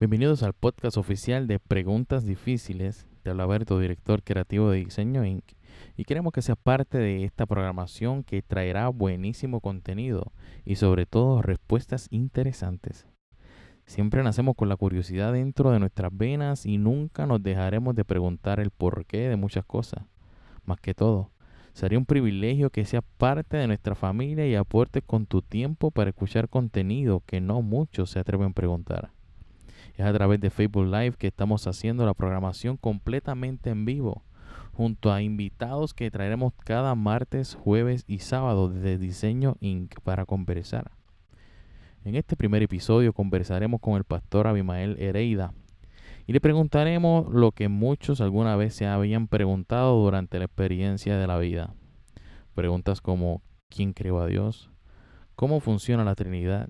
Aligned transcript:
Bienvenidos 0.00 0.42
al 0.42 0.54
podcast 0.54 0.96
oficial 0.96 1.46
de 1.46 1.58
Preguntas 1.58 2.24
Difíciles. 2.24 3.06
Te 3.22 3.30
habla 3.30 3.44
Alberto, 3.44 3.78
director 3.78 4.22
creativo 4.22 4.70
de 4.70 4.78
Diseño 4.78 5.24
Inc. 5.26 5.44
Y 5.96 6.04
queremos 6.04 6.32
que 6.32 6.40
seas 6.40 6.56
parte 6.56 6.96
de 6.96 7.24
esta 7.24 7.44
programación 7.44 8.24
que 8.24 8.40
traerá 8.40 8.88
buenísimo 8.88 9.60
contenido 9.60 10.32
y 10.64 10.76
sobre 10.76 11.04
todo 11.04 11.42
respuestas 11.42 12.08
interesantes. 12.10 13.06
Siempre 13.84 14.22
nacemos 14.22 14.54
con 14.56 14.70
la 14.70 14.76
curiosidad 14.76 15.34
dentro 15.34 15.70
de 15.70 15.80
nuestras 15.80 16.16
venas 16.16 16.64
y 16.64 16.78
nunca 16.78 17.26
nos 17.26 17.42
dejaremos 17.42 17.94
de 17.94 18.06
preguntar 18.06 18.58
el 18.58 18.70
porqué 18.70 19.28
de 19.28 19.36
muchas 19.36 19.66
cosas. 19.66 20.04
Más 20.64 20.80
que 20.80 20.94
todo, 20.94 21.31
sería 21.72 21.98
un 21.98 22.06
privilegio 22.06 22.70
que 22.70 22.84
seas 22.84 23.04
parte 23.18 23.56
de 23.56 23.66
nuestra 23.66 23.94
familia 23.94 24.46
y 24.46 24.54
aportes 24.54 25.02
con 25.04 25.26
tu 25.26 25.42
tiempo 25.42 25.90
para 25.90 26.10
escuchar 26.10 26.48
contenido 26.48 27.22
que 27.26 27.40
no 27.40 27.62
muchos 27.62 28.10
se 28.10 28.18
atreven 28.18 28.50
a 28.50 28.54
preguntar. 28.54 29.10
Es 29.96 30.06
a 30.06 30.12
través 30.12 30.40
de 30.40 30.50
Facebook 30.50 30.86
Live 30.86 31.16
que 31.18 31.28
estamos 31.28 31.66
haciendo 31.66 32.06
la 32.06 32.14
programación 32.14 32.76
completamente 32.76 33.70
en 33.70 33.84
vivo, 33.84 34.22
junto 34.72 35.12
a 35.12 35.22
invitados 35.22 35.92
que 35.92 36.10
traeremos 36.10 36.54
cada 36.64 36.94
martes, 36.94 37.54
jueves 37.54 38.04
y 38.06 38.18
sábado 38.18 38.68
desde 38.68 38.98
Diseño 38.98 39.56
Inc. 39.60 40.00
para 40.00 40.24
conversar. 40.24 40.92
En 42.04 42.16
este 42.16 42.36
primer 42.36 42.62
episodio 42.62 43.12
conversaremos 43.12 43.80
con 43.80 43.96
el 43.96 44.04
pastor 44.04 44.46
Abimael 44.46 44.96
Hereida 44.98 45.52
y 46.26 46.32
le 46.32 46.40
preguntaremos 46.40 47.32
lo 47.32 47.52
que 47.52 47.68
muchos 47.68 48.20
alguna 48.20 48.56
vez 48.56 48.74
se 48.74 48.86
habían 48.86 49.28
preguntado 49.28 49.96
durante 50.02 50.38
la 50.38 50.44
experiencia 50.44 51.16
de 51.16 51.26
la 51.26 51.38
vida. 51.38 51.74
Preguntas 52.54 53.00
como 53.00 53.42
¿quién 53.68 53.92
creó 53.92 54.20
a 54.20 54.26
Dios? 54.26 54.70
¿Cómo 55.34 55.60
funciona 55.60 56.04
la 56.04 56.14
Trinidad? 56.14 56.68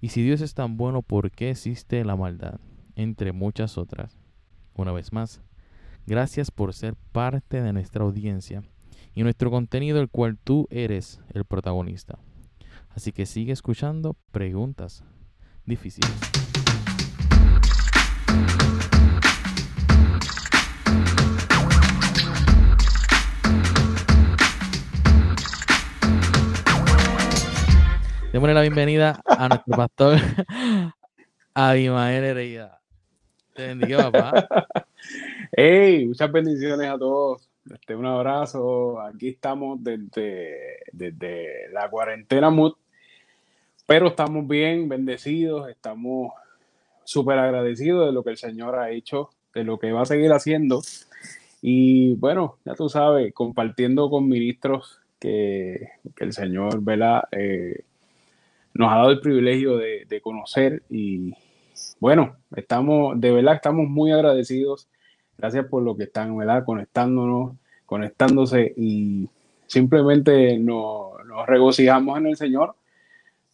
Y 0.00 0.08
si 0.08 0.22
Dios 0.22 0.40
es 0.40 0.54
tan 0.54 0.76
bueno, 0.76 1.02
¿por 1.02 1.30
qué 1.30 1.50
existe 1.50 2.04
la 2.04 2.16
maldad? 2.16 2.60
Entre 2.96 3.32
muchas 3.32 3.78
otras. 3.78 4.18
Una 4.74 4.90
vez 4.92 5.12
más, 5.12 5.42
gracias 6.06 6.50
por 6.50 6.72
ser 6.72 6.96
parte 7.12 7.62
de 7.62 7.72
nuestra 7.72 8.04
audiencia 8.04 8.62
y 9.14 9.22
nuestro 9.22 9.50
contenido, 9.50 10.00
el 10.00 10.08
cual 10.08 10.38
tú 10.38 10.66
eres 10.70 11.20
el 11.32 11.44
protagonista. 11.44 12.18
Así 12.90 13.12
que 13.12 13.26
sigue 13.26 13.52
escuchando 13.52 14.16
preguntas 14.32 15.04
difíciles. 15.64 16.41
Démosle 28.32 28.54
la 28.54 28.62
bienvenida 28.62 29.22
a 29.26 29.48
nuestro 29.48 29.76
pastor 29.76 30.18
Abimael 31.54 32.24
Hereida. 32.24 32.80
Te 33.54 33.66
bendiga, 33.66 34.10
papá. 34.10 34.48
Hey, 35.52 36.06
muchas 36.06 36.32
bendiciones 36.32 36.88
a 36.88 36.98
todos. 36.98 37.48
Este, 37.70 37.94
un 37.94 38.06
abrazo. 38.06 39.00
Aquí 39.00 39.28
estamos 39.28 39.84
desde, 39.84 40.78
desde 40.92 41.68
la 41.72 41.90
cuarentena 41.90 42.48
mood 42.48 42.72
pero 43.86 44.08
estamos 44.08 44.48
bien, 44.48 44.88
bendecidos, 44.88 45.68
estamos 45.68 46.32
súper 47.04 47.38
agradecidos 47.38 48.06
de 48.06 48.12
lo 48.12 48.22
que 48.22 48.30
el 48.30 48.38
Señor 48.38 48.78
ha 48.78 48.90
hecho, 48.90 49.28
de 49.54 49.64
lo 49.64 49.78
que 49.78 49.92
va 49.92 50.02
a 50.02 50.06
seguir 50.06 50.32
haciendo. 50.32 50.80
Y 51.60 52.14
bueno, 52.14 52.56
ya 52.64 52.74
tú 52.74 52.88
sabes, 52.88 53.34
compartiendo 53.34 54.08
con 54.08 54.28
ministros 54.28 55.00
que, 55.18 55.90
el 56.16 56.32
Señor 56.32 56.82
¿verdad? 56.82 57.24
Eh, 57.32 57.84
nos 58.74 58.92
ha 58.92 58.96
dado 58.96 59.10
el 59.10 59.20
privilegio 59.20 59.76
de, 59.76 60.20
conocer. 60.22 60.82
Y 60.88 61.34
bueno, 62.00 62.36
estamos, 62.54 63.20
de 63.20 63.32
verdad, 63.32 63.54
estamos 63.54 63.88
muy 63.88 64.12
agradecidos. 64.12 64.88
Gracias 65.38 65.66
por 65.66 65.82
lo 65.82 65.96
que 65.96 66.04
están 66.04 66.36
¿verdad? 66.36 66.64
conectándonos, 66.64 67.54
conectándose 67.86 68.72
y 68.76 69.28
simplemente 69.66 70.58
nos, 70.58 71.24
nos 71.26 71.46
regocijamos 71.46 72.18
en 72.18 72.26
el 72.26 72.36
Señor 72.36 72.74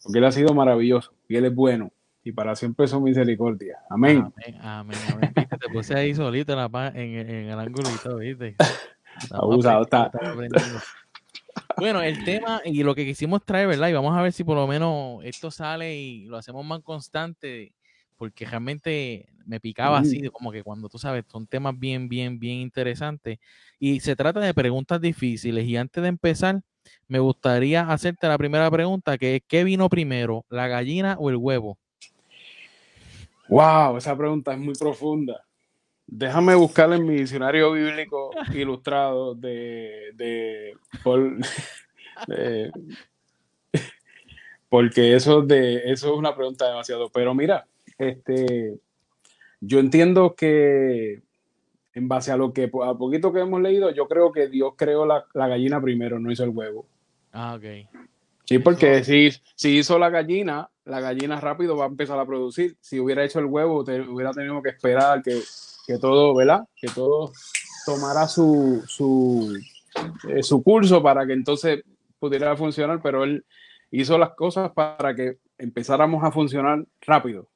porque 0.03 0.19
Él 0.19 0.25
ha 0.25 0.31
sido 0.31 0.53
maravilloso 0.53 1.13
y 1.27 1.35
Él 1.35 1.45
es 1.45 1.55
bueno 1.55 1.91
y 2.23 2.31
para 2.31 2.55
siempre 2.55 2.87
su 2.87 2.99
misericordia. 3.01 3.79
Amén. 3.89 4.31
Amén, 4.61 4.97
amén, 5.07 5.33
te 5.33 5.69
puse 5.71 5.95
ahí 5.95 6.13
solito 6.13 6.53
en, 6.53 6.57
la, 6.59 6.87
en, 6.95 7.29
en 7.29 7.49
el 7.49 7.59
ángulo 7.59 7.89
¿viste? 8.19 8.55
Abusado 9.31 9.83
está. 9.83 10.11
Bueno, 11.79 12.01
el 12.01 12.23
tema 12.23 12.61
y 12.65 12.83
lo 12.83 12.93
que 12.93 13.05
quisimos 13.05 13.43
traer, 13.43 13.67
¿verdad? 13.67 13.89
Y 13.89 13.93
vamos 13.93 14.17
a 14.17 14.21
ver 14.21 14.33
si 14.33 14.43
por 14.43 14.55
lo 14.55 14.67
menos 14.67 15.23
esto 15.23 15.49
sale 15.51 15.95
y 15.95 16.25
lo 16.25 16.37
hacemos 16.37 16.65
más 16.65 16.81
constante, 16.81 17.73
porque 18.17 18.45
realmente 18.45 19.29
me 19.45 19.59
picaba 19.59 19.99
así, 19.99 20.21
como 20.29 20.51
que 20.51 20.63
cuando 20.63 20.89
tú 20.89 20.99
sabes, 20.99 21.25
son 21.27 21.47
temas 21.47 21.77
bien, 21.77 22.07
bien, 22.07 22.39
bien 22.39 22.57
interesantes. 22.59 23.39
Y 23.79 23.99
se 23.99 24.15
trata 24.15 24.39
de 24.39 24.53
preguntas 24.53 25.01
difíciles. 25.01 25.65
Y 25.65 25.77
antes 25.77 26.03
de 26.03 26.09
empezar, 26.09 26.61
me 27.07 27.19
gustaría 27.19 27.89
hacerte 27.89 28.27
la 28.27 28.37
primera 28.37 28.69
pregunta, 28.69 29.17
que 29.17 29.37
es, 29.37 29.41
¿qué 29.47 29.63
vino 29.63 29.89
primero, 29.89 30.45
la 30.49 30.67
gallina 30.67 31.15
o 31.19 31.29
el 31.29 31.37
huevo? 31.37 31.77
Wow, 33.47 33.97
esa 33.97 34.15
pregunta 34.15 34.53
es 34.53 34.59
muy 34.59 34.75
profunda. 34.75 35.43
Déjame 36.11 36.55
buscar 36.55 36.91
en 36.91 37.05
mi 37.05 37.17
diccionario 37.17 37.71
bíblico 37.71 38.31
ilustrado 38.53 39.35
de, 39.35 40.11
de, 40.15 40.73
porque 44.69 45.15
eso 45.15 45.43
de 45.43 45.91
eso 45.91 46.11
es 46.11 46.17
una 46.17 46.35
pregunta 46.35 46.67
demasiado. 46.67 47.09
Pero 47.09 47.35
mira, 47.35 47.67
este, 47.99 48.79
yo 49.61 49.79
entiendo 49.79 50.33
que 50.35 51.21
en 51.93 52.07
base 52.07 52.31
a 52.31 52.37
lo 52.37 52.53
que, 52.53 52.71
a 52.83 52.93
poquito 52.95 53.31
que 53.31 53.41
hemos 53.41 53.61
leído, 53.61 53.91
yo 53.91 54.07
creo 54.07 54.31
que 54.31 54.47
Dios 54.47 54.73
creó 54.75 55.05
la, 55.05 55.25
gallina 55.33 55.79
primero, 55.79 56.19
no 56.19 56.31
hizo 56.31 56.43
el 56.43 56.49
huevo. 56.49 56.87
Ah, 57.31 57.55
ok. 57.55 57.87
Sí, 58.45 58.57
porque 58.57 59.03
si, 59.03 59.29
si 59.53 59.77
hizo 59.77 59.99
la 59.99 60.09
gallina, 60.09 60.71
la 60.85 61.01
gallina 61.01 61.39
rápido 61.39 61.77
va 61.77 61.85
a 61.85 61.89
empezar 61.89 62.19
a 62.19 62.25
producir. 62.25 62.77
Si 62.81 62.99
hubiera 62.99 63.23
hecho 63.23 63.37
el 63.37 63.45
huevo, 63.45 63.83
te, 63.83 64.01
hubiera 64.01 64.31
tenido 64.31 64.59
que 64.63 64.69
esperar 64.69 65.21
que, 65.21 65.39
todo, 65.97 66.35
¿verdad? 66.35 66.67
Que 66.75 66.87
todo 66.87 67.31
tomara 67.85 68.27
su, 68.27 68.83
su, 68.87 69.57
eh, 70.29 70.43
su 70.43 70.61
curso 70.63 71.01
para 71.01 71.25
que 71.25 71.33
entonces 71.33 71.83
pudiera 72.19 72.55
funcionar, 72.55 73.01
pero 73.01 73.23
él 73.23 73.45
hizo 73.91 74.17
las 74.17 74.31
cosas 74.31 74.71
para 74.71 75.15
que 75.15 75.37
empezáramos 75.57 76.23
a 76.23 76.31
funcionar 76.31 76.85
rápido. 77.01 77.47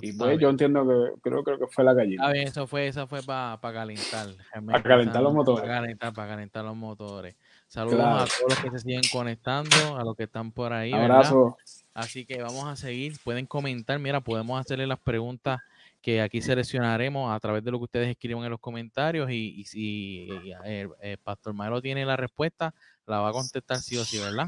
Y 0.00 0.12
pues 0.14 0.38
yo 0.38 0.48
entiendo 0.48 0.86
que 0.86 1.20
creo, 1.20 1.44
creo 1.44 1.58
que 1.58 1.66
fue 1.66 1.84
la 1.84 1.92
gallina. 1.92 2.26
Ah, 2.26 2.32
bien, 2.32 2.48
eso 2.48 2.66
fue, 2.66 2.86
eso 2.86 3.06
fue 3.06 3.22
para 3.22 3.58
calentar. 3.60 4.28
Para 4.64 4.82
calentar 4.82 5.22
los 5.22 5.34
motores. 5.34 5.60
Para 5.60 5.80
calentar, 5.80 6.12
para 6.14 6.28
calentar 6.28 6.64
los 6.64 6.76
motores. 6.76 7.36
Saludos 7.66 8.00
a 8.00 8.24
todos 8.24 8.48
los 8.48 8.58
que 8.60 8.70
se 8.70 8.78
siguen 8.78 9.02
conectando, 9.12 9.98
a 9.98 10.04
los 10.04 10.16
que 10.16 10.24
están 10.24 10.50
por 10.50 10.72
ahí. 10.72 10.92
Abrazo. 10.92 11.58
Así 11.92 12.24
que 12.24 12.40
vamos 12.40 12.64
a 12.64 12.76
seguir. 12.76 13.16
Pueden 13.22 13.44
comentar. 13.44 13.98
Mira, 13.98 14.20
podemos 14.20 14.58
hacerle 14.58 14.86
las 14.86 14.98
preguntas 14.98 15.60
que 16.06 16.22
aquí 16.22 16.40
seleccionaremos 16.40 17.34
a 17.34 17.40
través 17.40 17.64
de 17.64 17.72
lo 17.72 17.78
que 17.78 17.84
ustedes 17.86 18.08
escriban 18.08 18.44
en 18.44 18.50
los 18.50 18.60
comentarios. 18.60 19.28
Y, 19.28 19.64
si 19.64 20.28
el, 20.64 21.18
Pastor 21.18 21.52
Maelo 21.52 21.82
tiene 21.82 22.06
la 22.06 22.16
respuesta, 22.16 22.72
la 23.08 23.18
va 23.18 23.30
a 23.30 23.32
contestar 23.32 23.78
sí 23.78 23.96
o 23.96 24.04
sí, 24.04 24.20
¿verdad? 24.20 24.46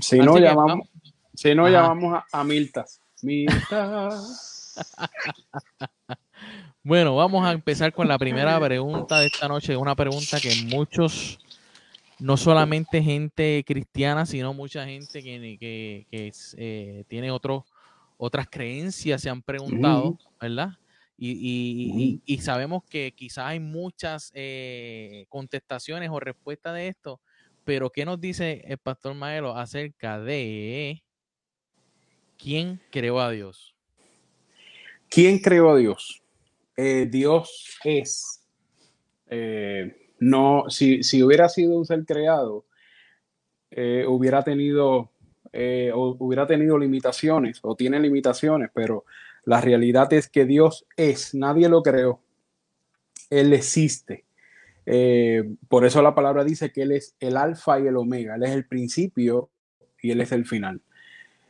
Si 0.00 0.18
no, 0.18 0.36
llamamos, 0.36 0.88
si 1.32 1.54
no 1.54 1.68
llamamos 1.68 2.14
a, 2.32 2.40
a 2.40 2.42
Miltas. 2.42 3.00
Miltas. 3.22 4.74
bueno, 6.82 7.14
vamos 7.14 7.46
a 7.46 7.52
empezar 7.52 7.92
con 7.92 8.08
la 8.08 8.18
primera 8.18 8.58
pregunta 8.58 9.20
de 9.20 9.26
esta 9.26 9.46
noche. 9.46 9.76
Una 9.76 9.94
pregunta 9.94 10.40
que 10.40 10.52
muchos, 10.64 11.38
no 12.18 12.36
solamente 12.36 13.00
gente 13.00 13.62
cristiana, 13.64 14.26
sino 14.26 14.54
mucha 14.54 14.84
gente 14.86 15.22
que, 15.22 16.08
eh, 16.10 17.04
tiene 17.06 17.30
otras 17.30 18.48
creencias 18.50 19.22
se 19.22 19.30
han 19.30 19.40
preguntado, 19.40 20.18
¿verdad? 20.40 20.79
Y, 21.22 22.38
sabemos 22.40 22.82
que 22.88 23.12
quizás 23.12 23.44
hay 23.46 23.60
muchas 23.60 24.32
eh, 24.34 25.26
contestaciones 25.28 26.08
o 26.10 26.18
respuestas 26.18 26.74
de 26.74 26.88
esto, 26.88 27.20
pero 27.64 27.90
¿qué 27.90 28.06
nos 28.06 28.18
dice 28.18 28.62
el 28.66 28.78
pastor 28.78 29.14
Maelo 29.14 29.54
acerca 29.54 30.18
de 30.18 31.02
quién 32.38 32.80
creó 32.90 33.20
a 33.20 33.30
Dios? 33.30 33.74
¿Quién 35.10 35.40
creó 35.40 35.70
a 35.70 35.76
Dios? 35.76 36.22
Eh, 36.76 37.06
Dios 37.10 37.78
es. 37.84 38.46
Eh, 39.28 40.14
no, 40.20 40.64
si, 40.68 41.00
hubiera 41.22 41.48
sido 41.48 41.76
un 41.76 41.84
ser 41.84 42.04
creado, 42.06 42.64
eh, 43.70 44.04
hubiera 44.06 44.42
tenido 44.42 45.10
hubiera 45.52 46.46
tenido 46.46 46.78
limitaciones 46.78 47.58
o 47.62 47.74
tiene 47.74 47.98
limitaciones, 47.98 48.70
pero 48.72 49.04
la 49.44 49.60
realidad 49.60 50.12
es 50.12 50.28
que 50.28 50.44
Dios 50.44 50.86
es, 50.96 51.34
nadie 51.34 51.68
lo 51.68 51.82
creó. 51.82 52.20
Él 53.30 53.52
existe. 53.52 54.24
Eh, 54.86 55.44
por 55.68 55.84
eso 55.84 56.02
la 56.02 56.14
palabra 56.14 56.44
dice 56.44 56.72
que 56.72 56.82
Él 56.82 56.92
es 56.92 57.14
el 57.20 57.36
alfa 57.36 57.78
y 57.78 57.86
el 57.86 57.96
omega, 57.96 58.36
Él 58.36 58.42
es 58.42 58.50
el 58.50 58.66
principio 58.66 59.50
y 60.02 60.10
Él 60.10 60.20
es 60.20 60.32
el 60.32 60.46
final. 60.46 60.80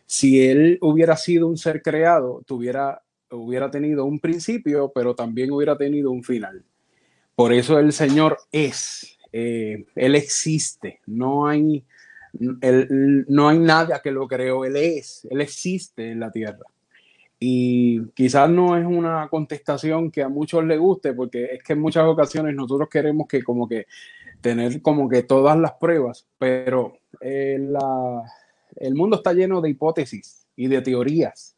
Si 0.06 0.46
Él 0.46 0.78
hubiera 0.80 1.16
sido 1.16 1.46
un 1.46 1.56
ser 1.56 1.82
creado, 1.82 2.42
tuviera, 2.46 3.02
hubiera 3.30 3.70
tenido 3.70 4.04
un 4.04 4.20
principio, 4.20 4.92
pero 4.94 5.14
también 5.14 5.52
hubiera 5.52 5.76
tenido 5.76 6.10
un 6.10 6.22
final. 6.22 6.64
Por 7.34 7.52
eso 7.52 7.78
el 7.78 7.92
Señor 7.92 8.38
es, 8.52 9.18
eh, 9.32 9.84
Él 9.94 10.16
existe, 10.16 11.00
no 11.06 11.46
hay, 11.46 11.84
no 12.32 13.48
hay 13.48 13.58
nada 13.58 14.00
que 14.02 14.10
lo 14.10 14.28
creó, 14.28 14.64
Él 14.64 14.76
es, 14.76 15.26
Él 15.30 15.40
existe 15.40 16.10
en 16.10 16.20
la 16.20 16.30
tierra. 16.30 16.66
Y 17.42 18.02
quizás 18.10 18.50
no 18.50 18.76
es 18.76 18.84
una 18.84 19.26
contestación 19.30 20.10
que 20.10 20.22
a 20.22 20.28
muchos 20.28 20.62
les 20.66 20.78
guste, 20.78 21.14
porque 21.14 21.46
es 21.46 21.62
que 21.62 21.72
en 21.72 21.80
muchas 21.80 22.04
ocasiones 22.04 22.54
nosotros 22.54 22.90
queremos 22.90 23.26
que 23.26 23.42
como 23.42 23.66
que 23.66 23.86
tener 24.42 24.82
como 24.82 25.08
que 25.08 25.22
todas 25.22 25.58
las 25.58 25.72
pruebas, 25.72 26.26
pero 26.38 26.98
eh, 27.22 27.58
el 28.76 28.94
mundo 28.94 29.16
está 29.16 29.32
lleno 29.32 29.62
de 29.62 29.70
hipótesis 29.70 30.46
y 30.54 30.68
de 30.68 30.82
teorías. 30.82 31.56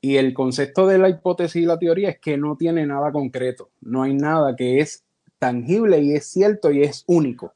Y 0.00 0.16
el 0.16 0.32
concepto 0.32 0.86
de 0.86 0.98
la 0.98 1.08
hipótesis 1.08 1.62
y 1.62 1.66
la 1.66 1.80
teoría 1.80 2.10
es 2.10 2.18
que 2.20 2.36
no 2.36 2.56
tiene 2.56 2.86
nada 2.86 3.10
concreto, 3.10 3.70
no 3.80 4.04
hay 4.04 4.14
nada 4.14 4.54
que 4.54 4.78
es 4.78 5.02
tangible 5.40 6.00
y 6.00 6.14
es 6.14 6.26
cierto 6.26 6.70
y 6.70 6.82
es 6.82 7.02
único. 7.08 7.54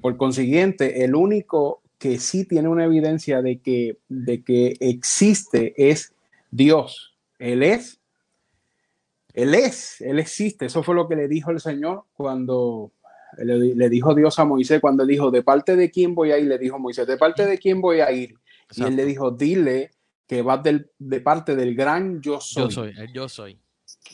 Por 0.00 0.16
consiguiente, 0.16 1.04
el 1.04 1.14
único 1.14 1.82
que 1.98 2.18
sí 2.18 2.44
tiene 2.44 2.68
una 2.68 2.84
evidencia 2.84 3.40
de 3.42 3.58
que, 3.58 3.98
de 4.08 4.42
que 4.42 4.76
existe 4.80 5.74
es 5.76 6.12
Dios. 6.56 7.14
Él 7.38 7.62
es. 7.62 8.00
Él 9.34 9.54
es, 9.54 10.00
Él 10.00 10.18
existe. 10.18 10.66
Eso 10.66 10.82
fue 10.82 10.94
lo 10.94 11.06
que 11.06 11.16
le 11.16 11.28
dijo 11.28 11.50
el 11.50 11.60
Señor 11.60 12.04
cuando 12.14 12.92
le, 13.36 13.88
dijo 13.90 14.14
Dios 14.14 14.38
a 14.38 14.46
Moisés, 14.46 14.80
cuando 14.80 15.04
dijo, 15.04 15.30
¿de 15.30 15.42
parte 15.42 15.76
de 15.76 15.90
quién 15.90 16.14
voy 16.14 16.30
a 16.32 16.38
ir? 16.38 16.46
Le 16.46 16.58
dijo 16.58 16.78
Moisés, 16.78 17.06
¿de 17.06 17.18
parte 17.18 17.44
de 17.44 17.58
quién 17.58 17.82
voy 17.82 18.00
a 18.00 18.10
ir? 18.10 18.34
Y 18.74 18.82
él 18.82 18.96
le 18.96 19.04
dijo, 19.04 19.30
dile 19.30 19.90
que 20.26 20.40
vas 20.40 20.60
de 20.62 21.20
parte 21.20 21.54
del 21.54 21.74
gran 21.74 22.22
yo 22.22 22.40
soy. 22.40 22.62
Yo 22.64 22.70
soy, 22.70 22.94
el 22.96 23.12
yo 23.12 23.28
soy. 23.28 23.58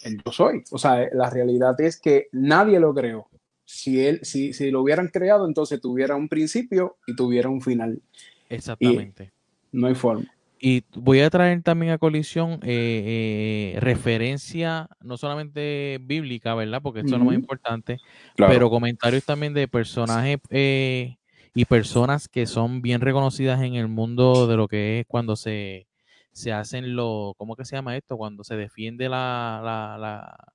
El 0.02 0.20
yo 0.24 0.32
soy. 0.32 0.64
O 0.72 0.78
sea, 0.78 1.08
la 1.12 1.30
realidad 1.30 1.80
es 1.80 2.00
que 2.00 2.28
nadie 2.32 2.80
lo 2.80 2.92
creó. 2.92 3.28
Si, 3.64 4.04
él, 4.04 4.18
si, 4.24 4.52
si 4.52 4.72
lo 4.72 4.82
hubieran 4.82 5.06
creado, 5.06 5.46
entonces 5.46 5.80
tuviera 5.80 6.16
un 6.16 6.28
principio 6.28 6.96
y 7.06 7.14
tuviera 7.14 7.48
un 7.48 7.62
final. 7.62 8.02
Exactamente. 8.48 9.30
no 9.70 9.86
hay 9.86 9.94
forma. 9.94 10.28
Y 10.64 10.84
voy 10.94 11.18
a 11.18 11.28
traer 11.28 11.60
también 11.64 11.90
a 11.90 11.98
colisión 11.98 12.60
eh, 12.62 13.74
eh, 13.74 13.80
referencia, 13.80 14.88
no 15.00 15.16
solamente 15.16 15.98
bíblica, 16.00 16.54
¿verdad? 16.54 16.80
Porque 16.80 17.00
esto 17.00 17.16
es 17.16 17.18
lo 17.18 17.24
más 17.24 17.34
importante, 17.34 17.98
pero 18.36 18.70
comentarios 18.70 19.24
también 19.24 19.54
de 19.54 19.66
personajes 19.66 20.38
eh, 20.50 21.16
y 21.52 21.64
personas 21.64 22.28
que 22.28 22.46
son 22.46 22.80
bien 22.80 23.00
reconocidas 23.00 23.60
en 23.60 23.74
el 23.74 23.88
mundo 23.88 24.46
de 24.46 24.56
lo 24.56 24.68
que 24.68 25.00
es 25.00 25.06
cuando 25.08 25.34
se, 25.34 25.88
se 26.30 26.52
hacen 26.52 26.94
lo, 26.94 27.34
¿cómo 27.36 27.56
que 27.56 27.64
se 27.64 27.74
llama 27.74 27.96
esto? 27.96 28.16
Cuando 28.16 28.44
se 28.44 28.54
defiende 28.54 29.08
la, 29.08 29.60
la, 29.64 29.98
la 29.98 30.52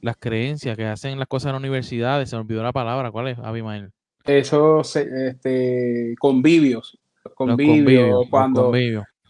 las 0.00 0.16
creencias 0.16 0.76
que 0.76 0.86
hacen 0.86 1.18
las 1.18 1.26
cosas 1.26 1.46
en 1.46 1.54
las 1.54 1.60
universidades, 1.60 2.30
se 2.30 2.36
me 2.36 2.42
olvidó 2.42 2.62
la 2.62 2.72
palabra, 2.72 3.10
¿cuál 3.10 3.26
es, 3.26 3.38
Abimael? 3.40 3.90
Eso, 4.24 4.82
este, 4.82 6.14
convivios 6.20 6.97
convivios, 7.38 8.26
cuando, 8.28 8.72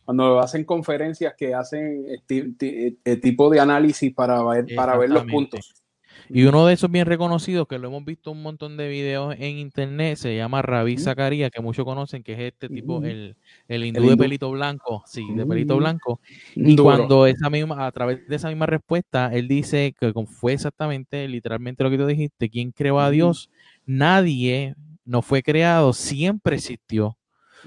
cuando 0.05 0.40
hacen 0.40 0.64
conferencias 0.64 1.34
que 1.37 1.55
hacen 1.55 2.06
el 2.28 3.20
tipo 3.20 3.50
de 3.50 3.60
análisis 3.60 4.12
para 4.14 4.43
ver, 4.43 4.66
para 4.75 4.96
ver 4.96 5.10
los 5.10 5.25
puntos. 5.25 5.84
Y 6.31 6.44
uno 6.44 6.66
de 6.66 6.75
esos 6.75 6.90
bien 6.90 7.06
reconocidos, 7.06 7.66
que 7.66 7.78
lo 7.78 7.88
hemos 7.88 8.05
visto 8.05 8.31
un 8.31 8.43
montón 8.43 8.76
de 8.76 8.88
videos 8.88 9.34
en 9.38 9.56
internet, 9.58 10.16
se 10.16 10.37
llama 10.37 10.60
Ravi 10.60 10.99
Zacarías, 10.99 11.50
que 11.50 11.62
muchos 11.62 11.84
conocen, 11.84 12.22
que 12.22 12.34
es 12.34 12.38
este 12.40 12.69
tipo, 12.69 13.02
el, 13.02 13.37
el 13.66 13.84
hindú 13.84 14.11
de 14.11 14.16
pelito 14.16 14.50
blanco, 14.50 15.02
sí, 15.06 15.26
de 15.34 15.46
pelito 15.46 15.76
blanco. 15.76 16.20
Y 16.54 16.76
cuando 16.76 17.26
esa 17.26 17.49
misma, 17.49 17.87
a 17.87 17.93
través 17.93 18.26
de 18.28 18.37
esa 18.37 18.49
misma 18.49 18.66
respuesta, 18.66 19.31
él 19.32 19.49
dice 19.49 19.94
que 19.99 20.12
fue 20.26 20.52
exactamente, 20.52 21.26
literalmente 21.28 21.82
lo 21.82 21.90
que 21.90 21.99
tú 21.99 22.06
dijiste, 22.06 22.50
¿quién 22.50 22.72
creó 22.72 23.00
a 23.00 23.11
Dios? 23.11 23.50
Nadie 23.87 24.75
no 25.04 25.22
fue 25.22 25.43
creado, 25.43 25.94
siempre 25.94 26.56
existió. 26.56 27.16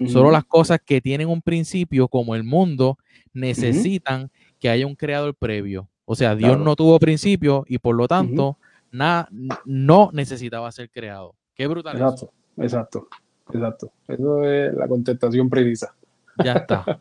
Solo 0.08 0.32
las 0.32 0.46
cosas 0.46 0.80
que 0.84 1.02
tienen 1.02 1.28
un 1.28 1.42
principio, 1.42 2.08
como 2.08 2.36
el 2.36 2.44
mundo, 2.44 2.98
necesitan 3.34 4.32
que 4.60 4.70
haya 4.70 4.88
un 4.88 4.96
creador 4.96 5.36
previo. 5.36 5.90
O 6.06 6.16
sea, 6.16 6.36
Dios 6.36 6.58
no 6.60 6.76
tuvo 6.76 7.00
principio 7.00 7.66
y 7.68 7.78
por 7.78 7.96
lo 7.96 8.08
tanto 8.08 8.58
nada, 8.92 9.30
no 9.66 10.10
necesitaba 10.14 10.72
ser 10.72 10.90
creado. 10.90 11.36
Qué 11.54 11.68
brutal. 11.68 11.96
Exacto, 11.96 12.32
exacto, 12.58 13.08
exacto. 13.54 13.92
Eso 14.08 14.44
es 14.44 14.74
la 14.74 14.88
contestación 14.88 15.50
precisa. 15.50 15.94
Ya 16.44 16.54
está. 16.54 17.00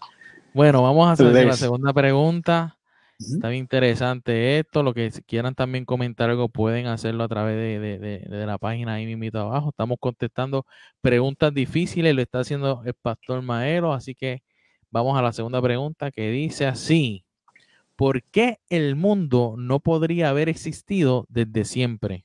Bueno, 0.53 0.83
vamos 0.83 1.09
a 1.09 1.13
hacer 1.13 1.47
la 1.47 1.55
segunda 1.55 1.93
pregunta. 1.93 2.77
Está 3.21 3.51
bien 3.51 3.61
interesante 3.61 4.59
esto. 4.59 4.83
Lo 4.83 4.95
que 4.95 5.11
quieran 5.27 5.55
también 5.55 5.85
comentar 5.85 6.31
algo 6.31 6.49
pueden 6.49 6.87
hacerlo 6.87 7.25
a 7.25 7.29
través 7.29 7.55
de, 7.81 8.47
la 8.47 8.57
página 8.57 8.95
ahí 8.95 9.05
mismo 9.05 9.39
abajo. 9.39 9.71
Estamos 9.71 9.99
contestando 10.01 10.65
preguntas 11.03 11.53
difíciles, 11.53 12.15
lo 12.15 12.23
está 12.23 12.41
haciendo 12.41 12.83
el 12.85 12.95
pastor 12.95 13.43
Maero. 13.43 13.93
Así 13.93 14.15
que 14.15 14.43
vamos 14.91 15.19
a 15.19 15.23
la 15.23 15.33
segunda 15.33 15.61
pregunta 15.61 16.11
que 16.11 16.31
dice 16.31 16.67
así. 16.67 17.25
¿Por 17.95 18.23
qué 18.23 18.59
el 18.71 18.97
mundo 18.97 19.57
no 19.59 19.81
podría 19.81 20.31
haber 20.31 20.49
existido 20.49 21.27
desde 21.29 21.65
siempre? 21.65 22.25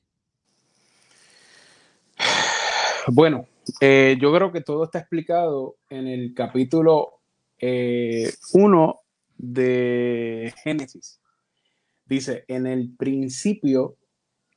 Bueno, 3.08 3.46
eh, 3.80 4.18
yo 4.20 4.34
creo 4.34 4.50
que 4.50 4.62
todo 4.62 4.82
está 4.82 4.98
explicado 4.98 5.76
en 5.90 6.08
el 6.08 6.34
capítulo 6.34 7.20
1 7.60 7.60
eh, 7.60 8.32
de 9.38 10.54
Génesis. 10.62 11.20
Dice, 12.04 12.44
en 12.48 12.66
el 12.66 12.94
principio 12.96 13.96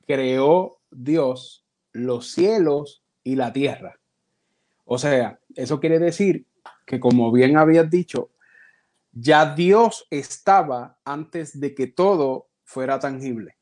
creó 0.05 0.79
Dios 0.91 1.65
los 1.91 2.31
cielos 2.31 3.03
y 3.23 3.35
la 3.35 3.51
tierra. 3.53 3.99
O 4.85 4.97
sea, 4.97 5.39
eso 5.55 5.79
quiere 5.79 5.99
decir 5.99 6.45
que 6.85 6.99
como 6.99 7.31
bien 7.31 7.57
habías 7.57 7.89
dicho, 7.89 8.31
ya 9.11 9.53
Dios 9.53 10.07
estaba 10.09 10.99
antes 11.03 11.59
de 11.59 11.75
que 11.75 11.87
todo 11.87 12.49
fuera 12.63 12.99
tangible. 12.99 13.57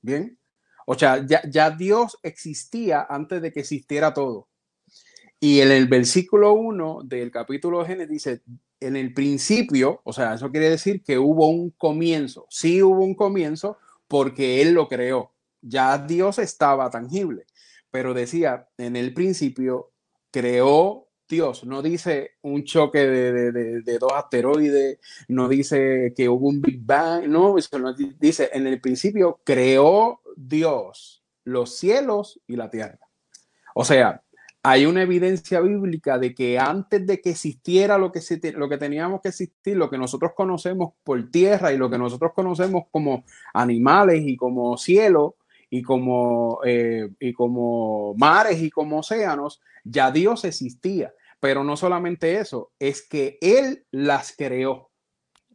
Bien. 0.00 0.38
O 0.86 0.94
sea, 0.94 1.24
ya, 1.26 1.42
ya 1.48 1.70
Dios 1.70 2.18
existía 2.22 3.06
antes 3.08 3.42
de 3.42 3.52
que 3.52 3.60
existiera 3.60 4.14
todo. 4.14 4.48
Y 5.40 5.60
en 5.60 5.70
el 5.70 5.86
versículo 5.86 6.54
1 6.54 7.02
del 7.04 7.30
capítulo 7.30 7.84
Génesis 7.84 8.10
dice, 8.10 8.42
en 8.80 8.96
el 8.96 9.12
principio, 9.12 10.00
o 10.04 10.12
sea, 10.12 10.34
eso 10.34 10.50
quiere 10.50 10.70
decir 10.70 11.02
que 11.02 11.18
hubo 11.18 11.48
un 11.48 11.70
comienzo. 11.70 12.46
Sí 12.50 12.82
hubo 12.82 13.04
un 13.04 13.14
comienzo 13.14 13.78
porque 14.06 14.62
Él 14.62 14.72
lo 14.72 14.88
creó. 14.88 15.32
Ya 15.60 15.98
Dios 15.98 16.38
estaba 16.38 16.88
tangible, 16.90 17.44
pero 17.90 18.14
decía, 18.14 18.68
en 18.78 18.96
el 18.96 19.12
principio 19.12 19.90
creó 20.30 21.08
Dios. 21.28 21.64
No 21.64 21.82
dice 21.82 22.32
un 22.42 22.64
choque 22.64 23.06
de, 23.06 23.98
dos 23.98 24.12
asteroides, 24.14 24.98
no 25.28 25.48
dice 25.48 26.12
que 26.16 26.28
hubo 26.28 26.48
un 26.48 26.60
Big 26.60 26.80
Bang, 26.84 27.26
no 27.26 27.56
dice, 28.18 28.50
en 28.52 28.66
el 28.66 28.80
principio 28.80 29.40
creó 29.44 30.20
Dios 30.36 31.22
los 31.44 31.76
cielos 31.76 32.40
y 32.46 32.56
la 32.56 32.70
tierra. 32.70 32.98
O 33.74 33.84
sea, 33.84 34.22
hay 34.70 34.84
una 34.84 35.00
evidencia 35.00 35.62
bíblica 35.62 36.18
de 36.18 36.34
que 36.34 36.58
antes 36.58 37.06
de 37.06 37.22
que 37.22 37.30
existiera 37.30 37.96
lo 37.96 38.12
que, 38.12 38.20
lo 38.52 38.68
que 38.68 38.76
teníamos 38.76 39.22
que 39.22 39.30
existir, 39.30 39.74
lo 39.74 39.88
que 39.88 39.96
nosotros 39.96 40.32
conocemos 40.36 40.92
por 41.02 41.30
tierra 41.30 41.72
y 41.72 41.78
lo 41.78 41.88
que 41.88 41.96
nosotros 41.96 42.32
conocemos 42.34 42.82
como 42.90 43.24
animales 43.54 44.24
y 44.26 44.36
como 44.36 44.76
cielo 44.76 45.36
y 45.70 45.80
como, 45.80 46.60
eh, 46.66 47.08
y 47.18 47.32
como 47.32 48.12
mares 48.18 48.60
y 48.60 48.68
como 48.68 48.98
océanos, 48.98 49.62
ya 49.84 50.10
Dios 50.10 50.44
existía. 50.44 51.14
Pero 51.40 51.64
no 51.64 51.74
solamente 51.78 52.38
eso, 52.38 52.72
es 52.78 53.00
que 53.00 53.38
Él 53.40 53.86
las 53.90 54.34
creó, 54.36 54.90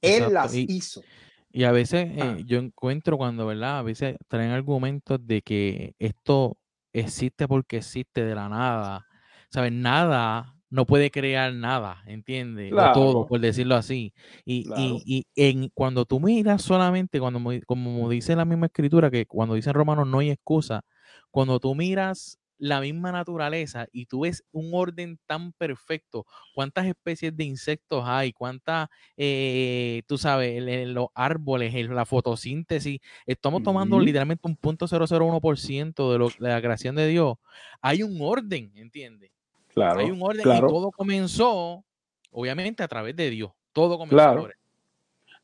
Él 0.01 0.34
las 0.34 0.55
hizo. 0.55 1.03
Y 1.51 1.65
a 1.65 1.72
veces 1.72 2.08
eh, 2.10 2.20
ah. 2.20 2.38
yo 2.43 2.58
encuentro 2.58 3.20
cuando, 3.20 3.46
¿verdad? 3.46 3.77
A 3.77 3.84
veces 3.84 4.15
traen 4.27 4.50
argumentos 4.50 5.20
de 5.22 5.43
que 5.43 5.93
esto 6.00 6.58
existe 6.93 7.47
porque 7.47 7.77
existe 7.77 8.23
de 8.23 8.35
la 8.35 8.47
nada. 8.50 9.07
¿Sabes? 9.50 9.71
Nada 9.71 10.55
no 10.73 10.88
puede 10.88 11.12
crear 11.12 11.53
nada, 11.53 12.01
¿entiendes? 12.07 12.73
todo, 12.95 13.27
por 13.27 13.39
decirlo 13.39 13.75
así. 13.75 14.12
Y, 14.43 14.65
y, 15.05 15.27
en, 15.35 15.69
cuando 15.69 16.05
tú 16.05 16.19
miras 16.19 16.63
solamente, 16.63 17.19
cuando 17.19 17.39
como 17.67 18.09
dice 18.09 18.35
la 18.35 18.43
misma 18.43 18.65
escritura, 18.65 19.12
que 19.12 19.27
cuando 19.27 19.53
dicen 19.53 19.75
romanos 19.75 20.07
no 20.07 20.17
hay 20.17 20.31
excusa, 20.31 20.83
cuando 21.29 21.59
tú 21.59 21.75
miras 21.75 22.39
la 22.57 22.79
misma 22.81 23.12
naturaleza 23.12 23.88
y 23.91 24.05
tú 24.05 24.22
ves 24.22 24.43
un 24.51 24.72
orden 24.74 25.19
tan 25.25 25.53
perfecto, 25.53 26.25
cuántas 26.53 26.86
especies 26.86 27.36
de 27.36 27.43
insectos 27.43 28.03
hay, 28.05 28.33
cuántas, 28.33 28.89
eh, 29.17 30.03
tú 30.07 30.17
sabes, 30.17 30.62
los 30.88 31.07
árboles, 31.13 31.74
la 31.89 32.05
fotosíntesis, 32.05 33.00
estamos 33.25 33.63
tomando 33.63 34.00
literalmente 34.00 34.48
un 34.48 34.55
punto 34.55 34.88
001% 34.88 36.12
de, 36.12 36.17
lo, 36.17 36.29
de 36.29 36.50
la 36.50 36.62
creación 36.62 36.95
de 36.95 37.07
Dios. 37.07 37.38
Hay 37.81 38.03
un 38.03 38.17
orden, 38.22 38.72
¿entiendes? 38.75 39.31
Claro. 39.74 40.00
Hay 40.00 40.12
un 40.12 40.22
orden 40.22 40.41
y 40.41 40.60
todo 40.62 40.91
comenzó, 40.91 41.83
obviamente, 42.31 42.83
a 42.83 42.88
través 42.88 43.15
de 43.15 43.29
Dios. 43.29 43.51
Todo 43.72 43.98
comenzó. 43.98 44.50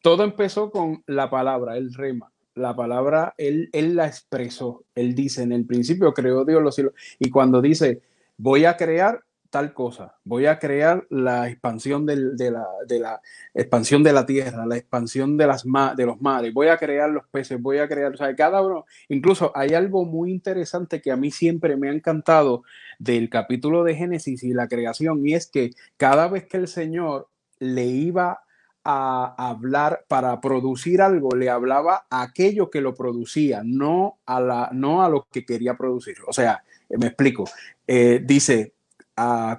Todo 0.02 0.24
empezó 0.24 0.72
con 0.72 1.04
la 1.08 1.30
palabra, 1.30 1.76
el 1.76 1.94
rema 1.94 2.32
la 2.60 2.76
palabra, 2.76 3.34
él, 3.38 3.70
él 3.74 3.96
la 3.96 4.08
expresó. 4.08 4.84
Él 4.96 5.16
dice, 5.16 5.44
en 5.44 5.52
el 5.52 5.66
principio 5.66 6.14
creó 6.14 6.46
Dios 6.46 6.62
los 6.62 6.76
cielos. 6.76 6.94
Y 7.18 7.30
cuando 7.30 7.62
dice, 7.62 8.02
voy 8.38 8.66
a 8.66 8.78
crear 8.78 9.24
tal 9.50 9.74
cosa, 9.74 10.16
voy 10.24 10.46
a 10.46 10.60
crear 10.60 11.08
la 11.10 11.50
expansión 11.50 12.06
de, 12.06 12.16
la, 12.52 13.22
expansión 13.54 14.04
de 14.04 14.14
la 14.14 14.26
tierra, 14.26 14.66
la 14.66 14.78
expansión 14.78 15.38
de, 15.38 15.48
las 15.48 15.64
de 15.96 16.06
los 16.06 16.22
mares, 16.22 16.54
voy 16.54 16.68
a 16.68 16.78
crear 16.78 17.10
los 17.10 17.26
peces, 17.28 17.60
voy 17.60 17.80
a 17.80 17.88
crear, 17.88 18.14
o 18.14 18.18
sea, 18.18 18.36
cada 18.36 18.62
uno, 18.62 18.86
incluso 19.08 19.52
hay 19.56 19.74
algo 19.74 20.06
muy 20.06 20.32
interesante 20.32 21.02
que 21.02 21.12
a 21.12 21.16
mí 21.16 21.32
siempre 21.32 21.78
me 21.78 21.90
ha 21.90 21.94
encantado 21.94 22.64
del 23.00 23.30
capítulo 23.30 23.84
de 23.84 23.96
Génesis 23.96 24.44
y 24.44 24.54
la 24.54 24.68
creación, 24.68 25.26
y 25.26 25.34
es 25.34 25.48
que 25.48 25.72
cada 25.98 26.28
vez 26.28 26.46
que 26.46 26.58
el 26.58 26.68
Señor 26.68 27.28
le 27.60 27.86
iba 27.86 28.42
a 28.92 29.36
hablar 29.38 30.06
para 30.08 30.42
producir 30.42 31.02
algo, 31.02 31.36
le 31.36 31.50
hablaba 31.50 32.08
a 32.10 32.24
aquello 32.24 32.72
que 32.72 32.82
lo 32.82 32.96
producía, 32.96 33.62
no 33.64 34.20
a, 34.26 34.40
la, 34.42 34.70
no 34.74 35.04
a 35.04 35.10
lo 35.10 35.28
que 35.32 35.46
quería 35.46 35.76
producir. 35.76 36.18
O 36.28 36.34
sea, 36.34 36.64
eh, 36.90 36.98
me 36.98 37.08
explico. 37.08 37.46
Eh, 37.86 38.22
dice, 38.26 38.74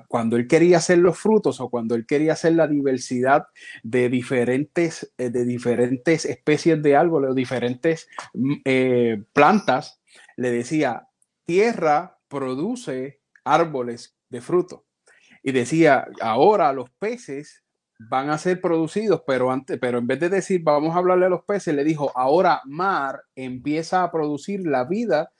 cuando 0.08 0.36
él 0.36 0.48
quería 0.48 0.78
hacer 0.78 0.98
los 0.98 1.18
frutos 1.18 1.60
o 1.60 1.68
cuando 1.68 1.94
él 1.94 2.06
quería 2.06 2.32
hacer 2.32 2.54
la 2.54 2.66
diversidad 2.66 3.46
de 3.82 4.08
diferentes, 4.08 5.12
eh, 5.18 5.28
de 5.28 5.44
diferentes 5.44 6.24
especies 6.24 6.82
de 6.82 6.96
árboles 6.96 7.30
o 7.30 7.34
diferentes 7.34 8.08
mm, 8.32 9.22
plantas, 9.32 10.00
le 10.36 10.50
decía, 10.50 11.08
tierra 11.44 12.18
produce 12.28 13.20
árboles 13.44 14.16
de 14.28 14.40
fruto. 14.40 14.86
Y 15.42 15.52
decía, 15.52 16.06
ahora 16.20 16.72
los 16.72 16.90
peces 16.90 17.62
van 18.08 18.30
a 18.30 18.38
ser 18.38 18.62
producidos, 18.62 19.22
pero, 19.26 19.50
antes, 19.50 19.78
pero 19.78 19.98
en 19.98 20.06
vez 20.06 20.18
de 20.20 20.30
decir 20.30 20.62
vamos 20.62 20.94
a 20.94 20.98
hablarle 20.98 21.26
a 21.26 21.30
los 21.30 21.44
peces, 21.44 21.74
le 21.74 21.84
dijo, 21.84 22.10
ahora 22.14 22.62
mar 22.64 23.24
empieza 23.34 24.02
a 24.02 24.10
producir 24.10 24.66
la 24.66 24.84
vida 24.84 25.32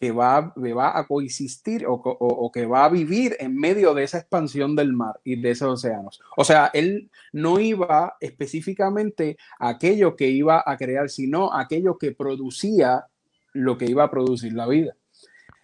que 0.00 0.12
va, 0.12 0.52
va 0.56 0.98
a 0.98 1.06
coexistir 1.06 1.84
o, 1.86 2.50
que 2.52 2.66
va 2.66 2.84
a 2.84 2.88
vivir 2.88 3.36
en 3.38 3.56
medio 3.56 3.92
de 3.92 4.04
esa 4.04 4.18
expansión 4.18 4.76
del 4.76 4.92
mar 4.92 5.20
y 5.24 5.40
de 5.40 5.50
esos 5.50 5.72
océanos. 5.72 6.20
O 6.36 6.44
sea, 6.44 6.70
él 6.72 7.10
no 7.32 7.60
iba 7.60 8.16
específicamente 8.20 9.36
a 9.58 9.70
aquello 9.70 10.16
que 10.16 10.28
iba 10.28 10.62
a 10.64 10.76
crear, 10.76 11.10
sino 11.10 11.52
aquello 11.52 11.98
que 11.98 12.12
producía 12.12 13.06
lo 13.52 13.76
que 13.78 13.86
iba 13.86 14.04
a 14.04 14.10
producir 14.10 14.52
la 14.52 14.66
vida. 14.66 14.96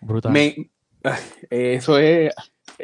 Brutal. 0.00 0.32
eso 1.50 1.98
es, 1.98 2.32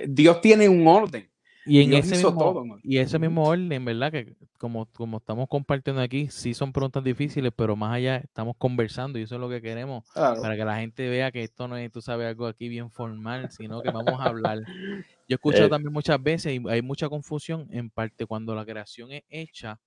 Dios 0.06 0.40
tiene 0.40 0.68
un 0.68 0.86
orden. 0.86 1.28
Y 1.68 1.82
en 1.82 1.92
ese 1.92 2.16
mismo, 2.16 2.78
y 2.82 2.96
ese 2.96 3.18
mismo 3.18 3.44
orden, 3.44 3.84
¿verdad? 3.84 4.10
Que 4.10 4.34
como, 4.56 4.86
como 4.86 5.18
estamos 5.18 5.48
compartiendo 5.48 6.00
aquí, 6.00 6.28
sí 6.30 6.54
son 6.54 6.72
preguntas 6.72 7.04
difíciles, 7.04 7.52
pero 7.54 7.76
más 7.76 7.94
allá 7.94 8.16
estamos 8.16 8.56
conversando 8.56 9.18
y 9.18 9.22
eso 9.22 9.34
es 9.34 9.40
lo 9.40 9.50
que 9.50 9.60
queremos 9.60 10.04
para 10.14 10.56
que 10.56 10.64
la 10.64 10.78
gente 10.78 11.08
vea 11.08 11.30
que 11.30 11.42
esto 11.42 11.68
no 11.68 11.76
es, 11.76 11.92
tú 11.92 12.00
sabes, 12.00 12.26
algo 12.26 12.46
aquí 12.46 12.68
bien 12.68 12.90
formal, 12.90 13.50
sino 13.50 13.82
que 13.82 13.90
vamos 13.90 14.18
a 14.18 14.24
hablar. 14.24 14.60
Yo 14.66 15.04
he 15.28 15.34
escuchado 15.34 15.66
eh. 15.66 15.70
también 15.70 15.92
muchas 15.92 16.22
veces 16.22 16.54
y 16.54 16.68
hay 16.68 16.80
mucha 16.80 17.08
confusión 17.08 17.68
en 17.70 17.90
parte 17.90 18.24
cuando 18.24 18.54
la 18.54 18.64
creación 18.64 19.12
es 19.12 19.22
hecha, 19.28 19.78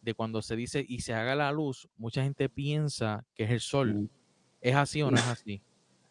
de 0.00 0.14
cuando 0.14 0.40
se 0.42 0.54
dice 0.54 0.84
y 0.86 1.00
se 1.00 1.14
haga 1.14 1.34
la 1.34 1.50
luz, 1.50 1.88
mucha 1.96 2.22
gente 2.22 2.48
piensa 2.48 3.24
que 3.34 3.44
es 3.44 3.50
el 3.50 3.60
sol. 3.60 4.10
¿Es 4.60 4.76
así 4.76 5.02
o 5.02 5.10
no 5.10 5.16
es 5.16 5.26
así? 5.26 5.62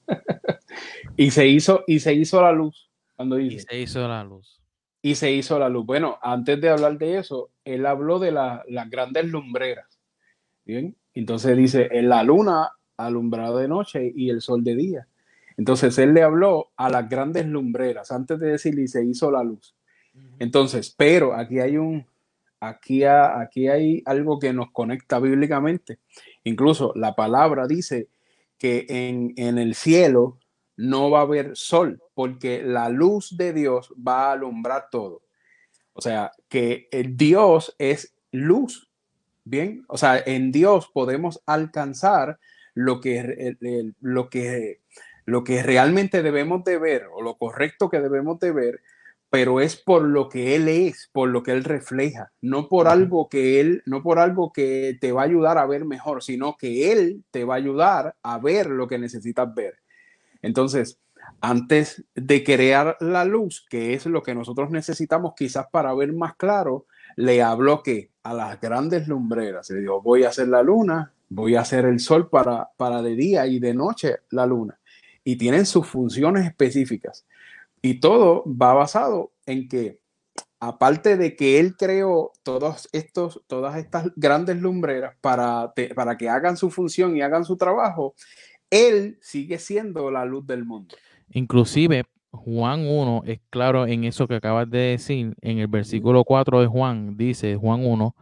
y 1.17 1.31
se 1.31 1.47
hizo, 1.47 1.83
y 1.87 1.99
se 1.99 2.13
hizo 2.13 2.41
la 2.41 2.51
luz 2.51 2.89
cuando 3.15 3.35
dice. 3.35 3.55
Y 3.55 3.59
se 3.59 3.79
hizo 3.79 4.07
la 4.07 4.23
luz 4.23 4.62
y 5.03 5.15
se 5.15 5.31
hizo 5.31 5.59
la 5.59 5.69
luz. 5.69 5.85
Bueno, 5.85 6.17
antes 6.21 6.59
de 6.61 6.69
hablar 6.69 6.97
de 6.97 7.19
eso, 7.19 7.51
él 7.65 7.85
habló 7.85 8.19
de 8.19 8.31
las 8.31 8.89
grandes 8.89 9.25
lumbreras. 9.25 9.99
Bien, 10.65 10.95
entonces 11.13 11.57
dice, 11.57 11.89
en 11.91 12.07
la 12.07 12.23
luna 12.23 12.71
alumbrado 12.95 13.57
de 13.57 13.67
noche 13.67 14.13
y 14.15 14.29
el 14.29 14.41
sol 14.41 14.63
de 14.63 14.75
día. 14.75 15.07
Entonces 15.57 15.97
él 15.97 16.13
le 16.13 16.23
habló 16.23 16.71
a 16.77 16.89
las 16.89 17.09
grandes 17.09 17.45
lumbreras 17.45 18.11
antes 18.11 18.39
de 18.39 18.51
decirle 18.51 18.83
y 18.83 18.87
se 18.87 19.03
hizo 19.03 19.29
la 19.29 19.43
luz. 19.43 19.75
Entonces, 20.39 20.93
pero 20.95 21.33
aquí 21.33 21.59
hay 21.59 21.75
un, 21.75 22.05
aquí, 22.61 23.03
aquí 23.03 23.67
hay 23.67 24.01
algo 24.05 24.39
que 24.39 24.53
nos 24.53 24.71
conecta 24.71 25.19
bíblicamente. 25.19 25.99
Incluso 26.45 26.93
la 26.95 27.13
palabra 27.13 27.67
dice 27.67 28.07
que 28.57 28.85
en, 28.87 29.33
en 29.35 29.57
el 29.57 29.75
cielo 29.75 30.37
no 30.77 31.09
va 31.09 31.19
a 31.19 31.23
haber 31.23 31.55
sol, 31.55 32.01
porque 32.13 32.63
la 32.63 32.89
luz 32.89 33.35
de 33.37 33.53
Dios 33.53 33.93
va 33.95 34.29
a 34.29 34.31
alumbrar 34.33 34.87
todo. 34.91 35.21
O 35.93 36.01
sea, 36.01 36.31
que 36.49 36.87
el 36.91 37.15
Dios 37.15 37.75
es 37.77 38.15
luz. 38.31 38.89
Bien, 39.45 39.83
o 39.87 39.97
sea, 39.97 40.21
en 40.25 40.51
Dios 40.51 40.89
podemos 40.93 41.41
alcanzar 41.45 42.39
lo 42.73 43.01
que, 43.01 43.57
lo 43.99 44.29
que, 44.29 44.79
lo 45.25 45.43
que 45.43 45.63
realmente 45.63 46.23
debemos 46.23 46.63
de 46.63 46.77
ver 46.77 47.07
o 47.13 47.21
lo 47.21 47.37
correcto 47.37 47.89
que 47.89 47.99
debemos 47.99 48.39
de 48.39 48.51
ver, 48.51 48.81
pero 49.29 49.59
es 49.59 49.75
por 49.75 50.03
lo 50.03 50.29
que 50.29 50.55
Él 50.55 50.67
es, 50.67 51.09
por 51.11 51.27
lo 51.27 51.43
que 51.43 51.51
Él 51.51 51.63
refleja, 51.63 52.31
no 52.39 52.69
por 52.69 52.87
algo 52.87 53.29
que 53.29 53.59
Él, 53.59 53.83
no 53.85 54.01
por 54.01 54.19
algo 54.19 54.53
que 54.53 54.97
te 55.01 55.11
va 55.11 55.23
a 55.23 55.25
ayudar 55.25 55.57
a 55.57 55.65
ver 55.65 55.85
mejor, 55.85 56.23
sino 56.23 56.55
que 56.55 56.91
Él 56.91 57.23
te 57.31 57.43
va 57.43 57.55
a 57.55 57.57
ayudar 57.57 58.15
a 58.23 58.37
ver 58.37 58.67
lo 58.67 58.87
que 58.87 58.97
necesitas 58.97 59.53
ver. 59.53 59.82
Entonces, 60.43 60.99
antes 61.41 62.05
de 62.13 62.43
crear 62.43 62.97
la 62.99 63.25
luz, 63.25 63.65
que 63.69 63.93
es 63.93 64.05
lo 64.05 64.21
que 64.21 64.35
nosotros 64.35 64.69
necesitamos 64.69 65.33
quizás 65.35 65.65
para 65.71 65.93
ver 65.95 66.13
más 66.13 66.35
claro, 66.35 66.85
le 67.15 67.41
habló 67.41 67.81
que 67.81 68.11
a 68.23 68.33
las 68.33 68.61
grandes 68.61 69.07
lumbreras, 69.07 69.69
le 69.71 69.79
dijo, 69.79 70.01
voy 70.01 70.23
a 70.23 70.29
hacer 70.29 70.47
la 70.47 70.61
luna, 70.61 71.11
voy 71.29 71.55
a 71.55 71.61
hacer 71.61 71.85
el 71.85 71.99
sol 71.99 72.29
para, 72.29 72.69
para 72.77 73.01
de 73.01 73.15
día 73.15 73.47
y 73.47 73.59
de 73.59 73.73
noche 73.73 74.17
la 74.29 74.45
luna. 74.45 74.79
Y 75.23 75.37
tienen 75.37 75.65
sus 75.65 75.87
funciones 75.87 76.45
específicas. 76.45 77.25
Y 77.81 77.99
todo 77.99 78.43
va 78.45 78.73
basado 78.73 79.31
en 79.45 79.67
que, 79.67 79.99
aparte 80.59 81.17
de 81.17 81.35
que 81.35 81.59
él 81.59 81.75
creó 81.77 82.31
todos 82.43 82.87
estos, 82.93 83.41
todas 83.47 83.77
estas 83.77 84.11
grandes 84.15 84.61
lumbreras 84.61 85.15
para, 85.19 85.73
para 85.95 86.17
que 86.17 86.29
hagan 86.29 86.55
su 86.57 86.69
función 86.69 87.17
y 87.17 87.21
hagan 87.21 87.43
su 87.43 87.57
trabajo, 87.57 88.15
él 88.73 89.19
sigue 89.21 89.59
siendo 89.59 90.09
la 90.09 90.25
luz 90.25 90.47
del 90.47 90.65
mundo. 90.65 90.95
Inclusive 91.31 92.05
Juan 92.31 92.87
1 92.87 93.21
es 93.27 93.39
claro 93.51 93.85
en 93.85 94.03
eso 94.03 94.27
que 94.27 94.35
acabas 94.35 94.67
de 94.69 94.79
decir, 94.79 95.35
en 95.41 95.59
el 95.59 95.67
versículo 95.67 96.23
4 96.23 96.61
de 96.61 96.67
Juan, 96.67 97.15
dice 97.15 97.55
Juan 97.55 97.85
1, 97.85 98.15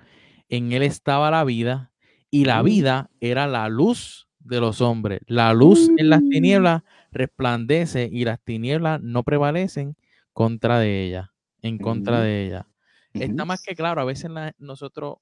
en 0.50 0.74
él 0.74 0.84
estaba 0.84 1.32
la 1.32 1.46
vida 1.46 1.94
y 2.30 2.44
la 2.44 2.62
vida 2.62 3.10
era 3.22 3.48
la 3.48 3.70
luz 3.70 4.28
de 4.40 4.60
los 4.60 4.82
hombres. 4.82 5.22
La 5.26 5.54
luz 5.54 5.90
en 5.98 6.10
las 6.10 6.22
tinieblas 6.28 6.84
resplandece 7.12 8.10
y 8.12 8.26
las 8.26 8.42
tinieblas 8.42 9.02
no 9.02 9.24
prevalecen 9.24 9.96
contra 10.34 10.80
de 10.80 11.06
ella, 11.06 11.32
en 11.62 11.78
contra 11.78 12.20
de 12.20 12.46
ella. 12.46 12.68
Está 13.14 13.46
más 13.46 13.62
que 13.62 13.76
claro, 13.76 14.02
a 14.02 14.06
veces 14.06 14.30
nosotros 14.58 15.16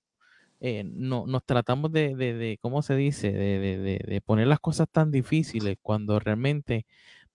eh, 0.61 0.83
no, 0.85 1.25
nos 1.25 1.43
tratamos 1.45 1.91
de, 1.91 2.15
de, 2.15 2.57
¿cómo 2.61 2.81
se 2.81 2.95
dice? 2.95 3.31
De, 3.31 3.77
de, 4.05 4.21
poner 4.21 4.47
las 4.47 4.59
cosas 4.59 4.87
tan 4.91 5.11
difíciles 5.11 5.77
cuando 5.81 6.19
realmente 6.19 6.85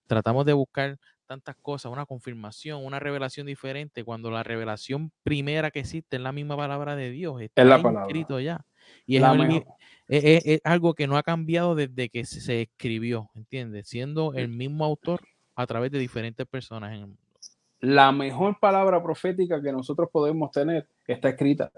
tratamos 0.05 0.45
de 0.45 0.53
buscar 0.53 0.97
tantas 1.25 1.55
cosas, 1.55 1.91
una 1.91 2.05
confirmación, 2.05 2.85
una 2.85 2.99
revelación 2.99 3.47
diferente, 3.47 4.03
cuando 4.03 4.29
la 4.29 4.43
revelación 4.43 5.11
primera 5.23 5.71
que 5.71 5.79
existe 5.79 6.17
es 6.17 6.21
la 6.21 6.31
misma 6.31 6.55
palabra 6.55 6.95
de 6.95 7.09
Dios, 7.09 7.41
está 7.41 7.63
es 7.63 7.67
la 7.67 7.77
escrito 7.77 8.39
ya. 8.39 8.63
Y 9.07 9.17
es, 9.17 10.61
algo 10.63 10.93
que 10.93 11.07
no 11.07 11.17
ha 11.17 11.23
cambiado 11.23 11.73
desde 11.73 12.09
que 12.09 12.25
se 12.25 12.61
escribió, 12.61 13.31
¿entiendes? 13.33 13.89
Siendo 13.89 14.33
el 14.35 14.49
mismo 14.49 14.85
autor 14.85 15.21
a 15.55 15.65
través 15.65 15.91
de 15.91 15.97
diferentes 15.97 16.45
personas 16.45 16.91
en 16.91 16.99
el 16.99 17.07
mundo. 17.07 17.21
La 17.79 18.11
mejor 18.11 18.59
palabra 18.59 19.01
profética 19.01 19.61
que 19.61 19.71
nosotros 19.71 20.09
podemos 20.11 20.51
tener 20.51 20.87
está 21.07 21.29
escrita. 21.29 21.71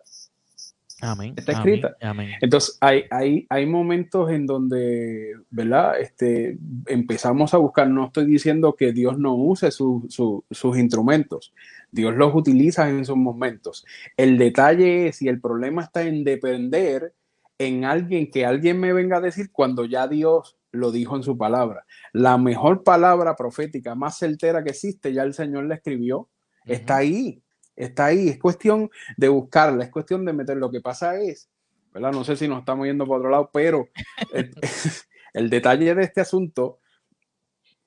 Amén. 1.02 1.36
Está 1.38 1.52
escrita. 1.52 1.96
Entonces, 2.42 2.78
hay, 2.82 3.04
hay, 3.12 3.46
hay 3.50 3.66
momentos 3.68 4.32
en 4.32 4.48
donde, 4.48 5.36
¿verdad? 5.52 6.00
Este, 6.00 6.58
empezamos 6.88 7.54
a 7.54 7.58
buscar, 7.58 7.88
no 7.88 8.08
estoy 8.08 8.26
diciendo 8.26 8.76
que 8.76 8.92
Dios 8.94 9.20
no 9.20 9.36
use 9.36 9.70
sus 9.72 10.78
instrumentos, 10.78 11.54
Dios 11.92 12.16
los 12.16 12.34
utiliza 12.34 12.90
en 12.90 13.06
sus 13.06 13.18
momentos. 13.18 13.86
El 14.16 14.38
detalle 14.38 15.08
es, 15.08 15.22
y 15.22 15.28
el 15.28 15.40
problema 15.40 15.84
está 15.84 16.02
en 16.02 16.24
depender 16.24 17.14
en 17.60 17.86
alguien 17.86 18.30
que 18.32 18.46
alguien 18.46 18.80
me 18.80 18.94
venga 18.94 19.18
a 19.18 19.22
decir 19.22 19.52
cuando 19.52 19.86
ya 19.86 20.08
Dios 20.08 20.58
lo 20.72 20.92
dijo 20.92 21.16
en 21.16 21.24
su 21.24 21.38
palabra. 21.38 21.86
La 22.14 22.38
mejor 22.38 22.84
palabra 22.84 23.36
profética 23.36 23.96
más 23.96 24.18
certera 24.18 24.64
que 24.64 24.72
existe, 24.72 25.14
ya 25.14 25.24
el 25.24 25.34
Señor 25.34 25.66
la 25.66 25.76
escribió. 25.76 26.30
Está 26.66 26.98
ahí, 26.98 27.42
está 27.78 28.06
ahí. 28.06 28.28
Es 28.28 28.40
cuestión 28.40 28.90
de 29.16 29.30
buscarla, 29.30 29.86
es 29.86 29.92
cuestión 29.92 30.26
de 30.26 30.34
meter. 30.34 30.58
Lo 30.58 30.70
que 30.70 30.82
pasa 30.82 31.18
es, 31.20 31.50
¿verdad? 31.94 32.12
No 32.12 32.26
sé 32.26 32.36
si 32.36 32.48
nos 32.48 32.60
estamos 32.60 32.86
yendo 32.86 33.06
por 33.06 33.20
otro 33.20 33.30
lado, 33.30 33.50
pero 33.54 33.88
el, 34.34 34.52
el 35.34 35.50
detalle 35.50 35.96
de 35.96 36.04
este 36.04 36.20
asunto 36.22 36.80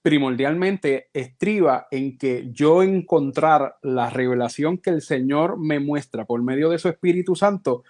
primordialmente 0.03 1.11
estriba 1.13 1.87
en 1.91 2.17
que 2.17 2.49
yo 2.53 2.83
encontrar 2.83 3.77
la 3.83 4.09
revelación 4.09 4.79
que 4.79 4.91
el 4.91 5.03
Señor 5.03 5.59
me 5.59 5.79
muestra 5.79 6.25
por 6.25 6.43
medio 6.43 6.71
de 6.71 6.79
su 6.79 6.89
Espíritu 6.89 7.37
Santo 7.37 7.85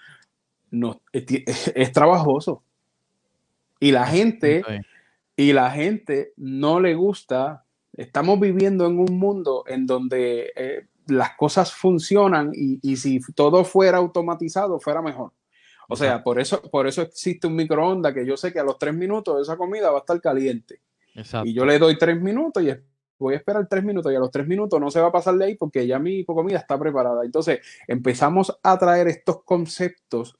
no, 0.71 1.03
es, 1.13 1.93
trabajoso. 1.93 2.63
Y 3.79 3.93
la 3.93 4.07
gente, 4.07 4.63
y 5.37 5.53
la 5.53 5.71
gente 5.71 6.33
no 6.37 6.81
le 6.81 6.95
gusta. 6.95 7.65
Estamos 7.93 8.39
viviendo 8.39 8.87
en 8.87 8.99
un 8.99 9.19
mundo 9.19 9.65
en 9.67 9.87
donde 9.87 10.53
eh, 10.55 10.87
las 11.11 11.37
cosas 11.37 11.73
funcionan 11.73 12.53
y, 12.55 12.97
si 12.97 13.21
todo 13.35 13.65
fuera 13.65 13.99
automatizado, 13.99 14.81
fuera 14.81 15.03
mejor. 15.03 15.33
O 15.89 15.97
sea, 15.97 16.23
por 16.23 16.39
eso, 16.39 16.63
por 16.71 16.87
eso 16.87 17.03
existe 17.03 17.47
un 17.47 17.57
microondas 17.57 18.15
que 18.15 18.25
yo 18.25 18.37
sé 18.37 18.53
que 18.53 18.61
a 18.61 18.65
los 18.65 18.79
tres 18.79 18.95
minutos 18.95 19.43
esa 19.43 19.57
comida 19.57 19.91
va 19.91 19.99
a 19.99 20.01
estar 20.01 20.21
caliente. 20.21 20.81
Y 21.45 21.53
yo 21.53 21.65
le 21.65 21.79
doy 21.79 21.99
tres 21.99 22.21
minutos 22.21 22.63
y 22.63 22.71
voy 23.19 23.35
a 23.35 23.39
esperar 23.39 23.67
tres 23.69 23.83
minutos 23.83 24.13
y 24.13 24.15
a 24.17 24.21
los 24.21 24.31
tres 24.31 24.47
minutos 24.47 24.81
no 24.81 24.91
se 24.91 25.01
va 25.01 25.09
a 25.09 25.13
pasar 25.13 25.35
de 25.35 25.45
ahí 25.45 25.55
porque 25.57 25.87
ya 25.87 25.99
mi 25.99 26.25
comida 26.25 26.59
está 26.59 26.79
preparada. 26.79 27.25
Entonces 27.25 27.61
empezamos 27.89 28.57
a 28.63 28.79
traer 28.79 29.09
estos 29.09 29.43
conceptos 29.43 30.37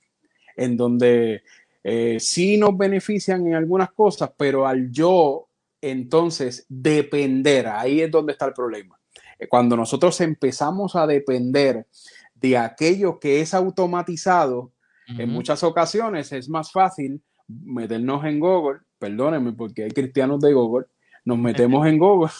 en 0.57 0.77
donde 0.77 1.43
eh, 1.83 2.19
sí 2.21 2.57
nos 2.57 2.77
benefician 2.77 3.47
en 3.47 3.55
algunas 3.55 3.91
cosas, 3.93 4.31
pero 4.37 4.67
al 4.67 4.91
yo 4.91 5.49
entonces 5.81 6.67
depender, 6.69 7.67
ahí 7.67 8.03
es 8.03 8.11
donde 8.11 8.33
está 8.33 8.47
el 8.47 8.53
problema. 8.53 9.00
Eh, 9.41 9.49
cuando 9.49 9.77
nosotros 9.77 10.21
empezamos 10.21 10.95
a 10.95 11.07
depender 11.07 11.87
de 12.35 12.59
aquello 12.59 13.19
que 13.19 13.41
es 13.41 13.55
automatizado, 13.55 14.73
en 15.19 15.29
muchas 15.29 15.65
ocasiones 15.65 16.31
es 16.31 16.49
más 16.49 16.71
fácil 16.71 17.21
meternos 17.49 18.25
en 18.25 18.39
Google, 18.39 18.79
perdónenme 18.97 19.53
porque 19.55 19.83
hay 19.83 19.91
cristianos 19.91 20.41
de 20.41 20.53
Google, 20.53 20.87
nos 21.25 21.37
metemos 21.37 21.85
en 21.89 21.99
Google, 21.99 22.31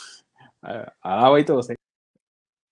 alaba 1.01 1.41
y 1.41 1.45
todo, 1.45 1.63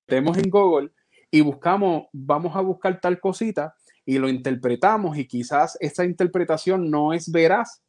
metemos 0.06 0.38
en 0.38 0.48
Google 0.48 0.90
y 1.32 1.40
buscamos, 1.40 2.04
vamos 2.12 2.54
a 2.54 2.60
buscar 2.60 3.00
tal 3.00 3.18
cosita 3.18 3.74
y 4.04 4.18
lo 4.18 4.28
interpretamos 4.28 5.18
y 5.18 5.26
quizás 5.26 5.76
esa 5.80 6.04
interpretación 6.04 6.88
no 6.90 7.12
es 7.12 7.30
veraz, 7.32 7.82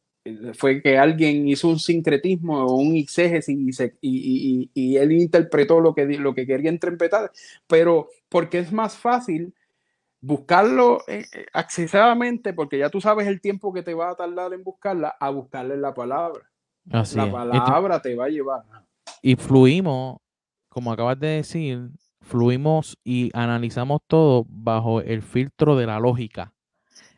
fue 0.54 0.82
que 0.82 0.98
alguien 0.98 1.48
hizo 1.48 1.68
un 1.68 1.78
sincretismo 1.78 2.64
o 2.64 2.74
un 2.74 2.94
exégesis 2.94 3.80
y, 4.00 4.70
y, 4.74 4.96
él 4.96 5.12
interpretó 5.12 5.80
lo 5.80 5.94
que, 5.94 6.04
lo 6.06 6.34
que 6.34 6.46
quería 6.46 6.70
interpretar, 6.70 7.30
pero 7.66 8.08
porque 8.28 8.58
es 8.58 8.70
más 8.72 8.96
fácil 8.96 9.54
buscarlo 10.20 11.00
eh, 11.08 11.24
eh, 11.32 11.46
accesivamente, 11.52 12.52
porque 12.52 12.78
ya 12.78 12.90
tú 12.90 13.00
sabes 13.00 13.26
el 13.26 13.40
tiempo 13.40 13.72
que 13.72 13.82
te 13.82 13.94
va 13.94 14.10
a 14.10 14.14
tardar 14.14 14.52
en 14.52 14.62
buscarla, 14.62 15.16
a 15.18 15.30
buscarle 15.30 15.76
la 15.76 15.94
palabra. 15.94 16.42
la 16.84 17.30
palabra 17.32 18.02
te 18.02 18.14
va 18.14 18.26
a 18.26 18.28
llevar. 18.28 18.62
Y 19.22 19.36
fluimos, 19.36 20.18
como 20.68 20.92
acabas 20.92 21.18
de 21.18 21.28
decir, 21.28 21.90
fluimos 22.20 22.98
y 23.02 23.30
analizamos 23.32 24.00
todo 24.06 24.44
bajo 24.48 25.00
el 25.00 25.22
filtro 25.22 25.76
de 25.76 25.86
la 25.86 25.98
lógica. 25.98 26.52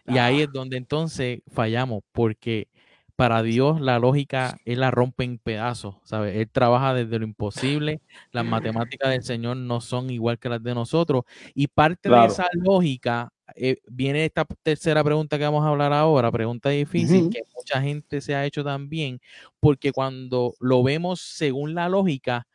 Y 0.07 0.19
ahí 0.19 0.43
es 0.43 0.53
donde 0.53 0.77
entonces 0.77 1.43
fallamos, 1.47 2.03
porque 2.13 2.69
para 3.17 3.43
Dios 3.43 3.81
la 3.81 3.99
lógica 3.99 4.59
Él 4.65 4.81
la 4.81 4.91
rompe 4.91 5.25
en 5.25 5.39
pedazos, 5.39 5.97
¿sabes? 6.05 6.37
Él 6.37 6.49
trabaja 6.51 6.95
desde 6.95 7.19
lo 7.19 7.25
imposible, 7.25 8.01
las 8.33 8.45
matemáticas 8.45 9.11
del 9.11 9.23
Señor 9.23 9.57
no 9.57 9.81
son 9.81 10.11
igual 10.11 10.39
que 10.39 10.49
las 10.49 10.63
de 10.63 10.75
nosotros, 10.75 11.25
y 11.55 11.69
parte 11.69 12.09
de 12.09 12.25
esa 12.25 12.47
lógica 12.53 13.33
eh, 13.55 13.77
viene 13.87 14.25
esta 14.25 14.45
tercera 14.63 15.05
pregunta 15.05 15.39
que 15.39 15.45
vamos 15.45 15.65
a 15.65 15.69
hablar 15.69 15.93
ahora, 15.93 16.33
pregunta 16.33 16.71
difícil, 16.71 17.31
que 17.31 17.43
mucha 17.55 17.81
gente 17.83 18.21
se 18.21 18.35
ha 18.35 18.47
hecho 18.47 18.65
también, 18.65 19.21
porque 19.61 19.93
cuando 19.93 20.55
lo 20.61 20.83
vemos 20.83 21.21
según 21.21 21.75
la 21.75 21.89
lógica, 21.89 22.47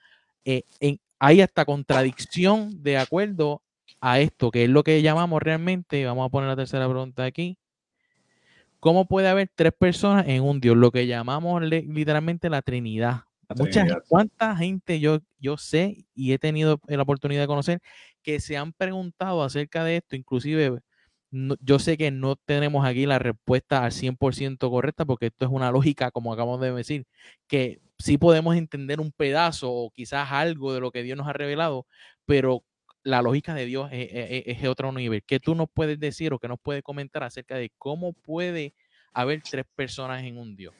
eh, 0.45 0.63
en, 0.79 0.99
hay 1.19 1.41
hasta 1.41 1.65
contradicción 1.65 2.81
de 2.83 2.97
acuerdo 2.97 3.61
a 4.01 4.19
esto, 4.19 4.51
que 4.51 4.63
es 4.63 4.69
lo 4.69 4.83
que 4.83 5.01
llamamos 5.01 5.41
realmente, 5.41 6.05
vamos 6.05 6.25
a 6.25 6.29
poner 6.29 6.49
la 6.49 6.55
tercera 6.55 6.87
pregunta 6.87 7.23
aquí, 7.25 7.57
¿cómo 8.79 9.07
puede 9.07 9.27
haber 9.27 9.49
tres 9.53 9.73
personas 9.77 10.27
en 10.27 10.43
un 10.43 10.59
Dios? 10.59 10.77
Lo 10.77 10.91
que 10.91 11.07
llamamos 11.07 11.61
literalmente 11.61 12.49
la 12.49 12.61
Trinidad. 12.61 13.23
Mucha, 13.55 13.85
¿Cuánta 14.09 14.55
gente 14.57 14.99
yo, 14.99 15.19
yo 15.39 15.57
sé 15.57 16.05
y 16.13 16.33
he 16.33 16.39
tenido 16.39 16.81
la 16.87 17.01
oportunidad 17.01 17.41
de 17.41 17.47
conocer 17.47 17.79
que 18.21 18.41
se 18.41 18.57
han 18.57 18.73
preguntado 18.73 19.41
acerca 19.41 19.85
de 19.85 19.97
esto? 19.97 20.17
Inclusive, 20.17 20.79
yo 21.31 21.79
sé 21.79 21.97
que 21.97 22.11
no 22.11 22.35
tenemos 22.35 22.85
aquí 22.85 23.05
la 23.05 23.19
respuesta 23.19 23.85
al 23.85 23.91
100% 23.91 24.69
correcta 24.69 25.05
porque 25.05 25.27
esto 25.27 25.45
es 25.45 25.51
una 25.51 25.71
lógica, 25.71 26.11
como 26.11 26.33
acabamos 26.33 26.59
de 26.59 26.73
decir, 26.73 27.05
que 27.47 27.79
sí 27.97 28.17
podemos 28.17 28.55
entender 28.55 28.99
un 28.99 29.11
pedazo 29.11 29.71
o 29.71 29.91
quizás 29.91 30.31
algo 30.31 30.73
de 30.73 30.81
lo 30.81 30.91
que 30.91 31.03
Dios 31.03 31.17
nos 31.17 31.27
ha 31.27 31.33
revelado, 31.33 31.85
pero 32.25 32.63
la 33.07 33.21
lógica 33.21 33.53
de 33.53 33.65
Dios 33.65 33.89
es, 33.91 34.67
otro 34.67 34.91
nivel. 34.91 35.23
¿Qué 35.23 35.39
tú 35.39 35.55
nos 35.55 35.69
puedes 35.69 35.97
decir 35.97 36.33
o 36.33 36.39
qué 36.39 36.49
nos 36.49 36.59
puedes 36.59 36.83
comentar 36.83 37.23
acerca 37.23 37.55
de 37.55 37.71
cómo 37.77 38.11
puede 38.11 38.73
haber 39.13 39.41
tres 39.41 39.65
personas 39.75 40.23
en 40.23 40.37
un 40.37 40.57
Dios? 40.57 40.75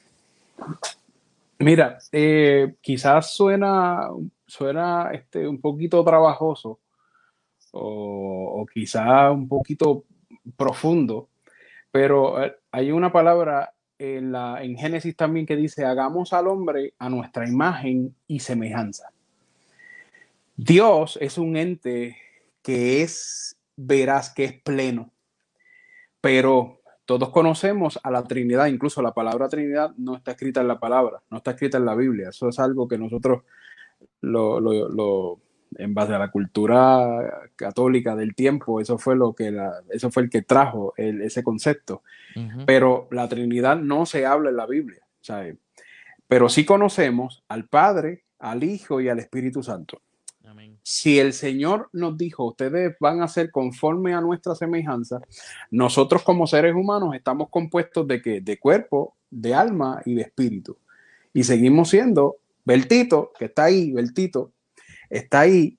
Mira, 1.58 1.98
eh, 2.12 2.74
quizás 2.82 3.34
suena, 3.34 4.10
suena 4.46 5.10
este, 5.12 5.48
un 5.48 5.58
poquito 5.58 6.04
trabajoso 6.04 6.80
o, 7.72 8.60
o 8.60 8.66
quizás 8.66 9.32
un 9.32 9.48
poquito 9.48 10.04
profundo, 10.54 11.30
pero 11.90 12.44
eh, 12.44 12.54
hay 12.70 12.92
una 12.92 13.10
palabra 13.10 13.72
en, 13.98 14.32
la, 14.32 14.62
en 14.62 14.76
Génesis 14.76 15.16
también 15.16 15.46
que 15.46 15.56
dice, 15.56 15.86
hagamos 15.86 16.34
al 16.34 16.46
hombre 16.46 16.92
a 16.98 17.08
nuestra 17.08 17.48
imagen 17.48 18.14
y 18.26 18.40
semejanza. 18.40 19.12
Dios 20.58 21.16
es 21.20 21.38
un 21.38 21.56
ente 21.56 22.16
que 22.62 23.02
es 23.02 23.56
veraz, 23.76 24.34
que 24.34 24.42
es 24.42 24.60
pleno, 24.60 25.12
pero 26.20 26.80
todos 27.04 27.30
conocemos 27.30 28.00
a 28.02 28.10
la 28.10 28.24
Trinidad, 28.24 28.66
incluso 28.66 29.00
la 29.00 29.14
palabra 29.14 29.48
Trinidad 29.48 29.94
no 29.96 30.16
está 30.16 30.32
escrita 30.32 30.60
en 30.60 30.66
la 30.66 30.80
palabra, 30.80 31.22
no 31.30 31.36
está 31.36 31.52
escrita 31.52 31.78
en 31.78 31.84
la 31.84 31.94
Biblia, 31.94 32.30
eso 32.30 32.48
es 32.48 32.58
algo 32.58 32.88
que 32.88 32.98
nosotros 32.98 33.44
lo, 34.20 34.58
lo 34.58 35.40
en 35.76 35.94
base 35.94 36.12
a 36.12 36.18
la 36.18 36.32
cultura 36.32 37.50
católica 37.54 38.16
del 38.16 38.34
tiempo, 38.34 38.80
eso 38.80 38.98
fue 38.98 39.14
lo 39.14 39.34
que 39.34 39.56
eso 39.90 40.10
fue 40.10 40.24
el 40.24 40.30
que 40.30 40.42
trajo 40.42 40.92
ese 40.96 41.44
concepto. 41.44 42.02
Pero 42.66 43.06
la 43.12 43.28
Trinidad 43.28 43.76
no 43.76 44.06
se 44.06 44.26
habla 44.26 44.50
en 44.50 44.56
la 44.56 44.66
Biblia, 44.66 45.06
Pero 46.26 46.48
sí 46.48 46.64
conocemos 46.64 47.44
al 47.46 47.68
Padre, 47.68 48.24
al 48.40 48.64
Hijo 48.64 49.00
y 49.00 49.08
al 49.08 49.20
Espíritu 49.20 49.62
Santo. 49.62 50.02
Si 50.82 51.18
el 51.18 51.32
Señor 51.32 51.88
nos 51.92 52.16
dijo, 52.16 52.44
ustedes 52.44 52.96
van 53.00 53.22
a 53.22 53.28
ser 53.28 53.50
conforme 53.50 54.14
a 54.14 54.20
nuestra 54.20 54.54
semejanza, 54.54 55.20
nosotros 55.70 56.22
como 56.22 56.46
seres 56.46 56.74
humanos 56.74 57.14
estamos 57.14 57.48
compuestos 57.50 58.06
de 58.06 58.22
que 58.22 58.40
de 58.40 58.58
cuerpo, 58.58 59.14
de 59.30 59.54
alma 59.54 60.00
y 60.04 60.14
de 60.14 60.22
espíritu. 60.22 60.78
Y 61.32 61.44
seguimos 61.44 61.90
siendo 61.90 62.36
Bertito, 62.64 63.32
que 63.38 63.46
está 63.46 63.64
ahí, 63.64 63.92
Bertito, 63.92 64.52
está 65.10 65.40
ahí. 65.40 65.78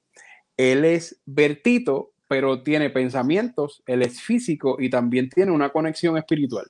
Él 0.58 0.86
es 0.86 1.20
vertito, 1.26 2.12
pero 2.28 2.64
tiene 2.64 2.90
pensamientos, 2.90 3.82
él 3.86 4.02
es 4.02 4.22
físico 4.22 4.78
y 4.80 4.90
también 4.90 5.30
tiene 5.30 5.52
una 5.52 5.70
conexión 5.70 6.18
espiritual. 6.18 6.68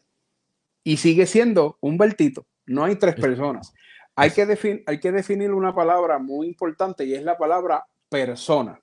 Y 0.83 0.97
sigue 0.97 1.25
siendo 1.25 1.77
un 1.81 1.97
vertito. 1.97 2.45
No 2.65 2.83
hay 2.83 2.97
tres 2.97 3.15
personas. 3.15 3.73
Hay 4.15 4.31
que, 4.31 4.83
hay 4.85 4.99
que 4.99 5.12
definir 5.12 5.51
una 5.51 5.73
palabra 5.73 6.19
muy 6.19 6.47
importante 6.47 7.05
y 7.05 7.15
es 7.15 7.23
la 7.23 7.38
palabra 7.38 7.85
persona. 8.10 8.80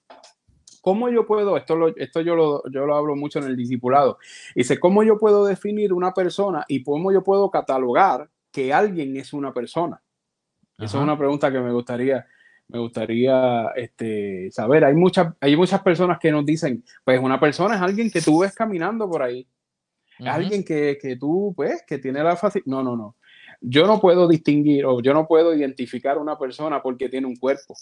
¿Cómo 0.81 1.09
yo 1.09 1.27
puedo, 1.27 1.57
esto, 1.57 1.75
lo, 1.75 1.89
esto 1.97 2.21
yo, 2.21 2.37
lo, 2.37 2.63
yo 2.71 2.87
lo 2.87 2.95
hablo 2.95 3.17
mucho 3.17 3.41
en 3.41 3.47
el 3.47 3.57
discipulado, 3.57 4.19
dice, 4.55 4.79
¿cómo 4.79 5.03
yo 5.03 5.19
puedo 5.19 5.45
definir 5.45 5.93
una 5.93 6.15
persona 6.15 6.65
y 6.69 6.85
cómo 6.85 7.13
yo 7.13 7.25
puedo 7.25 7.51
catalogar 7.51 8.31
que 8.53 8.73
alguien 8.73 9.17
es 9.17 9.33
una 9.33 9.53
persona? 9.53 10.01
Esa 10.79 10.99
es 10.99 11.03
una 11.03 11.19
pregunta 11.19 11.51
que 11.51 11.59
me 11.59 11.73
gustaría 11.73 12.27
me 12.69 12.79
gustaría 12.79 13.69
este, 13.77 14.51
saber. 14.51 14.85
Hay 14.85 14.95
muchas, 14.95 15.35
hay 15.41 15.57
muchas 15.57 15.83
personas 15.83 16.19
que 16.19 16.33
nos 16.33 16.45
dicen, 16.45 16.85
pues 17.05 17.21
una 17.21 17.39
persona 17.39 17.77
es 17.77 17.83
alguien 17.83 18.11
que 18.11 18.21
tú 18.21 18.41
ves 18.41 18.55
caminando 18.55 19.09
por 19.09 19.23
ahí. 19.23 19.47
Es 20.19 20.27
alguien 20.27 20.65
que, 20.65 20.99
que, 21.01 21.17
tú, 21.17 21.53
pues, 21.55 21.85
que 21.87 21.99
tiene 21.99 22.23
la 22.23 22.37
facilidad. 22.37 22.67
No, 22.67 22.83
no, 22.83 22.97
no. 22.97 23.17
Yo 23.61 23.87
no 23.87 24.01
puedo 24.01 24.27
distinguir 24.27 24.85
o 24.87 25.01
yo 25.01 25.13
no 25.13 25.27
puedo 25.27 25.55
identificar 25.55 26.19
una 26.19 26.39
persona 26.39 26.83
porque 26.83 27.09
tiene 27.09 27.27
un 27.27 27.37
cuerpo. 27.37 27.75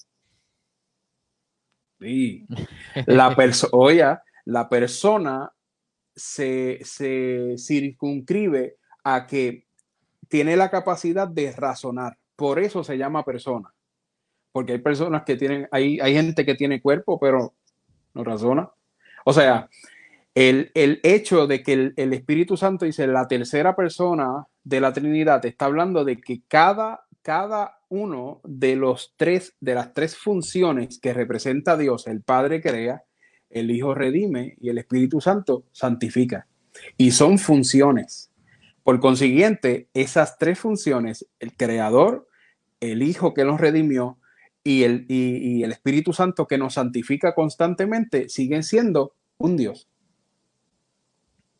Sí. 2.04 2.46
La 3.06 3.34
persona, 3.34 4.22
la 4.44 4.68
persona 4.68 5.50
se, 6.14 6.80
se 6.84 7.54
circunscribe 7.56 8.76
a 9.04 9.26
que 9.26 9.66
tiene 10.28 10.56
la 10.56 10.70
capacidad 10.70 11.26
de 11.26 11.52
razonar. 11.52 12.18
Por 12.36 12.58
eso 12.58 12.84
se 12.84 12.98
llama 12.98 13.24
persona. 13.24 13.72
Porque 14.52 14.72
hay 14.72 14.78
personas 14.78 15.22
que 15.24 15.36
tienen, 15.36 15.66
hay, 15.70 15.98
hay 16.00 16.12
gente 16.14 16.44
que 16.44 16.54
tiene 16.54 16.82
cuerpo, 16.82 17.18
pero 17.18 17.54
no 18.12 18.22
razona. 18.22 18.70
O 19.24 19.32
sea, 19.32 19.68
el, 20.34 20.70
hecho 20.74 21.46
de 21.46 21.62
que 21.62 21.72
el, 21.72 21.94
el, 21.96 22.12
Espíritu 22.12 22.56
Santo 22.56 22.84
dice 22.84 23.06
la 23.06 23.26
tercera 23.26 23.74
persona 23.74 24.46
de 24.62 24.80
la 24.80 24.92
Trinidad 24.92 25.44
está 25.46 25.64
hablando 25.64 26.04
de 26.04 26.18
que 26.20 26.42
cada, 26.48 27.06
cada 27.22 27.78
uno 27.94 28.40
de 28.42 28.74
los 28.74 29.14
tres, 29.16 29.54
de 29.60 29.74
las 29.74 29.94
tres 29.94 30.16
funciones 30.16 30.98
que 30.98 31.14
representa 31.14 31.76
Dios, 31.76 32.08
el 32.08 32.22
Padre 32.22 32.60
crea, 32.60 33.04
el 33.50 33.70
Hijo 33.70 33.94
redime 33.94 34.56
y 34.60 34.68
el 34.68 34.78
Espíritu 34.78 35.20
Santo 35.20 35.64
santifica. 35.70 36.48
Y 36.96 37.12
son 37.12 37.38
funciones. 37.38 38.32
Por 38.82 38.98
consiguiente, 38.98 39.88
esas 39.94 40.38
tres 40.38 40.58
funciones, 40.58 41.26
el 41.38 41.56
Creador, 41.56 42.26
el 42.80 43.02
Hijo 43.02 43.32
que 43.32 43.44
nos 43.44 43.60
redimió 43.60 44.18
y 44.64 44.82
el, 44.82 45.06
y 45.08 45.62
el 45.62 45.70
Espíritu 45.70 46.12
Santo 46.12 46.48
que 46.48 46.58
nos 46.58 46.74
santifica 46.74 47.32
constantemente, 47.34 48.28
siguen 48.28 48.64
siendo 48.64 49.14
un 49.38 49.56
Dios. 49.56 49.88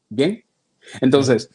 Bien. 0.09 0.45
Entonces, 1.01 1.51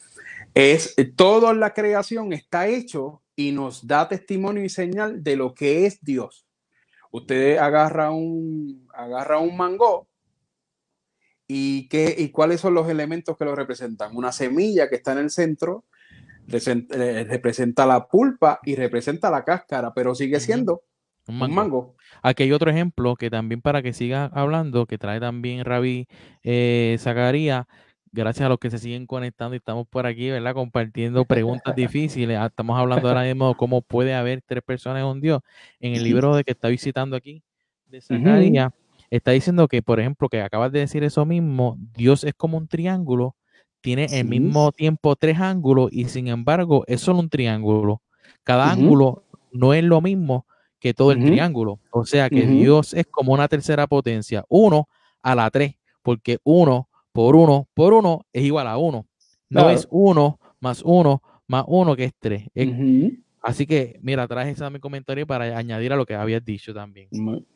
es 0.54 0.96
toda 1.16 1.52
la 1.52 1.74
creación 1.74 2.32
está 2.32 2.66
hecho 2.66 3.20
y 3.40 3.52
nos 3.52 3.86
da 3.86 4.06
testimonio 4.06 4.62
y 4.62 4.68
señal 4.68 5.22
de 5.22 5.34
lo 5.34 5.54
que 5.54 5.86
es 5.86 6.02
Dios. 6.02 6.46
Usted 7.10 7.56
agarra 7.56 8.10
un, 8.10 8.86
agarra 8.94 9.38
un 9.38 9.56
mango 9.56 10.08
y, 11.46 11.88
qué, 11.88 12.14
y 12.18 12.28
cuáles 12.28 12.60
son 12.60 12.74
los 12.74 12.88
elementos 12.88 13.38
que 13.38 13.46
lo 13.46 13.56
representan. 13.56 14.14
Una 14.14 14.30
semilla 14.30 14.90
que 14.90 14.96
está 14.96 15.12
en 15.12 15.18
el 15.18 15.30
centro 15.30 15.86
eh, 16.48 17.24
representa 17.28 17.86
la 17.86 18.06
pulpa 18.06 18.60
y 18.62 18.74
representa 18.74 19.30
la 19.30 19.42
cáscara, 19.42 19.94
pero 19.94 20.14
sigue 20.14 20.38
siendo 20.38 20.82
un 21.26 21.54
mango. 21.54 21.96
Aquí 22.22 22.42
hay 22.42 22.52
otro 22.52 22.70
ejemplo 22.70 23.16
que 23.16 23.30
también 23.30 23.62
para 23.62 23.82
que 23.82 23.94
siga 23.94 24.26
hablando, 24.26 24.84
que 24.84 24.98
trae 24.98 25.18
también 25.18 25.64
Rabí 25.64 26.08
eh, 26.42 26.96
Zacarías, 26.98 27.66
gracias 28.12 28.46
a 28.46 28.48
los 28.48 28.58
que 28.58 28.70
se 28.70 28.78
siguen 28.78 29.06
conectando 29.06 29.54
y 29.54 29.58
estamos 29.58 29.86
por 29.86 30.06
aquí, 30.06 30.30
¿verdad? 30.30 30.54
Compartiendo 30.54 31.24
preguntas 31.24 31.74
difíciles. 31.76 32.38
Ah, 32.38 32.46
estamos 32.46 32.78
hablando 32.78 33.08
ahora 33.08 33.22
mismo 33.22 33.48
de 33.48 33.54
cómo 33.54 33.82
puede 33.82 34.14
haber 34.14 34.42
tres 34.42 34.62
personas 34.62 35.00
en 35.00 35.06
un 35.06 35.20
Dios. 35.20 35.40
En 35.80 35.94
el 35.94 36.04
libro 36.04 36.34
de 36.34 36.44
que 36.44 36.52
está 36.52 36.68
visitando 36.68 37.16
aquí, 37.16 37.42
de 37.86 38.00
Zacarías, 38.00 38.72
está 39.10 39.32
diciendo 39.32 39.68
que, 39.68 39.82
por 39.82 40.00
ejemplo, 40.00 40.28
que 40.28 40.40
acabas 40.40 40.72
de 40.72 40.80
decir 40.80 41.02
eso 41.04 41.24
mismo, 41.24 41.76
Dios 41.94 42.24
es 42.24 42.34
como 42.34 42.58
un 42.58 42.68
triángulo, 42.68 43.36
tiene 43.80 44.06
el 44.10 44.26
mismo 44.26 44.72
tiempo 44.72 45.16
tres 45.16 45.40
ángulos 45.40 45.88
y 45.90 46.04
sin 46.04 46.28
embargo 46.28 46.84
es 46.86 47.00
solo 47.00 47.20
un 47.20 47.30
triángulo. 47.30 48.02
Cada 48.44 48.70
ángulo 48.70 49.24
no 49.52 49.72
es 49.74 49.82
lo 49.82 50.00
mismo 50.00 50.46
que 50.78 50.92
todo 50.92 51.12
el 51.12 51.24
triángulo. 51.24 51.78
O 51.90 52.04
sea 52.04 52.28
que 52.28 52.46
Dios 52.46 52.94
es 52.94 53.06
como 53.06 53.32
una 53.32 53.48
tercera 53.48 53.86
potencia, 53.86 54.44
uno 54.48 54.88
a 55.22 55.34
la 55.34 55.50
tres, 55.50 55.76
porque 56.02 56.38
uno 56.44 56.89
por 57.12 57.36
uno 57.36 57.68
por 57.74 57.92
uno 57.92 58.26
es 58.32 58.44
igual 58.44 58.66
a 58.66 58.76
uno. 58.76 59.06
No 59.48 59.70
es 59.70 59.86
uno 59.90 60.38
más 60.60 60.82
uno 60.84 61.22
más 61.46 61.64
uno 61.66 61.96
que 61.96 62.04
es 62.04 62.12
tres. 62.18 62.44
Así 63.42 63.66
que, 63.66 63.98
mira, 64.02 64.28
traje 64.28 64.50
ese 64.50 64.68
mi 64.70 64.80
comentario 64.80 65.26
para 65.26 65.56
añadir 65.56 65.92
a 65.92 65.96
lo 65.96 66.04
que 66.04 66.14
habías 66.14 66.44
dicho 66.44 66.74
también. 66.74 67.08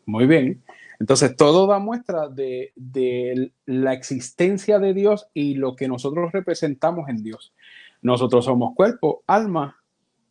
Muy, 0.07 0.27
bien. 0.27 0.65
Entonces, 0.99 1.37
todo 1.37 1.67
da 1.67 1.79
muestra 1.79 2.29
de, 2.29 2.73
de, 2.75 3.53
la 3.67 3.93
existencia 3.93 4.79
de 4.79 4.95
Dios 4.95 5.29
y 5.35 5.55
lo 5.55 5.77
que 5.77 5.87
nosotros 5.87 6.33
representamos 6.33 7.09
en 7.09 7.23
Dios. 7.23 7.53
Nosotros 8.01 8.47
somos 8.47 8.75
cuerpo, 8.75 9.23
alma 9.27 9.77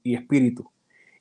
y 0.02 0.16
espíritu. 0.16 0.70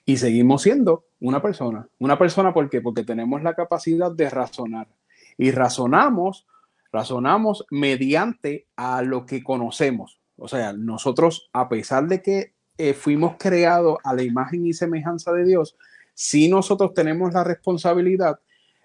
Y 0.07 0.17
seguimos 0.17 0.63
siendo 0.63 1.05
una 1.21 1.43
persona. 1.43 1.87
Una 1.99 2.19
persona, 2.19 2.55
¿por 2.55 2.71
qué? 2.71 2.81
Porque 2.81 3.05
tenemos 3.05 3.43
la 3.43 3.55
capacidad 3.55 4.11
de 4.11 4.31
razonar. 4.31 4.89
Y 5.37 5.51
razonamos 5.51 6.47
razonamos 6.93 7.65
mediante 7.71 8.69
a 8.77 9.03
lo 9.03 9.25
que 9.25 9.43
conocemos. 9.43 10.21
O 10.37 10.47
sea, 10.47 10.73
nosotros, 10.73 11.49
a 11.53 11.69
pesar 11.69 12.07
de 12.07 12.23
que 12.23 12.55
eh, 12.77 12.93
fuimos 12.93 13.37
creados 13.39 13.99
a 14.05 14.15
la 14.15 14.23
imagen 14.23 14.67
y 14.67 14.75
semejanza 14.75 15.33
de 15.33 15.45
Dios, 15.45 15.77
sí 16.15 16.49
nosotros 16.49 16.93
tenemos 16.95 17.33
la 17.33 17.45
responsabilidad 17.45 18.41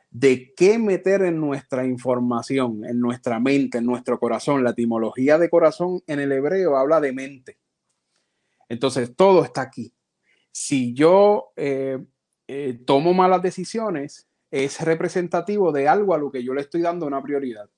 de 0.10 0.54
qué 0.56 0.80
meter 0.80 1.22
en 1.24 1.39
nuestra 1.41 1.86
información, 1.86 2.86
en 2.86 3.00
nuestra 3.00 3.39
mente, 3.39 3.80
en 3.80 3.86
nuestro 3.86 4.20
corazón. 4.20 4.63
La 4.63 4.70
etimología 4.72 5.38
de 5.38 5.50
corazón 5.50 6.02
en 6.08 6.20
el 6.20 6.32
hebreo 6.32 6.78
habla 6.78 7.02
de 7.02 7.12
mente. 7.12 7.58
Entonces, 8.70 9.15
todo 9.15 9.43
está 9.43 9.62
aquí. 9.62 9.93
Si 10.52 10.93
yo 10.93 11.52
eh, 11.56 12.00
eh, 12.48 12.80
tomo 12.86 13.13
malas 13.13 13.41
decisiones, 13.41 14.28
es 14.50 14.80
representativo 14.80 15.74
de 15.74 15.89
algo 15.89 16.13
a 16.13 16.17
lo 16.17 16.32
que 16.32 16.43
yo 16.43 16.54
le 16.54 16.62
estoy 16.62 16.82
dando 16.82 17.06
una 17.06 17.22
prioridad 17.22 17.70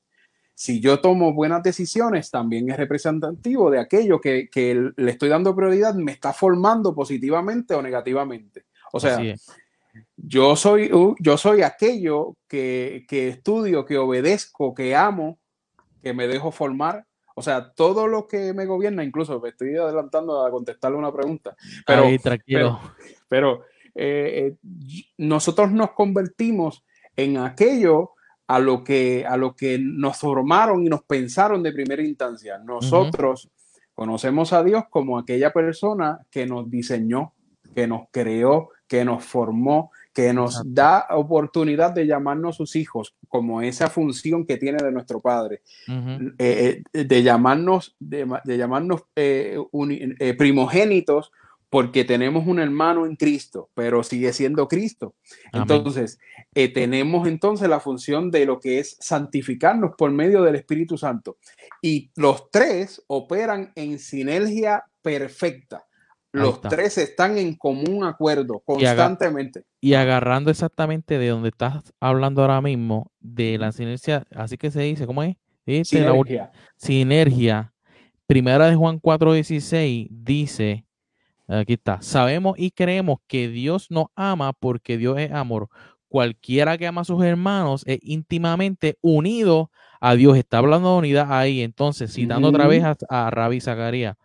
si 0.60 0.82
yo 0.82 1.00
tomo 1.00 1.34
buenas 1.34 1.64
decisiones, 1.64 2.30
también 2.30 2.70
es 2.70 2.76
representativo 2.76 3.72
de 3.72 3.80
aquello 3.80 4.20
que, 4.20 4.92
le 4.94 5.12
estoy 5.12 5.30
dando 5.30 5.56
prioridad, 5.56 5.96
me 5.96 6.12
está 6.12 6.34
formando 6.34 6.94
positivamente 6.94 7.74
o 7.76 7.82
negativamente. 7.82 8.66
O 8.92 9.00
sea, 9.00 9.22
yo 10.18 10.58
soy, 10.58 10.92
yo 11.18 11.38
soy 11.38 11.62
aquello 11.62 12.36
que, 12.46 13.06
estudio, 13.10 13.86
que 13.86 13.98
obedezco, 13.98 14.74
que 14.74 14.98
amo, 14.98 15.40
que 16.04 16.14
me 16.14 16.28
dejo 16.28 16.52
formar. 16.52 17.06
O 17.36 17.42
sea, 17.42 17.72
todo 17.72 18.08
lo 18.08 18.28
que 18.28 18.54
me 18.54 18.66
gobierna, 18.66 19.06
incluso 19.06 19.40
me 19.40 19.50
estoy 19.50 19.78
adelantando 19.78 20.46
a 20.46 20.52
contestarle 20.52 20.98
una 20.98 21.14
pregunta. 21.14 21.56
Pero, 21.88 22.04
tranquilo. 22.22 22.82
pero, 23.30 23.64
eh, 23.96 24.58
eh, 24.58 24.58
nosotros 25.20 25.72
nos 25.72 25.92
convertimos 25.92 26.84
en 27.16 27.38
aquello 27.38 28.12
a 28.50 28.58
lo 28.58 28.84
que, 28.84 29.28
a 29.28 29.38
lo 29.38 29.56
que 29.56 29.78
nos 29.78 30.18
formaron 30.18 30.84
y 30.84 30.90
nos 30.90 31.04
pensaron 31.04 31.62
de 31.62 31.72
primera 31.72 32.02
instancia. 32.02 32.58
Nosotros 32.58 33.48
conocemos 33.94 34.54
a 34.54 34.64
Dios 34.64 34.86
como 34.90 35.20
aquella 35.20 35.54
persona 35.54 36.26
que 36.32 36.48
nos 36.48 36.68
diseñó, 36.68 37.36
que 37.76 37.86
nos 37.86 38.08
creó, 38.10 38.70
que 38.88 39.06
nos 39.06 39.24
formó, 39.24 39.92
que 40.16 40.34
nos 40.34 40.64
da 40.66 41.06
oportunidad 41.12 41.92
de 41.92 42.08
llamarnos 42.08 42.56
sus 42.56 42.76
hijos, 42.76 43.14
como 43.28 43.62
esa 43.62 43.88
función 43.88 44.48
que 44.48 44.58
tiene 44.58 44.84
de 44.84 44.92
nuestro 44.92 45.20
Padre, 45.20 45.62
eh, 46.40 46.82
eh, 46.92 47.04
de 47.04 47.22
llamarnos, 47.22 47.96
de, 48.00 48.26
llamarnos 48.46 49.04
eh, 49.16 49.60
primogénitos 50.40 51.32
porque 51.70 52.04
tenemos 52.04 52.48
un 52.48 52.60
hermano 52.60 53.06
en 53.06 53.16
Cristo, 53.16 53.70
pero 53.76 54.04
sigue 54.04 54.34
siendo 54.34 54.68
Cristo. 54.68 55.16
Entonces, 55.54 56.18
eh, 56.56 56.68
tenemos 56.74 57.28
entonces 57.28 57.70
la 57.70 57.80
función 57.80 58.32
de 58.32 58.46
lo 58.46 58.60
que 58.60 58.80
es 58.80 58.98
santificarnos 59.00 59.92
por 59.96 60.12
medio 60.12 60.42
del 60.42 60.56
Espíritu 60.56 60.98
Santo. 60.98 61.38
Y 61.82 62.12
los 62.16 62.50
tres 62.50 63.04
operan 63.08 63.72
en 63.76 64.00
sinergia 64.00 64.84
perfecta. 65.02 65.86
Los 66.32 66.62
tres 66.62 66.98
están 67.00 67.38
en 67.38 67.56
común 67.56 68.04
acuerdo 68.04 68.60
constantemente. 68.60 69.64
Y, 69.82 69.96
agarrando 69.96 70.52
exactamente 70.52 71.18
de 71.18 71.28
donde 71.30 71.50
estás 71.50 71.92
hablando 72.00 72.42
ahora 72.42 72.62
mismo, 72.62 73.12
de 73.20 73.58
la 73.58 73.72
sinergia, 73.72 74.26
así 74.36 74.58
que 74.58 74.70
se 74.70 74.82
dice, 74.82 75.08
¿cómo 75.08 75.24
es? 75.24 75.36
Sinergia. 75.88 76.52
sinergia. 76.78 77.74
Primera 78.26 78.68
de 78.68 78.76
Juan 78.76 79.00
4:16 79.00 80.08
dice 80.12 80.86
Aquí 81.50 81.74
está. 81.74 82.02
Sabemos 82.02 82.60
y 82.60 82.72
creemos 82.72 83.18
que 83.28 83.48
Dios 83.48 83.90
nos 83.90 84.06
ama 84.16 84.54
porque 84.54 84.98
Dios 84.98 85.18
es 85.18 85.32
amor. 85.32 85.68
Cualquiera 86.08 86.78
que 86.78 86.88
ama 86.88 87.02
a 87.02 87.06
sus 87.06 87.24
hermanos 87.24 87.84
es 87.88 88.00
íntimamente 88.04 88.98
unido 89.02 89.72
a 90.00 90.14
Dios. 90.16 90.38
Está 90.38 90.60
hablando 90.60 90.92
de 90.94 90.98
unidad 91.00 91.28
ahí. 91.32 91.62
Entonces, 91.62 92.14
citando 92.14 92.50
otra 92.50 92.68
vez 92.68 92.84
a, 92.84 92.96
a 93.10 93.32
Rabbi 93.32 93.60
Zacarías. 93.62 94.16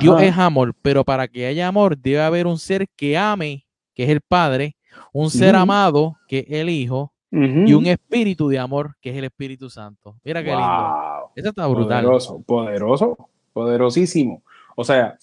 Dios 0.00 0.22
es 0.22 0.36
amor, 0.36 0.74
pero 0.82 1.04
para 1.04 1.28
que 1.28 1.46
haya 1.46 1.68
amor 1.68 1.96
debe 1.96 2.20
haber 2.20 2.46
un 2.46 2.58
ser 2.58 2.88
que 2.96 3.16
ame, 3.16 3.66
que 3.94 4.04
es 4.04 4.10
el 4.10 4.20
Padre, 4.20 4.76
un 5.12 5.30
ser 5.30 5.54
amado, 5.54 6.16
que 6.26 6.40
es 6.40 6.46
el 6.48 6.68
Hijo, 6.68 7.12
y 7.30 7.72
un 7.74 7.86
espíritu 7.86 8.48
de 8.48 8.58
amor, 8.58 8.96
que 9.00 9.10
es 9.10 9.16
el 9.16 9.24
Espíritu 9.24 9.68
Santo. 9.68 10.16
Mira 10.24 10.42
qué 10.42 10.50
lindo. 10.50 11.30
Eso 11.36 11.48
está 11.50 11.66
brutal. 11.66 12.02
Poderoso, 12.02 12.42
poderoso, 12.42 13.28
poderosísimo. 13.52 14.42
O 14.74 14.82
sea, 14.82 15.16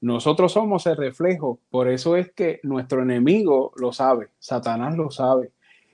nosotros 0.00 0.52
somos 0.52 0.86
el 0.86 0.96
reflejo, 0.96 1.60
por 1.70 1.88
eso 1.88 2.16
es 2.16 2.32
que 2.32 2.60
nuestro 2.62 3.02
enemigo 3.02 3.72
lo 3.76 3.92
sabe, 3.92 4.30
Satanás 4.38 4.96
lo 4.96 5.10
sabe. 5.10 5.52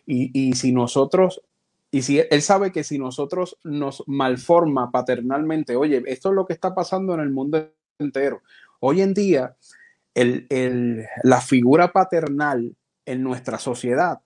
Y, 0.09 0.53
si 0.53 0.71
nosotros, 0.71 1.43
y 1.91 2.03
si 2.03 2.21
él 2.21 2.41
sabe 2.41 2.71
que 2.71 2.85
si 2.85 2.97
nosotros 2.97 3.59
nos 3.65 4.05
malforma 4.07 4.93
paternalmente, 4.93 5.75
oye, 5.75 6.05
esto 6.07 6.29
es 6.29 6.35
lo 6.37 6.47
que 6.47 6.53
está 6.53 6.77
pasando 6.77 7.15
en 7.15 7.21
el 7.21 7.31
mundo 7.31 7.73
entero. 7.99 8.43
Hoy 8.79 9.01
en 9.01 9.15
día, 9.15 9.57
la 10.15 11.41
figura 11.41 11.93
paternal 11.93 12.77
en 13.05 13.23
nuestra 13.25 13.59
sociedad, 13.59 14.21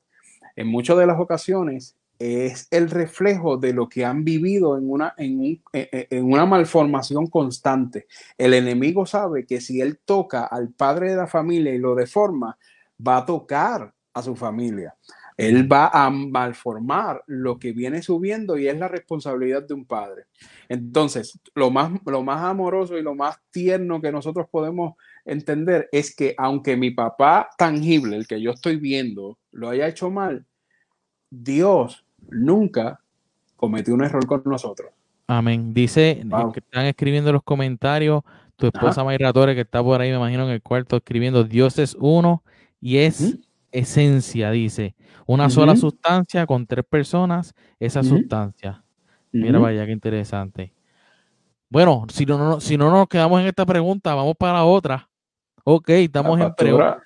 en 0.57 0.67
muchas 0.67 0.99
de 0.99 1.07
las 1.07 1.19
ocasiones, 1.19 1.97
es 2.21 2.69
el 2.71 2.91
reflejo 2.91 3.57
de 3.57 3.73
lo 3.73 3.89
que 3.89 4.05
han 4.05 4.25
vivido 4.25 4.77
en 4.77 4.91
una, 4.91 5.15
en, 5.17 5.63
en, 5.73 6.25
una 6.25 6.45
malformación 6.45 7.29
constante. 7.29 8.07
El 8.37 8.53
enemigo 8.53 9.07
sabe 9.07 9.47
que 9.47 9.63
si 9.63 9.81
él 9.81 9.99
toca 10.05 10.45
al 10.45 10.69
padre 10.69 11.11
de 11.11 11.17
la 11.17 11.27
familia 11.27 11.75
y 11.75 11.79
lo 11.79 11.95
deforma, 11.95 12.59
va 13.07 13.17
a 13.17 13.25
tocar 13.25 13.95
a 14.13 14.23
su 14.23 14.37
familia. 14.37 14.95
Él 15.39 15.73
va 15.73 15.89
a 15.89 16.11
malformar 16.11 17.25
lo 17.27 17.59
que 17.59 17.73
viene 17.73 18.03
subiendo 18.03 18.59
y 18.59 18.69
es 18.69 18.79
la 18.79 18.89
responsabilidad 18.89 19.67
de 19.67 19.73
un 19.73 19.87
padre. 19.87 20.25
Entonces, 20.69 21.41
lo 21.55 21.71
más, 21.71 21.91
lo 22.05 22.23
más 22.23 22.45
amoroso 22.45 22.99
y 22.99 23.03
lo 23.03 23.15
más 23.15 23.39
tierno 23.51 24.03
que 24.03 24.13
nosotros 24.13 24.47
podemos 24.51 24.97
entender 25.25 25.89
es 25.93 26.15
que 26.15 26.35
aunque 26.37 26.77
mi 26.77 26.91
papá 26.91 27.49
tangible, 27.57 28.17
el 28.19 28.27
que 28.27 28.43
yo 28.43 28.51
estoy 28.51 28.77
viendo, 28.77 29.39
lo 29.53 29.71
haya 29.71 29.89
hecho 29.89 30.11
mal, 30.11 30.45
Dios 31.31 32.05
nunca 32.29 33.01
cometió 33.57 33.95
un 33.95 34.05
error 34.05 34.27
con 34.27 34.43
nosotros. 34.45 34.91
Amén. 35.27 35.73
Dice 35.73 36.23
que 36.53 36.61
están 36.61 36.87
escribiendo 36.87 37.33
los 37.33 37.43
comentarios, 37.43 38.23
tu 38.57 38.67
esposa 38.67 39.05
Mayra 39.05 39.33
Torres, 39.33 39.55
que 39.55 39.61
está 39.63 39.83
por 39.83 40.01
ahí, 40.01 40.11
me 40.11 40.17
imagino, 40.17 40.45
en 40.45 40.51
el 40.51 40.63
cuarto 40.63 40.97
escribiendo, 40.97 41.45
Dios 41.45 41.79
es 41.79 41.97
uno 41.99 42.43
y 42.81 42.99
es 42.99 43.39
esencia, 43.71 44.51
dice. 44.51 44.95
Una 45.27 45.49
sola 45.49 45.77
sustancia 45.77 46.47
con 46.47 46.67
tres 46.67 46.85
personas, 46.85 47.55
esa 47.79 48.03
sustancia. 48.03 48.83
Mira, 49.31 49.59
vaya, 49.61 49.87
qué 49.87 49.93
interesante. 49.93 50.73
Bueno, 51.69 52.05
si 52.13 52.27
no, 52.27 52.37
no, 52.37 52.61
si 52.61 52.77
no 52.77 52.91
nos 52.91 53.07
quedamos 53.07 53.41
en 53.41 53.47
esta 53.47 53.65
pregunta, 53.65 54.13
vamos 54.15 54.35
para 54.37 54.55
la 54.55 54.65
otra. 54.65 55.09
Ok, 55.63 55.91
estamos 55.91 56.41
en 56.41 56.53
pregunta. 56.55 57.01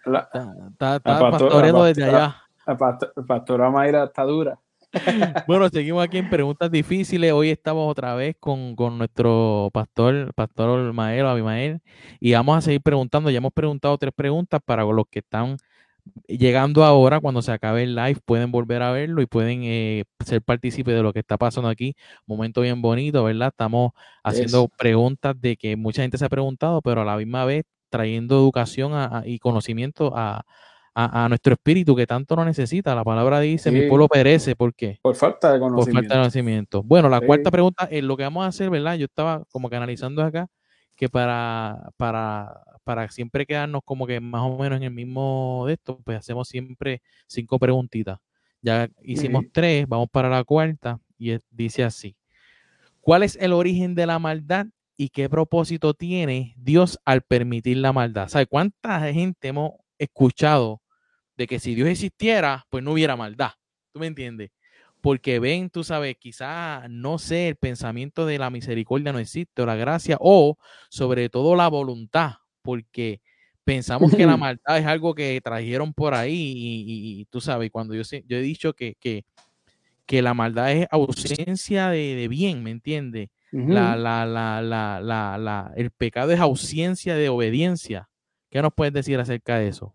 Está, 0.70 1.00
pastoreando 1.00 1.85
desde 1.85 2.05
allá. 2.05 2.37
La 2.66 2.98
pastora 3.27 3.70
Mayra 3.70 4.05
está 4.05 4.22
dura. 4.22 4.59
bueno, 5.46 5.68
seguimos 5.68 6.04
aquí 6.04 6.18
en 6.18 6.30
preguntas 6.30 6.70
difíciles. 6.70 7.33
Hoy 7.33 7.50
estamos 7.50 7.90
otra 7.90 8.14
vez 8.14 8.37
con, 8.38 8.74
nuestro 8.98 9.70
pastor, 9.72 10.33
pastor 10.35 10.92
Maelo, 10.92 11.28
Abimael, 11.28 11.80
y 12.20 12.33
vamos 12.33 12.59
a 12.59 12.61
seguir 12.61 12.80
preguntando. 12.80 13.30
Ya 13.30 13.38
hemos 13.38 13.52
preguntado 13.52 13.96
tres 13.98 14.12
preguntas 14.14 14.61
para 14.64 14.85
los 14.85 15.07
que 15.11 15.20
están 15.20 15.57
llegando 16.26 16.85
ahora, 16.85 17.20
cuando 17.20 17.42
se 17.42 17.52
acabe 17.52 17.83
el 17.83 17.94
live, 17.94 18.20
pueden 18.24 18.50
volver 18.50 18.83
a 18.83 18.92
verlo 18.92 19.22
y 19.22 19.26
pueden 19.26 19.62
eh, 19.64 20.04
ser 20.24 20.42
partícipes 20.42 20.94
de 20.94 21.02
lo 21.02 21.12
que 21.12 21.20
está 21.20 21.38
pasando 21.38 21.68
aquí. 21.68 21.96
Momento 22.26 22.61
bien 22.61 22.83
bonito, 22.83 23.24
¿verdad? 23.24 23.48
Estamos 23.48 23.92
haciendo 24.22 24.68
preguntas 24.68 25.40
de 25.40 25.57
que 25.57 25.76
mucha 25.76 26.02
gente 26.02 26.18
se 26.18 26.24
ha 26.26 26.28
preguntado, 26.28 26.83
pero 26.83 27.02
a 27.02 27.04
la 27.04 27.16
misma 27.16 27.44
vez 27.44 27.64
trayendo 27.88 28.37
educación 28.37 28.92
y 29.24 29.38
conocimiento 29.38 30.12
a, 30.16 30.44
nuestro 31.28 31.54
espíritu 31.54 31.96
que 31.96 32.07
tanto 32.07 32.37
lo 32.37 32.44
necesita. 32.44 32.94
La 32.94 33.04
palabra 33.04 33.40
dice, 33.40 33.70
mi 33.70 33.88
pueblo 33.88 34.09
perece, 34.09 34.57
¿por 34.57 34.74
qué? 34.74 34.98
Por 35.02 35.14
falta 35.14 35.52
de 35.52 35.59
conocimiento. 35.59 35.92
Por 35.92 36.02
falta 36.02 36.14
de 36.14 36.20
conocimiento. 36.20 36.83
Bueno, 36.83 37.09
la 37.09 37.20
cuarta 37.20 37.50
pregunta 37.50 37.88
es 37.90 38.02
lo 38.02 38.16
que 38.16 38.22
vamos 38.22 38.44
a 38.44 38.48
hacer, 38.48 38.70
¿verdad? 38.70 38.94
Yo 38.96 39.07
estaba 39.07 39.44
como 39.50 39.68
que 39.68 39.76
analizando 39.76 40.22
acá 40.22 40.46
que 40.96 41.09
para, 41.09 41.90
para 41.96 42.62
para 42.85 43.09
siempre 43.11 43.46
quedarnos 43.46 43.83
como 43.85 44.07
que 44.07 44.20
más 44.20 44.42
o 44.42 44.59
menos 44.59 44.76
en 44.76 44.85
el 44.85 44.90
mismo 44.92 45.64
de 45.66 45.72
esto, 45.72 45.98
pues 46.04 46.18
hacemos 46.18 46.48
siempre 46.48 47.02
cinco 47.26 47.59
preguntitas. 47.59 48.18
Ya 48.61 48.88
hicimos 49.02 49.44
tres, 49.52 49.88
vamos 49.88 50.09
para 50.11 50.28
la 50.28 50.44
cuarta 50.44 51.00
y 51.18 51.37
dice 51.50 51.83
así. 51.83 52.16
¿Cuál 53.00 53.22
es 53.22 53.37
el 53.37 53.52
origen 53.52 53.94
de 53.94 54.07
la 54.07 54.18
maldad 54.18 54.66
y 54.96 55.09
qué 55.09 55.28
propósito 55.28 55.92
tiene 55.92 56.54
Dios 56.57 56.98
al 57.04 57.22
permitir 57.22 57.78
la 57.78 57.92
maldad? 57.92 58.28
¿Sabe 58.28 58.46
cuánta 58.46 59.00
gente 59.12 59.48
hemos 59.48 59.72
escuchado 59.98 60.80
de 61.37 61.47
que 61.47 61.59
si 61.59 61.75
Dios 61.75 61.88
existiera, 61.88 62.66
pues 62.70 62.83
no 62.85 62.92
hubiera 62.92 63.16
maldad? 63.16 63.53
¿Tú 63.92 64.01
me 64.01 64.07
entiendes? 64.07 64.51
Porque 65.01 65.38
ven, 65.38 65.70
tú 65.70 65.85
sabes, 65.85 66.16
quizás, 66.18 66.88
no 66.88 67.18
sé, 67.18 67.49
el 67.49 67.57
pensamiento 67.57 68.25
de 68.27 68.38
la 68.38 68.51
misericordia 68.51 69.12
no 69.12 69.18
existe, 69.18 69.62
o 69.62 69.66
la 69.66 69.77
gracia, 69.77 70.16
o 70.20 70.57
sobre 70.88 71.29
todo 71.29 71.57
la 71.57 71.68
voluntad 71.68 72.37
porque 72.64 73.20
pensamos 73.62 74.12
que 74.14 74.27
la 74.27 74.37
maldad 74.37 74.79
es 74.79 74.87
algo 74.87 75.14
que 75.14 75.40
trajeron 75.40 75.92
por 75.92 76.14
ahí 76.14 76.55
y, 76.57 77.25
tú 77.27 77.40
sabes, 77.40 77.70
cuando 77.70 77.94
yo, 77.94 78.03
yo 78.27 78.37
he 78.37 78.42
dicho 78.42 78.73
que, 78.73 78.97
que, 78.99 80.23
la 80.23 80.35
maldad 80.35 80.73
es 80.73 80.87
ausencia 80.90 81.90
de, 81.90 82.27
bien, 82.29 82.62
¿me 82.64 82.70
entiendes? 82.70 83.29
la, 83.53 83.94
la, 83.97 84.27
la, 84.27 85.73
el 85.77 85.90
pecado 85.92 86.33
es 86.33 86.40
ausencia 86.40 87.14
de 87.14 87.29
obediencia. 87.29 88.09
¿Qué 88.51 88.62
nos 88.62 88.73
puedes 88.75 88.92
decir 88.92 89.18
acerca 89.20 89.59
de 89.59 89.68
eso? 89.68 89.94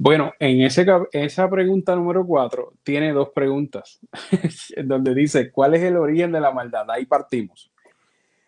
Bueno, 0.00 0.32
en 0.38 0.60
ese, 0.60 0.86
esa 1.10 1.50
pregunta 1.50 1.96
número 1.96 2.24
cuatro 2.24 2.72
tiene 2.84 3.12
dos 3.12 3.30
preguntas, 3.30 3.98
donde 4.84 5.12
dice, 5.12 5.50
¿cuál 5.50 5.74
es 5.74 5.82
el 5.82 5.96
origen 5.96 6.30
de 6.30 6.40
la 6.40 6.52
maldad? 6.52 6.88
Ahí 6.88 7.04
partimos. 7.04 7.72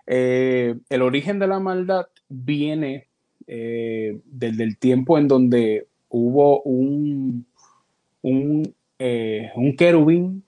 Eh, 0.06 0.76
el 0.88 1.02
origen 1.02 1.40
de 1.40 1.48
la 1.48 1.58
maldad 1.58 2.06
viene 2.28 3.08
eh, 3.48 4.20
desde 4.26 4.62
el 4.62 4.78
tiempo 4.78 5.18
en 5.18 5.26
donde 5.26 5.88
hubo 6.08 6.62
un, 6.62 7.44
un, 8.22 8.72
eh, 9.00 9.50
un 9.56 9.74
querubín 9.74 10.44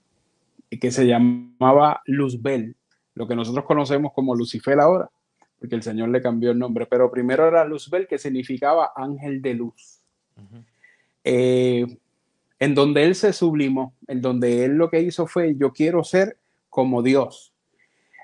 que 0.71 0.93
se 0.93 1.05
llamaba 1.05 2.01
Luzbel, 2.07 2.77
lo 3.17 3.27
que 3.27 3.35
nosotros 3.35 3.65
conocemos 3.65 4.12
como 4.12 4.37
Lucifer 4.37 4.79
ahora, 4.79 5.11
porque 5.59 5.75
el 5.75 5.83
Señor 5.83 6.11
le 6.11 6.23
cambió 6.23 6.53
el 6.53 6.61
nombre, 6.61 6.87
pero 6.87 7.11
primero 7.11 7.49
era 7.49 7.65
Luzbel, 7.65 8.07
que 8.07 8.19
significaba 8.19 8.93
ángel 8.95 9.43
de 9.43 9.55
luz. 9.55 9.99
En 11.24 12.74
donde 12.74 13.04
él 13.04 13.14
se 13.14 13.32
sublimó, 13.32 13.94
en 14.06 14.20
donde 14.20 14.64
él 14.64 14.72
lo 14.72 14.90
que 14.90 15.00
hizo 15.00 15.26
fue, 15.26 15.56
yo 15.56 15.72
quiero 15.72 16.04
ser 16.04 16.38
como 16.68 17.02
Dios. 17.02 17.52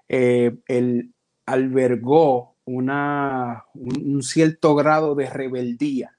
el, 0.09 1.13
albergó 1.49 2.57
una, 2.67 3.65
un, 3.75 4.23
cierto 4.23 4.75
grado 4.75 5.15
de 5.15 5.31
rebeldía. 5.31 6.17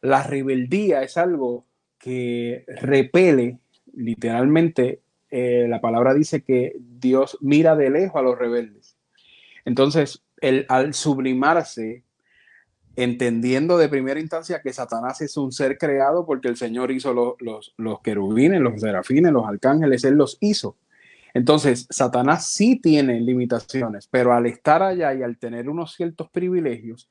La 0.00 0.24
rebeldía 0.24 1.02
es 1.02 1.16
algo 1.16 1.66
que 1.98 2.64
repele, 2.66 3.58
literalmente, 3.92 5.02
eh, 5.30 5.66
la 5.68 5.80
palabra 5.80 6.14
dice 6.14 6.42
que 6.42 6.74
Dios 6.78 7.38
mira 7.40 7.76
de 7.76 7.90
lejos 7.90 8.18
a 8.18 8.22
los 8.22 8.36
rebeldes. 8.36 8.96
Entonces, 9.64 10.24
el, 10.40 10.66
al 10.68 10.94
sublimarse, 10.94 12.02
entendiendo 13.02 13.78
de 13.78 13.88
primera 13.88 14.20
instancia 14.20 14.60
que 14.62 14.72
Satanás 14.72 15.20
es 15.20 15.36
un 15.36 15.52
ser 15.52 15.78
creado 15.78 16.26
porque 16.26 16.48
el 16.48 16.56
Señor 16.56 16.90
hizo 16.90 17.14
los, 17.14 17.34
los, 17.40 17.74
los 17.76 18.00
querubines, 18.00 18.60
los 18.60 18.80
serafines, 18.80 19.32
los 19.32 19.46
arcángeles, 19.46 20.04
Él 20.04 20.14
los 20.14 20.36
hizo. 20.40 20.76
Entonces, 21.32 21.86
Satanás 21.90 22.48
sí 22.48 22.76
tiene 22.76 23.20
limitaciones, 23.20 24.06
pero 24.08 24.32
al 24.32 24.46
estar 24.46 24.82
allá 24.82 25.14
y 25.14 25.22
al 25.22 25.38
tener 25.38 25.68
unos 25.68 25.94
ciertos 25.94 26.28
privilegios, 26.28 27.08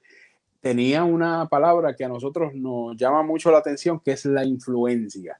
tenía 0.59 1.03
una 1.03 1.47
palabra 1.47 1.95
que 1.95 2.03
a 2.03 2.09
nosotros 2.09 2.53
nos 2.53 2.97
llama 2.97 3.23
mucho 3.23 3.51
la 3.51 3.59
atención, 3.59 3.99
que 3.99 4.11
es 4.11 4.25
la 4.25 4.43
influencia. 4.43 5.39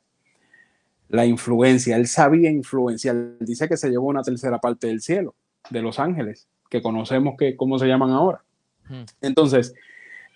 La 1.10 1.26
influencia, 1.26 1.96
él 1.98 2.08
sabía 2.08 2.50
influenciar. 2.50 3.38
Dice 3.40 3.68
que 3.68 3.78
se 3.78 3.90
llevó 3.90 4.08
una 4.08 4.24
tercera 4.24 4.60
parte 4.60 4.88
del 4.88 5.02
cielo, 5.02 5.36
de 5.70 5.82
los 5.82 6.00
ángeles, 6.00 6.48
que 6.70 6.82
conocemos 6.82 7.36
que 7.38 7.58
cómo 7.58 7.78
se 7.80 7.88
llaman 7.88 8.12
ahora. 8.12 8.44
Hmm. 8.88 9.04
Entonces, 9.22 9.74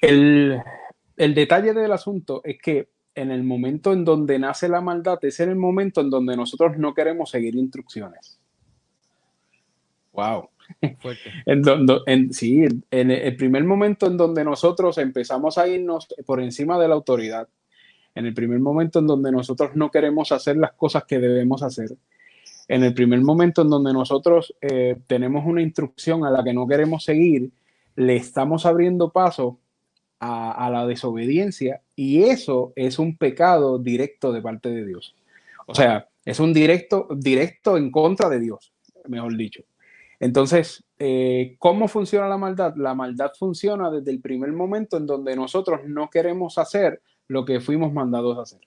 el, 0.03 0.61
el 1.17 1.33
detalle 1.33 1.73
del 1.73 1.91
asunto 1.91 2.41
es 2.43 2.57
que 2.61 2.89
en 3.15 3.31
el 3.31 3.43
momento 3.43 3.93
en 3.93 4.03
donde 4.03 4.39
nace 4.39 4.67
la 4.67 4.81
maldad, 4.81 5.19
es 5.21 5.39
en 5.39 5.49
el 5.49 5.55
momento 5.55 6.01
en 6.01 6.09
donde 6.09 6.35
nosotros 6.35 6.77
no 6.77 6.93
queremos 6.93 7.29
seguir 7.29 7.55
instrucciones. 7.55 8.39
Wow. 10.13 10.49
En, 11.45 12.33
sí, 12.33 12.63
en 12.89 13.11
el 13.11 13.35
primer 13.35 13.65
momento 13.65 14.07
en 14.07 14.15
donde 14.15 14.43
nosotros 14.45 14.97
empezamos 14.97 15.57
a 15.57 15.67
irnos 15.67 16.07
por 16.25 16.41
encima 16.41 16.79
de 16.79 16.87
la 16.87 16.95
autoridad, 16.95 17.47
en 18.15 18.25
el 18.25 18.33
primer 18.33 18.59
momento 18.59 18.99
en 18.99 19.07
donde 19.07 19.31
nosotros 19.31 19.71
no 19.75 19.91
queremos 19.91 20.31
hacer 20.31 20.55
las 20.55 20.71
cosas 20.73 21.03
que 21.03 21.19
debemos 21.19 21.63
hacer, 21.63 21.89
en 22.69 22.83
el 22.83 22.93
primer 22.93 23.21
momento 23.21 23.63
en 23.63 23.69
donde 23.69 23.91
nosotros 23.91 24.55
eh, 24.61 24.97
tenemos 25.05 25.45
una 25.45 25.61
instrucción 25.61 26.25
a 26.25 26.31
la 26.31 26.43
que 26.43 26.53
no 26.53 26.65
queremos 26.65 27.03
seguir, 27.03 27.51
le 27.95 28.15
estamos 28.15 28.65
abriendo 28.65 29.09
paso 29.09 29.59
a, 30.23 30.69
la 30.69 30.87
desobediencia 30.87 31.81
y 31.95 32.23
eso 32.23 32.71
es 32.75 32.97
un 32.97 33.17
pecado 33.17 33.77
directo 33.77 34.31
de 34.31 34.41
parte 34.41 34.69
de 34.69 34.85
Dios. 34.85 35.15
O 35.65 35.75
sea, 35.75 36.07
es 36.23 36.39
un 36.39 36.53
directo, 36.53 37.07
directo 37.15 37.77
en 37.77 37.91
contra 37.91 38.29
de 38.29 38.39
Dios, 38.39 38.73
mejor 39.07 39.35
dicho. 39.35 39.63
Entonces, 40.19 40.83
eh, 40.99 41.55
¿cómo 41.59 41.87
funciona 41.87 42.29
la 42.29 42.37
maldad? 42.37 42.75
La 42.77 42.93
maldad 42.93 43.31
funciona 43.37 43.91
desde 43.91 44.11
el 44.11 44.21
primer 44.21 44.53
momento 44.53 44.95
en 44.97 45.05
donde 45.05 45.35
nosotros 45.35 45.81
no 45.85 46.09
queremos 46.09 46.57
hacer 46.57 47.01
lo 47.27 47.43
que 47.43 47.59
fuimos 47.59 47.91
mandados 47.91 48.37
a 48.37 48.41
hacer. 48.43 48.61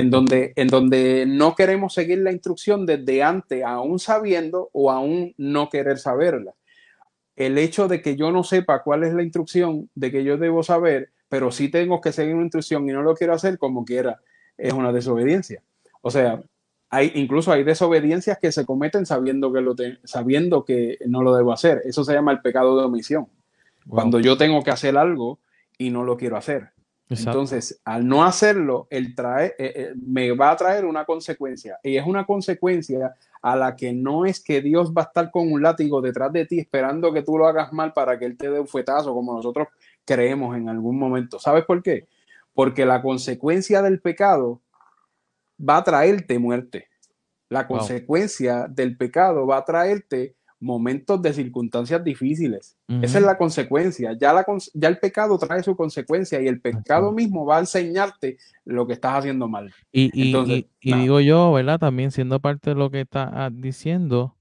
En 0.00 0.10
donde, 0.10 0.52
en 0.56 0.68
donde 0.68 1.24
no 1.26 1.54
queremos 1.54 1.94
seguir 1.94 2.18
la 2.18 2.32
instrucción 2.32 2.84
desde 2.84 3.22
antes, 3.22 3.64
aún 3.64 3.98
sabiendo 3.98 4.68
o 4.72 4.90
aún 4.90 5.32
no 5.38 5.70
querer 5.70 5.98
saberla 5.98 6.52
el 7.36 7.58
hecho 7.58 7.88
de 7.88 8.02
que 8.02 8.16
yo 8.16 8.30
no 8.30 8.44
sepa 8.44 8.82
cuál 8.82 9.04
es 9.04 9.14
la 9.14 9.22
instrucción 9.22 9.88
de 9.94 10.10
que 10.10 10.24
yo 10.24 10.36
debo 10.36 10.62
saber, 10.62 11.10
pero 11.28 11.50
sí 11.50 11.68
tengo 11.68 12.00
que 12.00 12.12
seguir 12.12 12.34
una 12.34 12.44
instrucción 12.44 12.88
y 12.88 12.92
no 12.92 13.02
lo 13.02 13.14
quiero 13.14 13.32
hacer 13.34 13.58
como 13.58 13.84
quiera, 13.84 14.20
es 14.58 14.72
una 14.72 14.92
desobediencia. 14.92 15.62
O 16.02 16.10
sea, 16.10 16.42
hay, 16.90 17.10
incluso 17.14 17.52
hay 17.52 17.64
desobediencias 17.64 18.38
que 18.38 18.52
se 18.52 18.66
cometen 18.66 19.06
sabiendo 19.06 19.52
que, 19.52 19.60
lo 19.62 19.74
sabiendo 20.04 20.64
que 20.64 20.98
no 21.06 21.22
lo 21.22 21.34
debo 21.34 21.52
hacer. 21.52 21.80
Eso 21.84 22.04
se 22.04 22.12
llama 22.12 22.32
el 22.32 22.42
pecado 22.42 22.78
de 22.78 22.84
omisión. 22.84 23.28
Cuando 23.88 24.20
yo 24.20 24.36
tengo 24.36 24.62
que 24.62 24.70
hacer 24.70 24.96
algo 24.98 25.40
y 25.78 25.90
no 25.90 26.04
lo 26.04 26.16
quiero 26.16 26.36
hacer. 26.36 26.70
Entonces, 27.18 27.80
al 27.84 28.06
no 28.06 28.24
hacerlo, 28.24 28.86
él 28.90 29.14
trae, 29.14 29.54
eh, 29.58 29.72
eh, 29.74 29.92
me 29.94 30.32
va 30.32 30.50
a 30.50 30.56
traer 30.56 30.84
una 30.84 31.04
consecuencia. 31.04 31.78
Y 31.82 31.96
es 31.96 32.06
una 32.06 32.24
consecuencia 32.24 33.14
a 33.42 33.56
la 33.56 33.76
que 33.76 33.92
no 33.92 34.24
es 34.24 34.42
que 34.42 34.60
Dios 34.60 34.92
va 34.92 35.02
a 35.02 35.04
estar 35.06 35.30
con 35.30 35.52
un 35.52 35.62
látigo 35.62 36.00
detrás 36.00 36.32
de 36.32 36.46
ti 36.46 36.60
esperando 36.60 37.12
que 37.12 37.22
tú 37.22 37.38
lo 37.38 37.46
hagas 37.46 37.72
mal 37.72 37.92
para 37.92 38.18
que 38.18 38.24
Él 38.24 38.36
te 38.36 38.50
dé 38.50 38.60
un 38.60 38.68
fuetazo, 38.68 39.12
como 39.12 39.34
nosotros 39.34 39.68
creemos 40.04 40.56
en 40.56 40.68
algún 40.68 40.98
momento. 40.98 41.38
¿Sabes 41.38 41.64
por 41.64 41.82
qué? 41.82 42.06
Porque 42.54 42.86
la 42.86 43.02
consecuencia 43.02 43.82
del 43.82 44.00
pecado 44.00 44.60
va 45.58 45.78
a 45.78 45.84
traerte 45.84 46.38
muerte. 46.38 46.88
La 47.48 47.66
consecuencia 47.66 48.66
del 48.68 48.96
pecado 48.96 49.46
va 49.46 49.58
a 49.58 49.64
traerte 49.64 50.36
momentos 50.62 51.20
de 51.20 51.32
circunstancias 51.32 52.02
difíciles. 52.04 52.76
Esa 53.02 53.18
es 53.18 53.24
la 53.24 53.36
consecuencia. 53.36 54.16
Ya, 54.18 54.32
la, 54.32 54.46
ya 54.74 54.88
el 54.88 54.98
pecado 54.98 55.36
trae 55.36 55.62
su 55.62 55.76
consecuencia 55.76 56.40
y 56.40 56.46
el 56.46 56.60
pecado 56.60 57.12
mismo 57.12 57.44
va 57.44 57.56
a 57.56 57.60
enseñarte 57.60 58.38
lo 58.64 58.86
que 58.86 58.92
estás 58.92 59.18
haciendo 59.18 59.48
mal. 59.48 59.74
Y, 59.90 60.10
y, 60.14 60.32
digo 60.80 61.20
yo, 61.20 61.52
¿verdad? 61.52 61.78
También 61.80 62.12
siendo 62.12 62.40
parte 62.40 62.70
de 62.70 62.76
lo 62.76 62.90
que 62.90 63.00
estás 63.00 63.28
ah, 63.32 63.50
diciendo, 63.52 64.36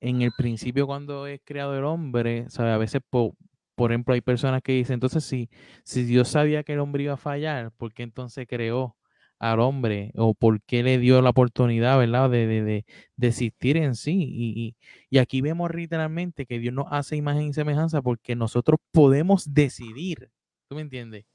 en 0.00 0.20
el 0.20 0.32
principio 0.36 0.86
cuando 0.86 1.26
es 1.26 1.40
creado 1.44 1.76
el 1.76 1.84
hombre, 1.84 2.44
¿sabe? 2.50 2.70
a 2.70 2.78
veces, 2.78 3.00
por, 3.08 3.32
por 3.74 3.90
ejemplo, 3.90 4.12
hay 4.12 4.20
personas 4.20 4.60
que 4.62 4.72
dicen, 4.72 4.94
entonces 4.94 5.24
si, 5.24 5.48
si 5.82 6.04
Dios 6.04 6.28
sabía 6.28 6.62
que 6.62 6.74
el 6.74 6.80
hombre 6.80 7.04
iba 7.04 7.14
a 7.14 7.16
fallar, 7.16 7.72
¿por 7.72 7.94
qué 7.94 8.02
entonces 8.02 8.46
creó? 8.46 8.96
Al 9.44 9.60
hombre 9.60 10.10
o 10.16 10.32
por 10.32 10.62
qué 10.62 10.82
le 10.82 10.98
dio 10.98 11.20
la 11.20 11.30
oportunidad, 11.30 11.98
¿verdad? 11.98 12.30
De, 12.30 12.46
de, 12.46 12.62
de, 12.62 13.26
existir 13.28 13.76
en 13.76 13.94
sí. 13.94 14.26
Y, 14.30 14.74
y, 15.10 15.18
aquí 15.18 15.42
vemos 15.42 15.70
literalmente 15.74 16.46
que 16.46 16.58
Dios 16.58 16.72
nos 16.72 16.86
hace 16.90 17.16
imagen 17.16 17.48
y 17.48 17.52
semejanza 17.52 18.00
porque 18.00 18.34
nosotros 18.36 18.80
podemos 18.90 19.52
decidir. 19.52 20.30
¿Tú 20.66 20.76
me 20.76 20.80
entiendes? 20.80 21.26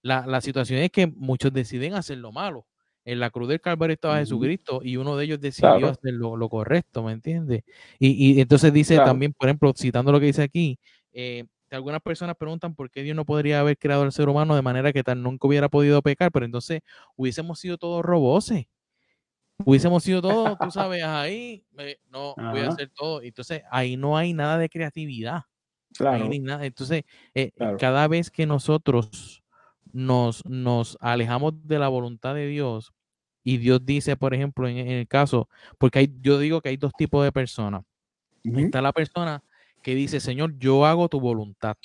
La, 0.00 0.26
la 0.26 0.40
situación 0.40 0.80
es 0.80 0.90
que 0.90 1.06
muchos 1.06 1.52
deciden 1.52 1.92
hacer 1.92 2.18
lo 2.18 2.32
malo. 2.32 2.66
En 3.04 3.20
la 3.20 3.30
cruz 3.30 3.48
del 3.48 3.60
Calvario 3.60 3.94
estaba 3.94 4.18
Jesucristo 4.18 4.80
y 4.82 4.96
uno 4.96 5.16
de 5.16 5.24
ellos 5.24 5.40
decidió 5.40 5.88
hacer 5.88 6.14
lo, 6.14 6.48
correcto, 6.48 7.02
¿me 7.02 7.12
entiendes? 7.12 7.64
Y, 7.98 8.34
y, 8.36 8.40
entonces 8.40 8.72
dice 8.72 8.96
también, 8.96 9.34
por 9.34 9.48
ejemplo, 9.48 9.74
citando 9.76 10.10
lo 10.10 10.20
que 10.20 10.26
dice 10.26 10.42
aquí, 10.42 10.78
eh, 11.12 11.44
algunas 11.76 12.00
personas 12.00 12.36
preguntan 12.36 12.74
por 12.74 12.90
qué 12.90 13.02
Dios 13.02 13.16
no 13.16 13.24
podría 13.24 13.60
haber 13.60 13.78
creado 13.78 14.02
al 14.02 14.12
ser 14.12 14.28
humano 14.28 14.54
de 14.54 14.62
manera 14.62 14.92
que 14.92 15.02
tal 15.02 15.22
nunca 15.22 15.46
hubiera 15.46 15.68
podido 15.68 16.02
pecar, 16.02 16.30
pero 16.30 16.44
entonces 16.44 16.80
hubiésemos 17.16 17.58
sido 17.58 17.78
todos 17.78 18.04
roboses. 18.04 18.66
Hubiésemos 19.64 20.02
sido 20.02 20.20
todos, 20.22 20.58
tú 20.58 20.70
sabes, 20.70 21.04
ahí, 21.04 21.64
eh, 21.78 21.98
no, 22.10 22.34
voy 22.36 22.60
a 22.60 22.68
hacer 22.68 22.90
todo. 22.94 23.22
Entonces, 23.22 23.62
ahí 23.70 23.96
no 23.96 24.16
hay 24.16 24.32
nada 24.32 24.58
de 24.58 24.68
creatividad. 24.68 25.42
Claro. 25.96 26.28
nada. 26.40 26.64
Entonces, 26.64 27.04
eh, 27.34 27.52
cada 27.78 28.08
vez 28.08 28.30
que 28.30 28.46
nosotros 28.46 29.42
nos, 29.92 30.44
nos 30.46 30.96
alejamos 31.00 31.54
de 31.66 31.78
la 31.78 31.88
voluntad 31.88 32.34
de 32.34 32.46
Dios 32.46 32.92
y 33.44 33.58
Dios 33.58 33.84
dice, 33.84 34.16
por 34.16 34.34
ejemplo, 34.34 34.68
en, 34.68 34.78
el 34.78 35.06
caso, 35.06 35.48
porque 35.78 36.00
hay, 36.00 36.14
yo 36.20 36.38
digo 36.38 36.60
que 36.60 36.70
hay 36.70 36.76
dos 36.76 36.92
tipos 36.94 37.24
de 37.24 37.32
personas. 37.32 37.84
Está 38.42 38.82
la 38.82 38.92
persona 38.92 39.42
que 39.82 39.94
dice, 39.94 40.20
Señor, 40.20 40.58
yo 40.58 40.86
hago 40.86 41.08
tu 41.08 41.20
voluntad. 41.20 41.76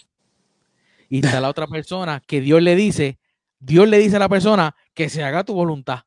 Y 1.09 1.25
está 1.25 1.41
la 1.41 1.49
otra 1.49 1.67
persona 1.67 2.21
que 2.25 2.41
Dios 2.41 2.61
le 2.61 2.75
dice, 2.75 3.19
Dios 3.59 3.87
le 3.87 3.97
dice 3.97 4.17
a 4.17 4.19
la 4.19 4.29
persona 4.29 4.75
que 4.93 5.09
se 5.09 5.23
haga 5.23 5.43
tu 5.43 5.53
voluntad. 5.53 6.01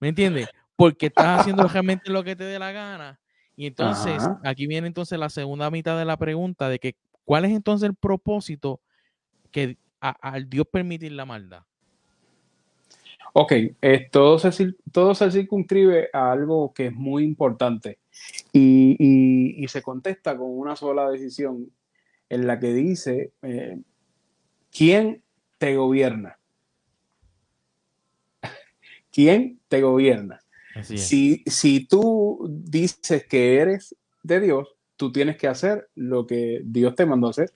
¿Me 0.00 0.08
entiendes? 0.08 0.48
Porque 0.76 1.06
estás 1.06 1.40
haciendo 1.40 1.66
realmente 1.68 2.10
lo 2.10 2.24
que 2.24 2.34
te 2.34 2.44
dé 2.44 2.58
la 2.58 2.72
gana. 2.72 3.20
Y 3.56 3.66
entonces, 3.66 4.22
aquí 4.42 4.66
viene 4.66 4.86
entonces 4.86 5.18
la 5.18 5.28
segunda 5.28 5.70
mitad 5.70 5.96
de 5.96 6.04
la 6.04 6.16
pregunta 6.16 6.68
de 6.68 6.80
que, 6.80 6.96
¿cuál 7.24 7.44
es 7.44 7.52
entonces 7.52 7.88
el 7.88 7.94
propósito 7.94 8.80
que 9.52 9.78
al 10.00 10.50
Dios 10.50 10.66
permitir 10.70 11.12
la 11.12 11.24
maldad? 11.24 11.62
Ok, 13.36 13.52
eh, 13.82 14.08
todo, 14.12 14.38
se, 14.38 14.74
todo 14.92 15.12
se 15.12 15.28
circunscribe 15.28 16.08
a 16.12 16.30
algo 16.30 16.72
que 16.72 16.86
es 16.86 16.92
muy 16.92 17.24
importante 17.24 17.98
y, 18.52 19.66
se 19.66 19.82
contesta 19.82 20.36
con 20.36 20.56
una 20.56 20.76
sola 20.76 21.10
decisión 21.10 21.68
en 22.28 22.46
la 22.46 22.60
que 22.60 22.72
dice, 22.72 23.32
eh, 23.42 23.80
¿quién 24.70 25.24
te 25.58 25.74
gobierna? 25.74 26.38
¿Quién 29.10 29.58
te 29.66 29.82
gobierna? 29.82 30.40
Si, 30.84 31.42
si 31.46 31.88
tú 31.88 32.46
dices 32.48 33.26
que 33.26 33.56
eres 33.56 33.96
de 34.22 34.38
Dios, 34.38 34.76
tú 34.96 35.10
tienes 35.10 35.36
que 35.36 35.48
hacer 35.48 35.88
lo 35.96 36.24
que 36.24 36.60
Dios 36.62 36.94
te 36.94 37.04
mandó 37.04 37.30
hacer. 37.30 37.52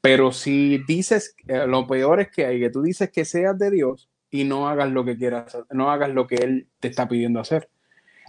Pero 0.00 0.32
si 0.32 0.78
dices, 0.88 1.36
eh, 1.46 1.66
lo 1.66 1.86
peor 1.86 2.20
es 2.20 2.30
que 2.30 2.46
hay, 2.46 2.58
que 2.58 2.70
tú 2.70 2.80
dices 2.80 3.10
que 3.10 3.26
seas 3.26 3.58
de 3.58 3.70
Dios 3.70 4.08
y 4.32 4.44
no 4.44 4.66
hagas 4.68 4.90
lo 4.90 5.04
que 5.04 5.16
quieras, 5.16 5.56
no 5.70 5.92
hagas 5.92 6.10
lo 6.10 6.26
que 6.26 6.36
Él 6.36 6.66
te 6.80 6.88
está 6.88 7.06
pidiendo 7.06 7.38
hacer. 7.38 7.68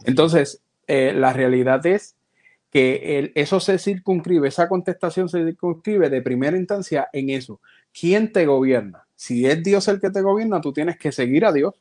Entonces, 0.04 0.62
eh, 0.86 1.14
la 1.16 1.32
realidad 1.32 1.84
es 1.86 2.18
que 2.70 3.32
eso 3.36 3.60
se 3.60 3.80
circunscribe, 3.80 4.50
esa 4.50 4.68
contestación 4.68 5.30
se 5.30 5.46
circunscribe 5.46 6.10
de 6.10 6.22
primera 6.22 6.58
instancia 6.58 7.08
en 7.14 7.30
eso. 7.30 7.62
¿Quién 7.98 8.34
te 8.34 8.46
gobierna? 8.46 9.06
Si 9.16 9.46
es 9.46 9.64
Dios 9.64 9.88
el 9.88 10.02
que 10.02 10.10
te 10.10 10.22
gobierna, 10.22 10.60
tú 10.60 10.74
tienes 10.74 10.98
que 10.98 11.12
seguir 11.14 11.46
a 11.46 11.54
Dios. 11.54 11.74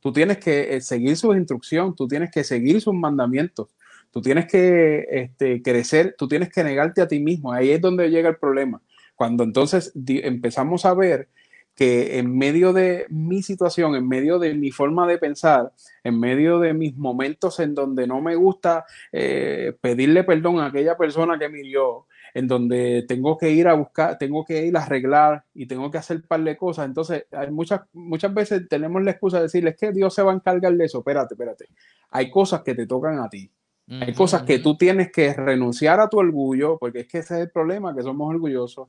Tú 0.00 0.12
tienes 0.12 0.38
que 0.38 0.74
eh, 0.74 0.80
seguir 0.80 1.16
sus 1.16 1.36
instrucciones, 1.36 1.94
tú 1.94 2.08
tienes 2.08 2.32
que 2.32 2.42
seguir 2.42 2.80
sus 2.80 2.94
mandamientos, 2.94 3.68
tú 4.10 4.20
tienes 4.20 4.46
que 4.46 5.06
este, 5.08 5.62
crecer, 5.62 6.16
tú 6.18 6.26
tienes 6.26 6.50
que 6.50 6.64
negarte 6.64 7.00
a 7.00 7.06
ti 7.06 7.20
mismo. 7.20 7.52
Ahí 7.52 7.70
es 7.70 7.80
donde 7.80 8.10
llega 8.10 8.28
el 8.28 8.36
problema. 8.36 8.82
Cuando 9.14 9.44
entonces 9.44 9.92
empezamos 9.94 10.84
a 10.84 10.94
ver 10.94 11.28
que 11.74 12.18
en 12.18 12.36
medio 12.36 12.72
de 12.72 13.06
mi 13.08 13.42
situación, 13.42 13.94
en 13.94 14.06
medio 14.06 14.38
de 14.38 14.54
mi 14.54 14.70
forma 14.70 15.06
de 15.06 15.18
pensar, 15.18 15.72
en 16.04 16.18
medio 16.18 16.58
de 16.58 16.74
mis 16.74 16.96
momentos 16.96 17.60
en 17.60 17.74
donde 17.74 18.06
no 18.06 18.20
me 18.20 18.36
gusta 18.36 18.84
eh, 19.10 19.76
pedirle 19.80 20.24
perdón 20.24 20.58
a 20.60 20.66
aquella 20.66 20.96
persona 20.96 21.38
que 21.38 21.48
me 21.48 21.60
hirió, 21.60 22.06
en 22.34 22.46
donde 22.46 23.04
tengo 23.06 23.36
que 23.36 23.50
ir 23.50 23.68
a 23.68 23.74
buscar, 23.74 24.18
tengo 24.18 24.44
que 24.44 24.64
ir 24.66 24.76
a 24.76 24.82
arreglar 24.82 25.44
y 25.54 25.66
tengo 25.66 25.90
que 25.90 25.98
hacer 25.98 26.18
un 26.18 26.22
par 26.22 26.42
de 26.42 26.56
cosas. 26.56 26.86
Entonces, 26.86 27.26
hay 27.30 27.50
muchas, 27.50 27.82
muchas 27.92 28.32
veces 28.32 28.68
tenemos 28.68 29.02
la 29.02 29.12
excusa 29.12 29.38
de 29.38 29.44
decirles 29.44 29.76
que 29.76 29.92
Dios 29.92 30.14
se 30.14 30.22
va 30.22 30.32
a 30.32 30.34
encargar 30.34 30.72
de 30.74 30.84
eso. 30.84 30.98
Espérate, 30.98 31.34
espérate. 31.34 31.66
Hay 32.10 32.30
cosas 32.30 32.62
que 32.62 32.74
te 32.74 32.86
tocan 32.86 33.18
a 33.18 33.28
ti. 33.28 33.50
Hay 33.88 34.14
cosas 34.14 34.42
que 34.42 34.58
tú 34.58 34.76
tienes 34.76 35.10
que 35.10 35.34
renunciar 35.34 36.00
a 36.00 36.08
tu 36.08 36.18
orgullo, 36.18 36.78
porque 36.78 37.00
es 37.00 37.08
que 37.08 37.18
ese 37.18 37.34
es 37.34 37.40
el 37.42 37.50
problema, 37.50 37.94
que 37.94 38.02
somos 38.02 38.30
orgullosos. 38.30 38.88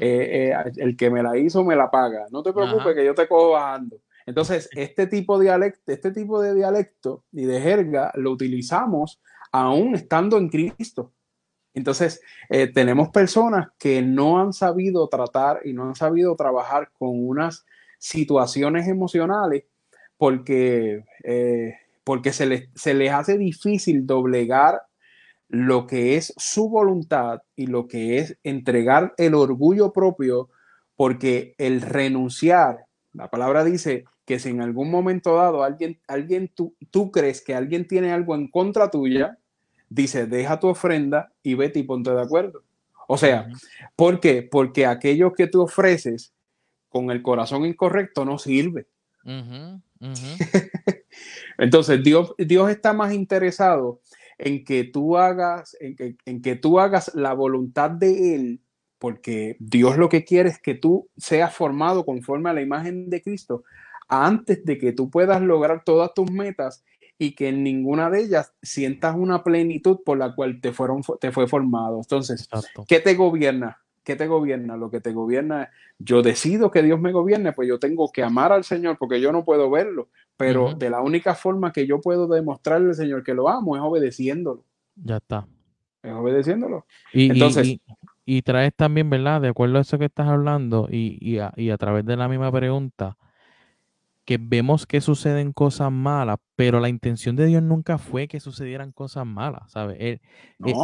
Eh, 0.00 0.52
eh, 0.52 0.72
el 0.76 0.96
que 0.96 1.10
me 1.10 1.22
la 1.22 1.36
hizo 1.36 1.62
me 1.62 1.76
la 1.76 1.90
paga. 1.90 2.26
No 2.30 2.42
te 2.42 2.52
preocupes 2.52 2.94
que 2.94 3.04
yo 3.04 3.14
te 3.14 3.28
cojo 3.28 3.50
bajando. 3.50 4.00
Entonces, 4.26 4.68
este 4.76 5.06
tipo 5.06 5.38
de 5.38 5.44
dialecto, 5.44 5.92
este 5.92 6.10
tipo 6.10 6.40
de 6.40 6.54
dialecto 6.54 7.24
y 7.32 7.44
de 7.44 7.60
jerga 7.60 8.12
lo 8.14 8.32
utilizamos 8.32 9.20
aún 9.52 9.94
estando 9.94 10.38
en 10.38 10.48
Cristo. 10.48 11.12
Entonces, 11.72 12.20
eh, 12.48 12.66
tenemos 12.66 13.10
personas 13.10 13.68
que 13.78 14.02
no 14.02 14.40
han 14.40 14.52
sabido 14.52 15.08
tratar 15.08 15.60
y 15.64 15.72
no 15.72 15.84
han 15.84 15.94
sabido 15.94 16.34
trabajar 16.34 16.90
con 16.98 17.10
unas 17.12 17.64
situaciones 17.98 18.88
emocionales 18.88 19.64
porque 20.16 21.04
porque 22.10 22.32
se 22.32 22.44
les, 22.44 22.68
se 22.74 22.92
les 22.92 23.12
hace 23.12 23.38
difícil 23.38 24.04
doblegar 24.04 24.82
lo 25.48 25.86
que 25.86 26.16
es 26.16 26.34
su 26.36 26.68
voluntad 26.68 27.42
y 27.54 27.68
lo 27.68 27.86
que 27.86 28.18
es 28.18 28.36
entregar 28.42 29.14
el 29.16 29.32
orgullo 29.32 29.92
propio, 29.92 30.48
porque 30.96 31.54
el 31.56 31.80
renunciar, 31.80 32.78
la 33.12 33.30
palabra 33.30 33.62
dice 33.62 34.06
que 34.24 34.40
si 34.40 34.48
en 34.48 34.60
algún 34.60 34.90
momento 34.90 35.36
dado 35.36 35.62
alguien, 35.62 36.00
alguien 36.08 36.50
tú, 36.52 36.74
tú 36.90 37.12
crees 37.12 37.42
que 37.42 37.54
alguien 37.54 37.86
tiene 37.86 38.10
algo 38.10 38.34
en 38.34 38.48
contra 38.48 38.90
tuya, 38.90 39.38
dice, 39.88 40.26
deja 40.26 40.58
tu 40.58 40.66
ofrenda 40.66 41.32
y 41.44 41.54
vete 41.54 41.78
y 41.78 41.84
ponte 41.84 42.10
de 42.10 42.22
acuerdo. 42.22 42.64
O 43.06 43.18
sea, 43.18 43.46
¿por 43.94 44.18
qué? 44.18 44.42
Porque 44.42 44.84
aquello 44.84 45.32
que 45.32 45.46
tú 45.46 45.62
ofreces 45.62 46.32
con 46.88 47.12
el 47.12 47.22
corazón 47.22 47.66
incorrecto 47.66 48.24
no 48.24 48.36
sirve. 48.36 48.88
Entonces, 51.60 52.02
Dios, 52.02 52.34
Dios 52.38 52.70
está 52.70 52.92
más 52.92 53.12
interesado 53.12 54.00
en 54.38 54.64
que 54.64 54.84
tú 54.84 55.18
hagas, 55.18 55.76
en 55.78 55.94
que, 55.94 56.16
en 56.24 56.40
que 56.40 56.56
tú 56.56 56.80
hagas 56.80 57.14
la 57.14 57.34
voluntad 57.34 57.90
de 57.90 58.34
Él, 58.34 58.60
porque 58.98 59.56
Dios 59.60 59.98
lo 59.98 60.08
que 60.08 60.24
quiere 60.24 60.48
es 60.48 60.58
que 60.58 60.74
tú 60.74 61.08
seas 61.16 61.54
formado 61.54 62.04
conforme 62.04 62.50
a 62.50 62.54
la 62.54 62.62
imagen 62.62 63.10
de 63.10 63.22
Cristo 63.22 63.64
antes 64.08 64.64
de 64.64 64.78
que 64.78 64.92
tú 64.92 65.10
puedas 65.10 65.40
lograr 65.40 65.84
todas 65.84 66.12
tus 66.14 66.30
metas 66.30 66.82
y 67.18 67.34
que 67.34 67.48
en 67.48 67.62
ninguna 67.62 68.08
de 68.08 68.22
ellas 68.22 68.54
sientas 68.62 69.14
una 69.14 69.44
plenitud 69.44 70.00
por 70.04 70.16
la 70.16 70.34
cual 70.34 70.60
te, 70.60 70.72
fueron, 70.72 71.02
te 71.20 71.30
fue 71.30 71.46
formado. 71.46 71.98
Entonces, 71.98 72.48
¿qué 72.88 73.00
te 73.00 73.14
gobierna? 73.14 73.78
¿Qué 74.04 74.16
te 74.16 74.26
gobierna? 74.26 74.76
Lo 74.76 74.90
que 74.90 75.00
te 75.00 75.12
gobierna 75.12 75.64
es, 75.64 75.68
yo 75.98 76.22
decido 76.22 76.70
que 76.70 76.82
Dios 76.82 77.00
me 77.00 77.12
gobierne, 77.12 77.52
pues 77.52 77.68
yo 77.68 77.78
tengo 77.78 78.10
que 78.10 78.22
amar 78.22 78.52
al 78.52 78.64
Señor 78.64 78.96
porque 78.98 79.20
yo 79.20 79.32
no 79.32 79.44
puedo 79.44 79.70
verlo, 79.70 80.08
pero 80.36 80.74
de 80.74 80.90
la 80.90 81.00
única 81.02 81.34
forma 81.34 81.72
que 81.72 81.86
yo 81.86 82.00
puedo 82.00 82.26
demostrarle 82.26 82.88
al 82.88 82.94
Señor 82.94 83.22
que 83.22 83.34
lo 83.34 83.48
amo 83.48 83.76
es 83.76 83.82
obedeciéndolo. 83.82 84.64
Ya 84.96 85.16
está. 85.16 85.46
Es 86.02 86.12
obedeciéndolo. 86.12 86.86
Y, 87.12 87.30
Entonces, 87.30 87.76
y, 88.24 88.42
traes 88.42 88.74
también, 88.74 89.10
¿verdad? 89.10 89.40
De 89.40 89.48
acuerdo 89.48 89.78
a 89.78 89.82
eso 89.82 89.98
que 89.98 90.06
estás 90.06 90.28
hablando 90.28 90.88
y, 90.90 91.38
a, 91.38 91.52
y 91.56 91.70
a 91.70 91.76
través 91.76 92.06
de 92.06 92.16
la 92.16 92.28
misma 92.28 92.50
pregunta, 92.50 93.16
que 94.24 94.38
vemos 94.40 94.86
que 94.86 95.00
suceden 95.00 95.52
cosas 95.52 95.90
malas, 95.90 96.38
pero 96.56 96.80
la 96.80 96.88
intención 96.88 97.36
de 97.36 97.46
Dios 97.46 97.62
nunca 97.62 97.98
fue 97.98 98.28
que 98.28 98.40
sucedieran 98.40 98.92
cosas 98.92 99.26
malas, 99.26 99.70
¿sabes? 99.72 99.96
Él, 100.00 100.20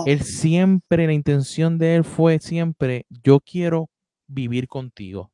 él, 0.07 0.21
siempre, 0.23 1.07
la 1.07 1.13
intención 1.13 1.79
de 1.79 1.97
Él 1.97 2.05
fue 2.05 2.39
siempre, 2.39 3.07
yo 3.23 3.41
quiero 3.41 3.91
vivir 4.27 4.69
contigo. 4.69 5.31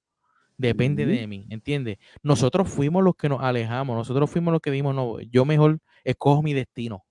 Depende 0.58 1.06
de 1.06 1.26
mí, 1.26 1.46
¿entiendes? 1.50 1.98
Nosotros 2.22 2.68
fuimos 2.68 3.02
los 3.02 3.16
que 3.16 3.28
nos 3.28 3.40
alejamos, 3.40 3.96
nosotros 3.96 4.30
fuimos 4.30 4.52
los 4.52 4.60
que 4.60 4.70
dimos, 4.70 4.94
no, 4.94 5.18
yo 5.20 5.44
mejor 5.44 5.80
escojo 6.04 6.42
mi 6.42 6.52
destino. 6.52 7.04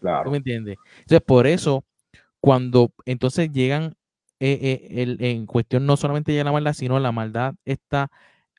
Claro. 0.00 0.24
¿Tú 0.24 0.30
me 0.30 0.38
entiendes? 0.38 0.76
Entonces, 1.00 1.20
por 1.24 1.46
eso, 1.46 1.84
cuando 2.40 2.92
entonces 3.04 3.52
llegan, 3.52 3.96
eh, 4.40 4.88
eh, 4.90 5.16
en 5.18 5.46
cuestión 5.46 5.86
no 5.86 5.96
solamente 5.96 6.32
llega 6.32 6.44
la 6.44 6.52
maldad, 6.52 6.72
sino 6.72 6.98
la 6.98 7.12
maldad 7.12 7.54
está 7.64 8.10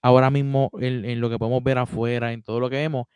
ahora 0.01 0.29
mismo 0.29 0.71
en, 0.79 1.19
lo 1.19 1.29
que 1.29 1.37
podemos 1.37 1.63
ver 1.63 1.77
afuera, 1.77 2.33
en 2.33 2.43
todo 2.43 2.59
lo 2.59 2.69
que 2.69 2.77
vemos, 2.77 3.07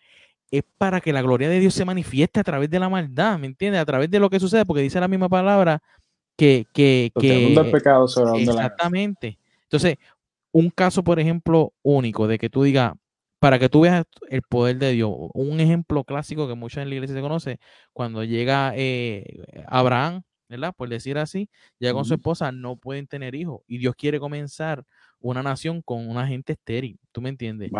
es 0.49 0.63
para 0.77 0.99
que 0.99 1.13
la 1.13 1.21
gloria 1.21 1.49
de 1.49 1.59
Dios 1.59 1.73
se 1.73 1.85
manifieste 1.85 2.39
a 2.39 2.43
través 2.43 2.69
de 2.69 2.79
la 2.79 2.89
maldad, 2.89 3.39
¿me 3.39 3.47
entiendes? 3.47 3.81
A 3.81 3.85
través 3.85 4.09
de 4.09 4.19
lo 4.19 4.29
que 4.29 4.39
sucede, 4.39 4.65
porque 4.65 4.81
dice 4.81 4.99
la 4.99 5.07
misma 5.07 5.29
palabra 5.29 5.81
que... 6.37 6.65
que, 6.73 7.11
que 7.19 7.53
el 7.53 7.71
pecado 7.71 8.05
exactamente. 8.35 9.37
Entonces, 9.63 9.97
un 10.51 10.69
caso, 10.69 11.03
por 11.03 11.19
ejemplo, 11.19 11.73
único, 11.81 12.27
de 12.27 12.37
que 12.37 12.49
tú 12.49 12.63
digas, 12.63 12.93
para 13.39 13.57
que 13.57 13.69
tú 13.69 13.81
veas 13.81 14.05
el 14.29 14.41
poder 14.43 14.77
de 14.77 14.91
Dios, 14.91 15.11
un 15.33 15.59
ejemplo 15.59 16.03
clásico 16.03 16.47
que 16.47 16.55
muchos 16.55 16.81
en 16.83 16.89
la 16.89 16.95
iglesia 16.95 17.15
se 17.15 17.21
conoce, 17.21 17.59
cuando 17.93 18.23
llega 18.23 18.73
eh, 18.75 19.43
Abraham, 19.67 20.21
¿verdad? 20.47 20.75
Por 20.75 20.89
decir 20.89 21.17
así, 21.17 21.49
llega 21.79 21.93
con 21.93 22.05
su 22.05 22.13
esposa, 22.13 22.51
no 22.51 22.75
pueden 22.75 23.07
tener 23.07 23.33
hijos 23.33 23.61
y 23.67 23.77
Dios 23.77 23.95
quiere 23.95 24.19
comenzar 24.19 24.83
una 25.21 25.43
nación 25.43 25.81
con 25.81 26.09
una 26.09 26.27
gente 26.27 26.53
estéril, 26.53 26.99
¿tú 27.11 27.21
me 27.21 27.29
entiendes? 27.29 27.71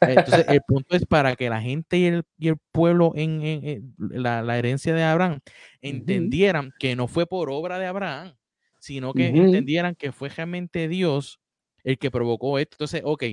entonces, 0.00 0.46
el 0.48 0.60
punto 0.66 0.96
es 0.96 1.06
para 1.06 1.36
que 1.36 1.48
la 1.48 1.60
gente 1.60 1.96
y 1.96 2.06
el, 2.06 2.24
y 2.38 2.48
el 2.48 2.56
pueblo 2.72 3.12
en, 3.14 3.94
la, 3.98 4.58
herencia 4.58 4.94
de 4.94 5.02
Abraham 5.02 5.40
entendieran 5.80 6.72
que 6.78 6.96
no 6.96 7.06
fue 7.06 7.26
por 7.26 7.50
obra 7.50 7.78
de 7.78 7.86
Abraham, 7.86 8.34
sino 8.80 9.14
que 9.14 9.28
entendieran 9.28 9.94
que 9.94 10.12
fue 10.12 10.28
realmente 10.28 10.88
Dios 10.88 11.40
el 11.84 11.98
que 11.98 12.10
provocó 12.10 12.58
esto. 12.58 12.74
Entonces, 12.74 13.02
ok, 13.04 13.24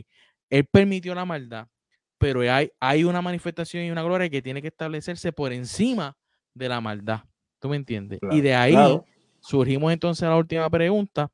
él 0.49 0.65
permitió 0.65 1.15
la 1.15 1.25
maldad, 1.25 1.67
pero 2.17 2.41
hay, 2.41 2.71
hay 2.79 3.03
una 3.03 3.21
manifestación 3.21 3.83
y 3.83 3.91
una 3.91 4.03
gloria 4.03 4.29
que 4.29 4.41
tiene 4.41 4.61
que 4.61 4.67
establecerse 4.69 5.31
por 5.31 5.51
encima 5.51 6.15
de 6.53 6.69
la 6.69 6.81
maldad. 6.81 7.21
¿Tú 7.59 7.69
me 7.69 7.75
entiendes? 7.75 8.19
y 8.31 8.41
de 8.41 8.53
ahí 8.53 8.75
surgimos 9.39 9.91
entonces 9.91 10.23
a 10.23 10.29
la 10.29 10.37
última 10.37 10.69
pregunta, 10.69 11.31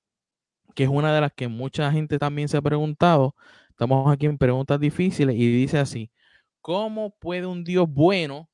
que 0.74 0.84
es 0.84 0.89
una 0.89 1.13
de 1.13 1.21
las 1.21 1.34
que 1.34 1.47
mucha 1.47 1.91
gente 1.91 2.19
también 2.19 2.47
se 2.47 2.57
ha 2.57 2.61
preguntado. 2.61 3.36
Estamos 3.69 4.11
aquí 4.11 4.26
en 4.26 4.38
preguntas 4.38 4.80
difíciles 4.80 5.36
y 5.36 5.51
dice 5.51 5.80
así, 5.80 6.11
¿cómo 6.61 7.11
puede 7.11 7.45
un 7.45 7.63
Dios 7.63 7.88
bueno 7.89 8.49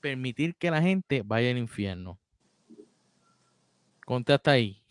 permitir 0.00 0.56
que 0.56 0.70
la 0.70 0.82
gente 0.82 1.22
vaya 1.24 1.50
al 1.50 1.58
infierno? 1.58 2.18
Conte 4.04 4.32
hasta 4.32 4.52
ahí. 4.52 4.82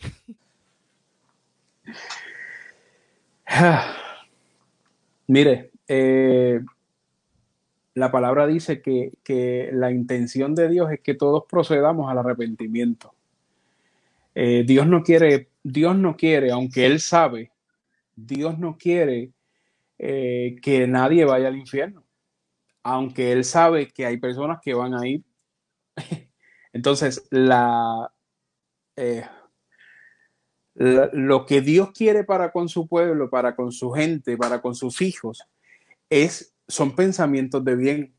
Mire, 5.27 5.71
eh, 5.87 6.61
la 7.93 8.11
palabra 8.11 8.47
dice 8.47 8.81
que, 8.81 9.13
que, 9.23 9.69
la 9.71 9.91
intención 9.91 10.55
de 10.55 10.67
Dios 10.69 10.91
es 10.91 10.99
que 11.01 11.13
todos 11.13 11.43
procedamos 11.47 12.09
al 12.11 12.17
arrepentimiento. 12.17 13.13
Eh, 14.35 14.63
Dios 14.65 14.87
no 14.87 15.03
quiere, 15.03 15.49
Dios 15.63 15.95
no 15.95 16.15
quiere, 16.15 16.51
aunque 16.51 16.85
Él 16.85 16.99
sabe, 16.99 17.51
Dios 18.15 18.59
no 18.59 18.77
quiere 18.77 19.31
eh, 19.97 20.57
que 20.61 20.87
nadie 20.87 21.25
vaya 21.25 21.47
al 21.47 21.57
infierno, 21.57 22.03
aunque 22.83 23.31
Él 23.31 23.45
sabe 23.45 23.87
que 23.87 24.05
hay 24.05 24.17
personas 24.17 24.59
que 24.61 24.73
van 24.73 24.93
a 24.93 25.07
ir. 25.07 25.23
Entonces, 26.73 27.25
la, 27.31 28.11
eh, 28.95 29.25
lo 30.75 31.45
que 31.45 31.61
Dios 31.61 31.91
quiere 31.91 32.23
para 32.23 32.51
con 32.51 32.67
su 32.67 32.87
pueblo, 32.87 33.29
para 33.29 33.55
con 33.55 33.71
su 33.71 33.91
gente, 33.91 34.37
para 34.37 34.61
con 34.61 34.75
sus 34.75 35.01
hijos, 35.01 35.47
es, 36.09 36.55
son 36.67 36.95
pensamientos 36.95 37.63
de 37.63 37.75
bien. 37.75 38.15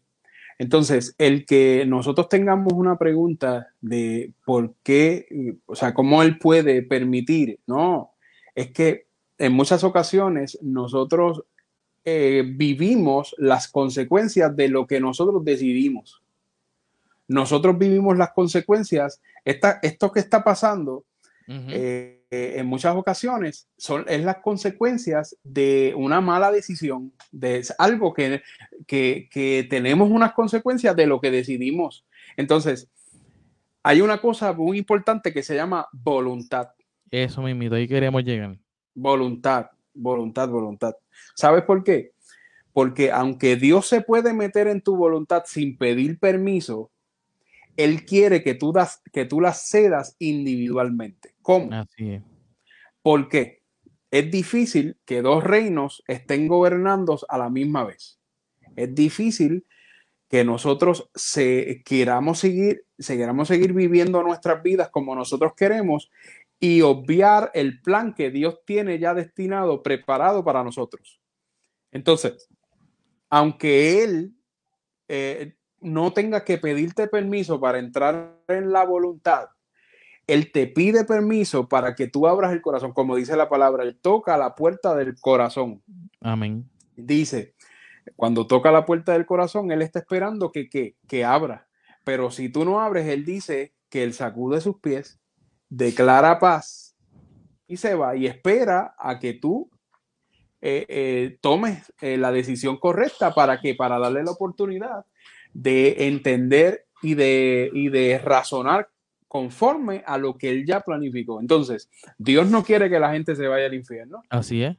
Entonces, 0.59 1.15
el 1.19 1.47
que 1.47 1.85
nosotros 1.87 2.29
tengamos 2.29 2.73
una 2.73 2.97
pregunta 2.97 3.69
de 3.81 4.33
por 4.45 4.75
qué, 4.83 5.57
o 5.67 5.75
sea, 5.75 5.95
cómo 5.95 6.23
él 6.23 6.39
puede 6.39 6.83
permitir, 6.83 7.59
no, 7.67 8.13
es 8.55 8.71
que 8.71 9.07
en 9.39 9.53
muchas 9.53 9.83
ocasiones 9.83 10.59
nosotros 10.63 11.45
eh, 12.05 12.45
vivimos 12.47 13.35
las 13.39 13.69
consecuencias 13.69 14.55
de 14.55 14.69
lo 14.69 14.87
que 14.87 15.01
nosotros 15.01 15.45
decidimos. 15.45 16.23
Nosotros 17.27 17.79
vivimos 17.79 18.19
las 18.19 18.33
consecuencias, 18.33 19.21
esto 19.45 20.13
que 20.13 20.21
está 20.21 20.45
pasando, 20.45 21.05
eh, 21.49 22.24
en 22.59 22.67
muchas 22.67 22.97
ocasiones 22.97 23.69
son 23.77 24.05
es 24.09 24.25
las 24.25 24.39
consecuencias 24.39 25.37
de 25.43 25.95
una 25.97 26.21
mala 26.21 26.51
decisión, 26.51 27.13
de 27.33 27.65
algo 27.79 28.15
que, 28.15 28.43
que, 28.87 29.67
tenemos 29.69 30.11
unas 30.11 30.33
consecuencias 30.33 30.95
de 30.97 31.07
lo 31.07 31.21
que 31.21 31.31
decidimos. 31.31 32.05
Entonces, 32.37 32.89
hay 33.83 34.01
una 34.01 34.21
cosa 34.21 34.53
muy 34.53 34.79
importante 34.79 35.33
que 35.33 35.43
se 35.43 35.55
llama 35.55 35.87
voluntad. 35.93 36.69
Eso 37.11 37.43
mismo, 37.43 37.75
ahí 37.75 37.87
queremos 37.87 38.25
llegar. 38.25 38.57
Voluntad, 38.95 39.67
voluntad, 39.93 40.49
voluntad. 40.49 40.95
¿Sabes 41.35 41.65
por 41.65 41.85
qué? 41.85 42.13
Porque 42.73 43.13
aunque 43.13 43.57
Dios 43.57 43.87
se 43.87 44.01
puede 44.01 44.33
meter 44.33 44.67
en 44.69 44.81
tu 44.81 44.97
voluntad 44.97 45.45
sin 45.47 45.77
pedir 45.77 46.19
permiso, 46.19 46.91
Él 47.77 48.05
quiere 48.05 48.43
que 48.43 48.55
tú, 48.55 48.73
das, 48.73 49.03
que 49.13 49.25
tú 49.25 49.41
las 49.41 49.69
cedas 49.69 50.17
individualmente. 50.19 51.34
¿Cómo? 51.45 51.73
Así 51.75 52.13
es. 52.15 52.23
¿Por 53.03 53.29
qué? 53.29 53.63
Es 54.11 54.31
difícil 54.31 54.97
que 55.05 55.21
dos 55.21 55.45
reinos 55.45 56.03
estén 56.09 56.49
gobernando 56.49 57.21
a 57.29 57.37
la 57.37 57.51
misma 57.51 57.85
vez. 57.85 58.19
Es 58.77 58.95
difícil 58.95 59.67
que 60.31 60.43
nosotros 60.43 61.11
se, 61.15 61.83
queramos, 61.85 62.39
seguir, 62.39 62.87
queramos 63.07 63.49
seguir 63.49 63.75
viviendo 63.75 64.23
nuestras 64.23 64.63
vidas 64.63 64.89
como 64.89 65.15
nosotros 65.15 65.53
queremos 65.55 66.11
y 66.59 66.81
obviar 66.81 67.51
el 67.53 67.83
plan 67.83 68.15
que 68.15 68.31
Dios 68.31 68.61
tiene 68.65 68.99
ya 68.99 69.13
destinado, 69.13 69.83
preparado 69.83 70.43
para 70.43 70.65
nosotros. 70.65 71.21
Entonces, 71.93 72.49
aunque 73.29 74.03
Él 74.03 74.33
eh, 75.09 75.57
no 75.81 76.15
tenga 76.15 76.43
que 76.43 76.57
pedirte 76.57 77.07
permiso 77.07 77.61
para 77.61 77.79
entrar 77.79 78.41
en 78.49 78.73
la 78.73 78.85
voluntad, 78.85 79.49
él 80.27 80.53
te 80.53 80.67
pide 80.67 81.05
permiso 81.05 81.69
para 81.69 81.95
que 81.95 82.09
tú 82.09 82.27
abras 82.27 82.53
el 82.53 82.63
corazón, 82.63 82.93
como 82.93 83.17
dice 83.17 83.37
la 83.37 83.49
palabra, 83.49 83.85
Él 83.85 83.99
toca 84.01 84.37
la 84.37 84.55
puerta 84.55 84.95
del 84.95 85.15
corazón. 85.21 85.83
Amén. 86.21 86.69
Dice, 86.97 87.55
cuando 88.17 88.47
toca 88.47 88.73
la 88.73 88.87
puerta 88.87 89.13
del 89.13 89.27
corazón, 89.27 89.71
Él 89.71 89.83
está 89.83 89.99
esperando 89.99 90.51
que, 90.51 90.69
que, 90.69 90.97
que 91.07 91.25
abra. 91.25 91.69
Pero 92.05 92.31
si 92.31 92.49
tú 92.49 92.65
no 92.65 92.81
abres, 92.81 93.07
Él 93.09 93.25
dice 93.25 93.75
que 93.91 94.03
Él 94.03 94.15
sacude 94.15 94.61
sus 94.61 94.79
pies, 94.81 95.21
declara 95.69 96.39
paz 96.39 96.97
y 97.67 97.77
se 97.77 97.95
va 97.95 98.17
y 98.17 98.27
espera 98.27 98.95
a 98.99 99.19
que 99.19 99.35
tú 99.35 99.71
eh, 100.61 100.87
eh, 100.89 101.39
tomes 101.41 101.93
eh, 102.01 102.17
la 102.17 102.33
decisión 102.33 102.79
correcta 102.79 103.35
para 103.35 103.61
que 103.61 103.75
para 103.75 103.99
darle 103.99 104.23
la 104.23 104.31
oportunidad 104.31 105.05
de 105.53 106.07
entender 106.09 106.87
y 107.03 107.15
de, 107.15 107.71
y 107.73 107.89
de 107.91 108.19
razonar 108.19 108.89
conforme 109.35 110.05
a 110.07 110.17
lo 110.17 110.39
que 110.39 110.49
él 110.49 110.65
ya 110.65 110.83
planificó. 110.83 111.41
Entonces, 111.41 111.91
Dios 112.19 112.49
no 112.49 112.63
quiere 112.63 112.89
que 112.89 113.01
la 113.01 113.11
gente 113.11 113.35
se 113.35 113.49
vaya 113.49 113.67
al 113.67 113.75
infierno. 113.75 114.23
Así 114.31 114.63
es. 114.63 114.77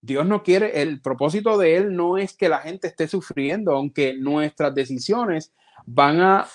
Dios 0.00 0.24
no 0.24 0.42
quiere, 0.42 0.80
el 0.80 1.02
propósito 1.02 1.58
de 1.58 1.76
él 1.76 1.94
no 1.94 2.16
es 2.16 2.34
que 2.34 2.48
la 2.48 2.60
gente 2.60 2.88
esté 2.88 3.06
sufriendo, 3.06 3.72
aunque 3.72 4.14
nuestras 4.14 4.74
decisiones 4.74 5.52
van 5.84 6.22
a, 6.22 6.46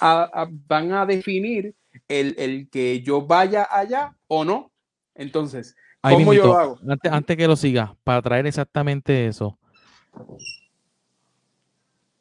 van 0.68 0.94
a 0.94 1.06
definir 1.06 1.76
el, 2.08 2.70
que 2.72 3.04
yo 3.04 3.22
vaya 3.22 3.68
allá 3.70 4.18
o 4.28 4.44
no. 4.44 4.72
Entonces, 5.14 5.76
¿cómo 6.02 6.34
yo 6.34 6.58
hago? 6.58 6.80
Antes, 6.90 7.12
antes 7.12 7.38
que 7.38 7.48
lo 7.48 7.56
siga, 7.56 7.96
para 8.04 8.24
traer 8.24 8.48
exactamente 8.48 9.28
eso. 9.28 9.60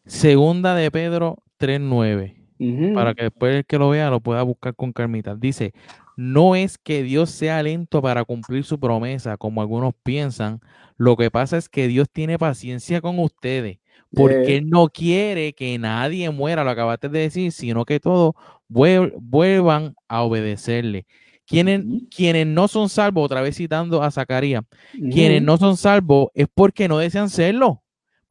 Segunda 0.05 0.75
de 0.75 0.91
Pedro 0.91 1.43
3.9 1.59 2.42
para 2.93 3.15
que 3.15 3.25
después 3.25 3.55
el 3.57 3.65
que 3.67 3.79
lo 3.79 3.91
vea 3.91 4.11
lo 4.11 4.21
pueda 4.21 4.43
buscar 4.43 4.75
con 4.75 4.93
calmita. 4.93 5.35
Dice, 5.37 5.73
no 6.17 6.55
es 6.57 6.79
que 6.79 7.03
Dios 7.03 7.31
sea 7.31 7.63
lento 7.63 8.03
para 8.03 8.25
cumplir 8.25 8.65
su 8.65 8.79
promesa, 8.79 9.37
como 9.37 9.63
algunos 9.63 9.95
piensan. 10.03 10.61
Lo 10.97 11.17
que 11.17 11.31
pasa 11.31 11.57
es 11.57 11.69
que 11.69 11.89
Dios 11.89 12.09
tiene 12.13 12.39
paciencia 12.39 13.01
con 13.01 13.19
ustedes, 13.19 13.79
porque 14.15 14.55
Eh, 14.55 14.57
Él 14.59 14.69
no 14.69 14.89
quiere 14.89 15.53
que 15.55 15.79
nadie 15.79 16.31
muera, 16.31 16.65
lo 16.65 16.71
acabaste 16.71 17.09
de 17.09 17.21
decir, 17.21 17.53
sino 17.53 17.85
que 17.85 17.99
todos 18.01 18.35
vuel- 18.69 19.13
vuelvan 19.19 19.95
a 20.09 20.23
obedecerle. 20.23 21.07
Quienes, 21.47 21.85
quienes 22.15 22.47
no 22.47 22.69
son 22.69 22.89
salvos, 22.89 23.25
otra 23.25 23.41
vez 23.43 23.57
citando 23.57 24.03
a 24.03 24.11
Zacarías, 24.11 24.65
quienes 25.09 25.43
no 25.43 25.57
son 25.59 25.77
salvos 25.77 26.29
es 26.35 26.47
porque 26.53 26.89
no 26.89 26.99
desean 26.99 27.31
serlo. 27.31 27.82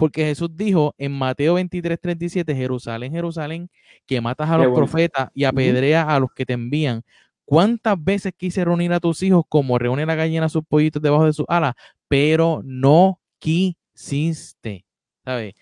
Porque 0.01 0.25
Jesús 0.25 0.49
dijo 0.55 0.95
en 0.97 1.11
Mateo 1.11 1.53
23, 1.53 1.99
37, 2.01 2.55
Jerusalén, 2.55 3.11
Jerusalén, 3.11 3.69
que 4.07 4.19
matas 4.19 4.49
a 4.49 4.53
Qué 4.53 4.63
los 4.63 4.71
bueno. 4.71 4.87
profetas 4.87 5.29
y 5.35 5.43
apedreas 5.43 6.07
a 6.07 6.19
los 6.19 6.31
que 6.33 6.43
te 6.43 6.53
envían. 6.53 7.03
¿Cuántas 7.45 8.03
veces 8.03 8.33
quise 8.35 8.65
reunir 8.65 8.91
a 8.93 8.99
tus 8.99 9.21
hijos 9.21 9.43
como 9.47 9.77
reúne 9.77 10.07
la 10.07 10.15
gallina 10.15 10.47
a 10.47 10.49
sus 10.49 10.63
pollitos 10.65 11.03
debajo 11.03 11.25
de 11.25 11.33
sus 11.33 11.45
alas? 11.47 11.75
Pero 12.07 12.61
no 12.65 13.19
quisiste. 13.37 14.85
¿Sabes? 15.23 15.53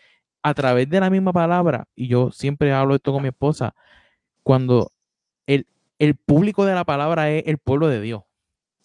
A 0.41 0.53
través 0.53 0.89
de 0.89 1.01
la 1.01 1.09
misma 1.09 1.33
palabra, 1.33 1.89
y 1.93 2.07
yo 2.07 2.31
siempre 2.31 2.71
hablo 2.71 2.95
esto 2.95 3.11
con 3.11 3.21
mi 3.21 3.27
esposa, 3.27 3.75
cuando 4.41 4.93
el, 5.47 5.67
el 5.99 6.15
público 6.15 6.63
de 6.63 6.75
la 6.75 6.85
palabra 6.85 7.29
es 7.29 7.43
el 7.45 7.57
pueblo 7.57 7.89
de 7.89 7.99
Dios. 7.99 8.21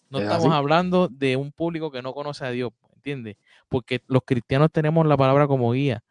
No 0.09 0.17
Es 0.17 0.25
estamos 0.25 0.47
así. 0.47 0.55
hablando 0.57 1.07
de 1.07 1.37
un 1.37 1.53
público 1.53 1.91
que 1.91 2.01
no 2.01 2.13
conoce 2.13 2.43
a 2.45 2.49
Dios, 2.51 2.73
¿entiendes? 2.95 3.37
Porque 3.69 4.01
los 4.07 4.21
cristianos 4.25 4.71
tenemos 4.71 5.05
la 5.05 5.17
palabra 5.17 5.47
como 5.47 5.71
guía 5.71 6.03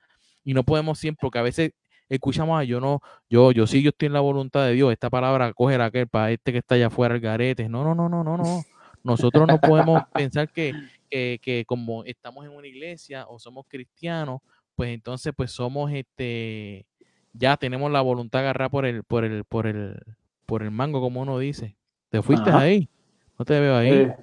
y 0.43 0.55
no 0.55 0.65
podemos 0.65 0.99
siempre, 0.99 1.21
porque 1.23 1.39
a 1.39 1.43
veces 1.43 1.73
escuchamos 2.09 2.61
a 2.61 2.65
yo 2.65 2.81
no, 2.81 3.01
yo, 3.31 3.53
yo 3.53 3.67
sí, 3.67 3.83
yo 3.83 3.91
estoy 3.91 4.07
en 4.07 4.13
la 4.13 4.21
voluntad 4.21 4.67
de 4.67 4.73
Dios, 4.73 4.93
esta 4.93 5.11
palabra 5.11 5.53
coge 5.53 5.77
aquel 5.77 6.09
para 6.09 6.31
este 6.31 6.53
que 6.53 6.59
está 6.59 6.75
allá 6.75 6.89
afuera, 6.89 7.15
el 7.15 7.21
garete. 7.21 7.69
No, 7.69 7.85
no, 7.85 7.95
no, 7.95 8.09
no, 8.09 8.23
no, 8.23 8.37
no. 8.37 8.63
Nosotros 9.03 9.47
no 9.47 9.59
podemos 9.59 10.03
pensar 10.15 10.51
que, 10.51 10.73
que, 11.11 11.39
que 11.43 11.65
como 11.67 12.05
estamos 12.05 12.45
en 12.45 12.53
una 12.53 12.67
iglesia 12.67 13.27
o 13.29 13.39
somos 13.39 13.67
cristianos, 13.69 14.41
pues 14.77 14.91
entonces 14.91 15.33
pues 15.37 15.51
somos 15.51 15.93
este, 15.93 16.87
ya 17.33 17.57
tenemos 17.57 17.91
la 17.91 18.01
voluntad 18.01 18.41
agarrada 18.41 18.71
por 18.71 18.87
el, 18.87 19.05
por 19.05 19.25
el, 19.25 19.45
por 19.45 19.67
el, 19.67 20.01
por 20.47 20.63
el 20.63 20.71
mango, 20.71 21.01
como 21.01 21.21
uno 21.21 21.39
dice. 21.39 21.77
¿Te 22.09 22.23
fuiste 22.23 22.51
Ajá. 22.51 22.61
ahí? 22.61 22.89
No 23.39 23.45
te 23.45 23.59
veo 23.59 23.77
ahí. 23.77 23.91
Eh, 23.91 24.17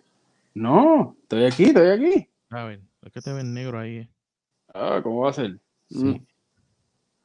no, 0.53 1.15
estoy 1.23 1.45
aquí, 1.45 1.65
estoy 1.65 1.89
aquí. 1.89 2.29
A 2.49 2.63
ver, 2.65 2.81
es 3.03 3.11
que 3.11 3.21
te 3.21 3.33
ves 3.33 3.43
negro 3.45 3.79
ahí. 3.79 3.97
eh. 3.97 4.09
Ah, 4.73 4.99
¿cómo 5.03 5.21
va 5.21 5.29
a 5.29 5.33
ser? 5.33 5.59
Sí. 5.89 6.03
Mm. 6.05 6.25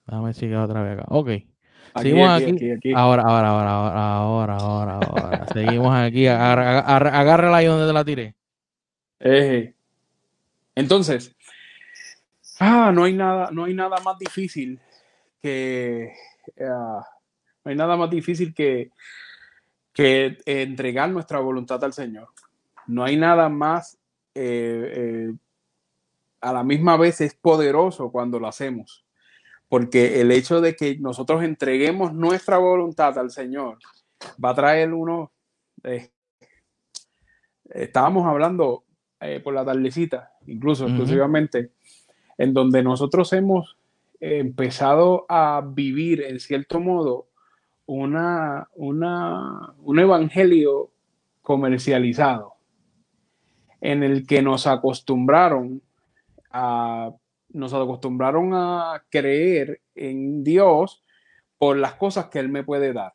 Déjame 0.06 0.34
seguir 0.34 0.56
otra 0.56 0.82
vez 0.82 0.98
acá. 0.98 1.06
Ok. 1.08 1.28
Aquí, 1.28 2.10
Seguimos 2.10 2.28
aquí, 2.30 2.44
aquí. 2.44 2.54
aquí, 2.54 2.70
aquí. 2.72 2.92
Ahora, 2.94 3.22
ahora, 3.22 3.48
ahora, 3.48 3.70
ahora, 3.70 4.04
ahora, 4.16 4.56
ahora, 4.56 4.92
ahora. 5.06 5.46
Seguimos 5.52 5.94
aquí. 5.94 6.26
Agarra, 6.26 6.78
agarra- 6.80 7.18
agárrala 7.20 7.56
ahí 7.58 7.66
donde 7.66 7.86
te 7.86 7.92
la 7.92 8.04
tiré. 8.04 8.34
Eh, 9.20 9.74
entonces, 10.74 11.34
ah, 12.60 12.92
no 12.94 13.04
hay 13.04 13.14
nada, 13.14 13.50
no 13.50 13.64
hay 13.64 13.74
nada 13.74 13.96
más 14.04 14.18
difícil 14.18 14.78
que 15.40 16.12
ah, 16.60 17.02
no 17.64 17.70
hay 17.70 17.76
nada 17.76 17.96
más 17.96 18.10
difícil 18.10 18.52
que, 18.54 18.90
que 19.92 20.36
entregar 20.44 21.08
nuestra 21.10 21.40
voluntad 21.40 21.82
al 21.82 21.92
Señor. 21.94 22.28
No 22.86 23.02
hay 23.04 23.16
nada 23.16 23.48
más 23.48 23.96
eh, 24.34 24.92
eh, 25.30 25.32
a 26.40 26.52
la 26.52 26.62
misma 26.64 26.96
vez 26.96 27.20
es 27.20 27.34
poderoso 27.34 28.10
cuando 28.10 28.38
lo 28.38 28.48
hacemos. 28.48 29.04
Porque 29.68 30.20
el 30.20 30.30
hecho 30.30 30.60
de 30.60 30.76
que 30.76 30.96
nosotros 30.98 31.42
entreguemos 31.42 32.12
nuestra 32.14 32.58
voluntad 32.58 33.18
al 33.18 33.30
Señor 33.30 33.78
va 34.42 34.50
a 34.50 34.54
traer 34.54 34.92
uno. 34.92 35.32
eh, 35.84 36.10
estábamos 37.70 38.26
hablando 38.26 38.84
eh, 39.20 39.40
por 39.40 39.54
la 39.54 39.64
tardecita, 39.64 40.32
incluso 40.46 40.86
exclusivamente, 40.86 41.72
en 42.38 42.52
donde 42.52 42.82
nosotros 42.82 43.32
hemos 43.32 43.76
empezado 44.20 45.26
a 45.28 45.62
vivir, 45.66 46.22
en 46.22 46.38
cierto 46.40 46.80
modo, 46.80 47.28
una, 47.86 48.68
una, 48.74 49.74
un 49.78 49.98
evangelio 49.98 50.90
comercializado, 51.42 52.54
en 53.80 54.02
el 54.02 54.26
que 54.26 54.42
nos 54.42 54.66
acostumbraron 54.66 55.82
a, 56.56 57.10
nos 57.50 57.74
acostumbraron 57.74 58.52
a 58.54 59.04
creer 59.10 59.82
en 59.94 60.42
Dios 60.42 61.04
por 61.58 61.76
las 61.76 61.94
cosas 61.94 62.26
que 62.26 62.38
Él 62.38 62.48
me 62.48 62.64
puede 62.64 62.92
dar. 62.92 63.12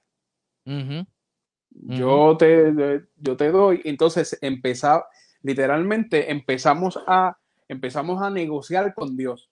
Yo 1.72 2.38
te, 2.38 3.04
yo 3.18 3.38
te 3.38 3.52
doy. 3.52 3.82
Entonces 3.84 4.38
empezar, 4.42 5.06
literalmente 5.42 6.32
empezamos 6.32 7.00
a, 7.08 7.38
empezamos 7.68 8.22
a 8.22 8.30
negociar 8.30 8.94
con 8.94 9.18
Dios. 9.18 9.50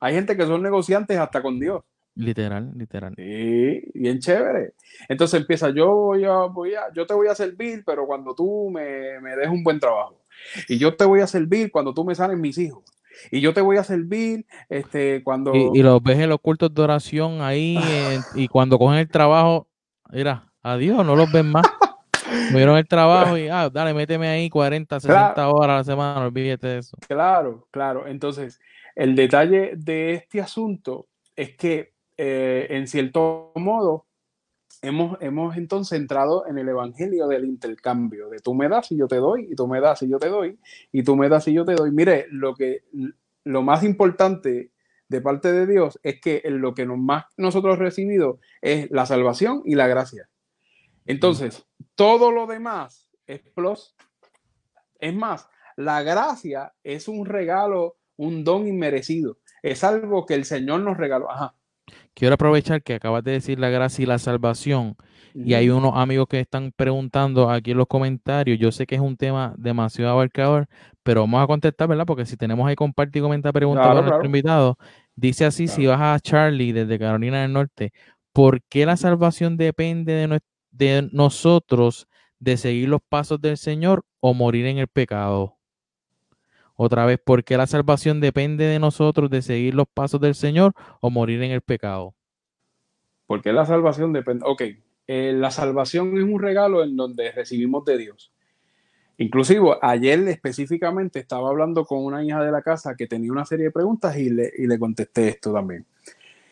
Hay 0.00 0.14
gente 0.14 0.36
que 0.36 0.46
son 0.46 0.62
negociantes 0.62 1.18
hasta 1.18 1.42
con 1.42 1.58
Dios. 1.58 1.82
Literal, 2.14 2.72
literal. 2.76 3.14
Sí, 3.16 3.82
bien 3.94 4.18
chévere. 4.18 4.74
Entonces 5.08 5.40
empieza, 5.40 5.70
yo 5.70 5.94
voy 5.94 6.24
a, 6.24 6.36
voy 6.46 6.74
a, 6.74 6.92
yo 6.92 7.06
te 7.06 7.14
voy 7.14 7.28
a 7.28 7.34
servir, 7.34 7.82
pero 7.84 8.06
cuando 8.06 8.34
tú 8.34 8.70
me, 8.70 9.20
me 9.20 9.36
des 9.36 9.48
un 9.48 9.62
buen 9.62 9.78
trabajo. 9.78 10.20
Y 10.68 10.78
yo 10.78 10.94
te 10.96 11.04
voy 11.04 11.20
a 11.20 11.26
servir 11.26 11.70
cuando 11.70 11.94
tú 11.94 12.04
me 12.04 12.14
salen 12.14 12.40
mis 12.40 12.58
hijos. 12.58 12.84
Y 13.30 13.40
yo 13.40 13.52
te 13.52 13.60
voy 13.60 13.76
a 13.78 13.84
servir 13.84 14.46
este, 14.68 15.22
cuando... 15.24 15.54
Y, 15.54 15.80
y 15.80 15.82
los 15.82 16.02
ves 16.02 16.18
en 16.18 16.28
los 16.28 16.40
cultos 16.40 16.72
de 16.72 16.82
oración 16.82 17.42
ahí 17.42 17.76
en- 17.90 18.22
y 18.34 18.48
cuando 18.48 18.78
cogen 18.78 18.98
el 18.98 19.08
trabajo, 19.08 19.66
mira, 20.10 20.50
adiós, 20.62 21.04
no 21.04 21.16
los 21.16 21.30
ven 21.32 21.46
más. 21.50 21.66
Vieron 22.52 22.76
el 22.76 22.86
trabajo 22.86 23.38
y, 23.38 23.48
ah, 23.48 23.70
dale, 23.70 23.94
méteme 23.94 24.28
ahí 24.28 24.50
40, 24.50 25.00
60 25.00 25.48
horas 25.48 25.74
a 25.74 25.76
la 25.78 25.84
semana, 25.84 26.20
olvídate 26.26 26.66
de 26.66 26.78
eso. 26.78 26.96
Claro, 27.08 27.66
claro. 27.70 28.06
Entonces, 28.06 28.60
el 28.94 29.14
detalle 29.16 29.72
de 29.76 30.12
este 30.14 30.40
asunto 30.40 31.06
es 31.34 31.56
que, 31.56 31.94
eh, 32.18 32.66
en 32.70 32.86
cierto 32.86 33.52
modo, 33.54 34.06
hemos, 34.82 35.20
hemos 35.20 35.56
entonces 35.56 35.98
entrado 35.98 36.46
en 36.46 36.58
el 36.58 36.68
evangelio 36.68 37.26
del 37.26 37.44
intercambio, 37.44 38.28
de 38.28 38.38
tú 38.38 38.54
me 38.54 38.68
das 38.68 38.90
y 38.92 38.96
yo 38.96 39.08
te 39.08 39.16
doy, 39.16 39.48
y 39.50 39.54
tú 39.54 39.66
me 39.66 39.80
das 39.80 40.02
y 40.02 40.08
yo 40.08 40.18
te 40.18 40.28
doy, 40.28 40.58
y 40.92 41.02
tú 41.02 41.16
me 41.16 41.28
das 41.28 41.48
y 41.48 41.52
yo 41.52 41.64
te 41.64 41.74
doy. 41.74 41.90
Mire, 41.90 42.26
lo, 42.30 42.54
que, 42.54 42.84
lo 43.44 43.62
más 43.62 43.82
importante 43.84 44.72
de 45.08 45.20
parte 45.20 45.52
de 45.52 45.66
Dios 45.66 45.98
es 46.02 46.20
que 46.20 46.42
lo 46.46 46.74
que 46.74 46.86
nos 46.86 46.98
más 46.98 47.24
nosotros 47.36 47.78
recibido 47.78 48.40
es 48.60 48.90
la 48.90 49.06
salvación 49.06 49.62
y 49.64 49.74
la 49.74 49.86
gracia. 49.86 50.28
Entonces, 51.06 51.66
todo 51.94 52.30
lo 52.30 52.46
demás 52.46 53.10
es 53.26 53.40
plus. 53.40 53.96
Es 55.00 55.14
más, 55.14 55.48
la 55.76 56.02
gracia 56.02 56.74
es 56.82 57.08
un 57.08 57.24
regalo, 57.24 57.96
un 58.16 58.44
don 58.44 58.66
inmerecido. 58.66 59.38
Es 59.62 59.84
algo 59.84 60.26
que 60.26 60.34
el 60.34 60.44
Señor 60.44 60.80
nos 60.80 60.96
regaló. 60.96 61.30
Ajá. 61.30 61.54
Quiero 62.14 62.34
aprovechar 62.34 62.82
que 62.82 62.94
acabas 62.94 63.24
de 63.24 63.32
decir 63.32 63.58
la 63.58 63.70
gracia 63.70 64.02
y 64.02 64.06
la 64.06 64.18
salvación. 64.18 64.96
Y 65.42 65.54
hay 65.54 65.70
unos 65.70 65.92
amigos 65.94 66.26
que 66.28 66.40
están 66.40 66.72
preguntando 66.74 67.48
aquí 67.50 67.70
en 67.72 67.78
los 67.78 67.86
comentarios. 67.86 68.58
Yo 68.58 68.72
sé 68.72 68.86
que 68.86 68.96
es 68.96 69.00
un 69.00 69.16
tema 69.16 69.54
demasiado 69.56 70.12
abarcador, 70.12 70.66
pero 71.02 71.20
vamos 71.22 71.42
a 71.42 71.46
contestar, 71.46 71.88
¿verdad? 71.88 72.06
Porque 72.06 72.26
si 72.26 72.36
tenemos 72.36 72.66
ahí 72.68 72.74
comparte 72.74 73.18
y 73.18 73.22
comenta 73.22 73.52
preguntas 73.52 73.84
Claro, 73.84 73.94
con 73.94 74.04
nuestro 74.04 74.22
claro. 74.22 74.26
invitado. 74.26 74.78
Dice 75.14 75.44
así, 75.44 75.68
si 75.68 75.86
vas 75.86 76.00
a 76.00 76.18
Charlie 76.20 76.72
desde 76.72 76.98
Carolina 76.98 77.42
del 77.42 77.52
Norte, 77.52 77.92
¿por 78.32 78.62
qué 78.68 78.86
la 78.86 78.96
salvación 78.96 79.56
depende 79.56 80.40
de 80.70 81.08
nosotros 81.12 82.08
de 82.40 82.56
seguir 82.56 82.88
los 82.88 83.00
pasos 83.08 83.40
del 83.40 83.56
Señor 83.56 84.04
o 84.20 84.34
morir 84.34 84.66
en 84.66 84.78
el 84.78 84.88
pecado? 84.88 85.57
Otra 86.80 87.06
vez, 87.06 87.18
¿por 87.18 87.42
qué 87.42 87.56
la 87.56 87.66
salvación 87.66 88.20
depende 88.20 88.64
de 88.64 88.78
nosotros 88.78 89.28
de 89.30 89.42
seguir 89.42 89.74
los 89.74 89.88
pasos 89.92 90.20
del 90.20 90.36
Señor 90.36 90.74
o 91.00 91.10
morir 91.10 91.42
en 91.42 91.50
el 91.50 91.60
pecado? 91.60 92.14
Porque 93.26 93.52
la 93.52 93.66
salvación 93.66 94.12
depende. 94.12 94.44
Ok, 94.46 94.62
eh, 95.08 95.32
la 95.34 95.50
salvación 95.50 96.16
es 96.16 96.22
un 96.22 96.40
regalo 96.40 96.84
en 96.84 96.96
donde 96.96 97.32
recibimos 97.32 97.84
de 97.84 97.98
Dios. 97.98 98.32
Inclusive 99.16 99.76
ayer 99.82 100.20
específicamente 100.28 101.18
estaba 101.18 101.48
hablando 101.48 101.84
con 101.84 102.04
una 102.04 102.22
hija 102.22 102.44
de 102.44 102.52
la 102.52 102.62
casa 102.62 102.94
que 102.94 103.08
tenía 103.08 103.32
una 103.32 103.44
serie 103.44 103.64
de 103.66 103.70
preguntas 103.72 104.16
y 104.16 104.30
le, 104.30 104.52
y 104.56 104.68
le 104.68 104.78
contesté 104.78 105.30
esto 105.30 105.52
también. 105.52 105.84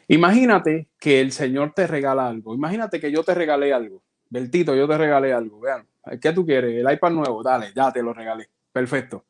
Imagínate 0.08 0.88
que 0.98 1.20
el 1.20 1.30
Señor 1.30 1.72
te 1.72 1.86
regala 1.86 2.26
algo. 2.26 2.52
Imagínate 2.52 2.98
que 2.98 3.12
yo 3.12 3.22
te 3.22 3.32
regalé 3.32 3.72
algo. 3.72 4.02
Bertito, 4.28 4.74
yo 4.74 4.88
te 4.88 4.98
regalé 4.98 5.32
algo. 5.32 5.60
Vean, 5.60 5.86
¿qué 6.20 6.32
tú 6.32 6.44
quieres? 6.44 6.84
El 6.84 6.92
iPad 6.92 7.12
nuevo. 7.12 7.44
Dale, 7.44 7.70
ya 7.76 7.92
te 7.92 8.02
lo 8.02 8.12
regalé. 8.12 8.48
Perfecto. 8.72 9.26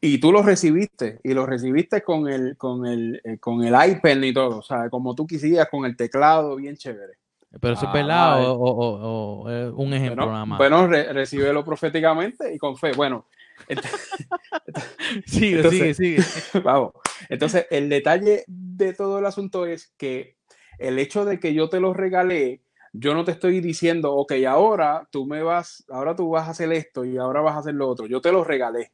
Y 0.00 0.18
tú 0.18 0.30
lo 0.32 0.42
recibiste, 0.42 1.18
y 1.24 1.34
lo 1.34 1.44
recibiste 1.46 2.02
con 2.02 2.28
el, 2.28 2.56
con 2.56 2.86
el, 2.86 3.20
eh, 3.24 3.38
con 3.38 3.64
el 3.64 3.74
iPad 3.74 4.22
y 4.22 4.32
todo, 4.32 4.58
o 4.58 4.62
sea, 4.62 4.88
como 4.90 5.14
tú 5.14 5.26
quisieras, 5.26 5.68
con 5.70 5.84
el 5.84 5.96
teclado, 5.96 6.56
bien 6.56 6.76
chévere. 6.76 7.14
Pero 7.60 7.74
eso 7.74 7.82
es 7.84 7.88
Ah, 7.90 7.92
verdad 7.92 8.30
vale. 8.30 8.46
o, 8.46 8.52
o- 8.52 8.70
o- 8.70 9.42
o 9.42 9.50
es 9.50 9.72
un 9.76 9.92
ejemplo 9.92 10.24
Bueno, 10.24 10.32
nada 10.32 10.46
más. 10.46 10.58
bueno 10.58 10.86
re- 10.86 11.12
recíbelo 11.12 11.64
proféticamente 11.64 12.54
y 12.54 12.58
con 12.58 12.76
fe. 12.78 12.92
Bueno, 12.92 13.26
ent- 13.68 13.82
sigue, 15.26 15.56
entonces- 15.56 15.96
sigue, 15.96 16.22
sigue. 16.22 16.62
vamos. 16.64 16.92
Entonces, 17.28 17.66
el 17.70 17.88
detalle 17.88 18.44
de 18.46 18.94
todo 18.94 19.18
el 19.18 19.26
asunto 19.26 19.66
es 19.66 19.92
que 19.96 20.36
el 20.78 20.98
hecho 20.98 21.24
de 21.24 21.38
que 21.38 21.52
yo 21.54 21.68
te 21.68 21.80
lo 21.80 21.92
regalé 21.92 22.62
yo 22.94 23.14
no 23.14 23.24
te 23.24 23.30
estoy 23.32 23.62
diciendo, 23.62 24.14
ok, 24.14 24.32
ahora 24.46 25.08
tú 25.10 25.24
me 25.24 25.42
vas, 25.42 25.82
ahora 25.88 26.14
tú 26.14 26.28
vas 26.28 26.46
a 26.46 26.50
hacer 26.50 26.70
esto 26.72 27.06
y 27.06 27.16
ahora 27.16 27.40
vas 27.40 27.56
a 27.56 27.60
hacer 27.60 27.72
lo 27.74 27.88
otro. 27.88 28.04
Yo 28.06 28.20
te 28.20 28.30
lo 28.32 28.44
regalé. 28.44 28.92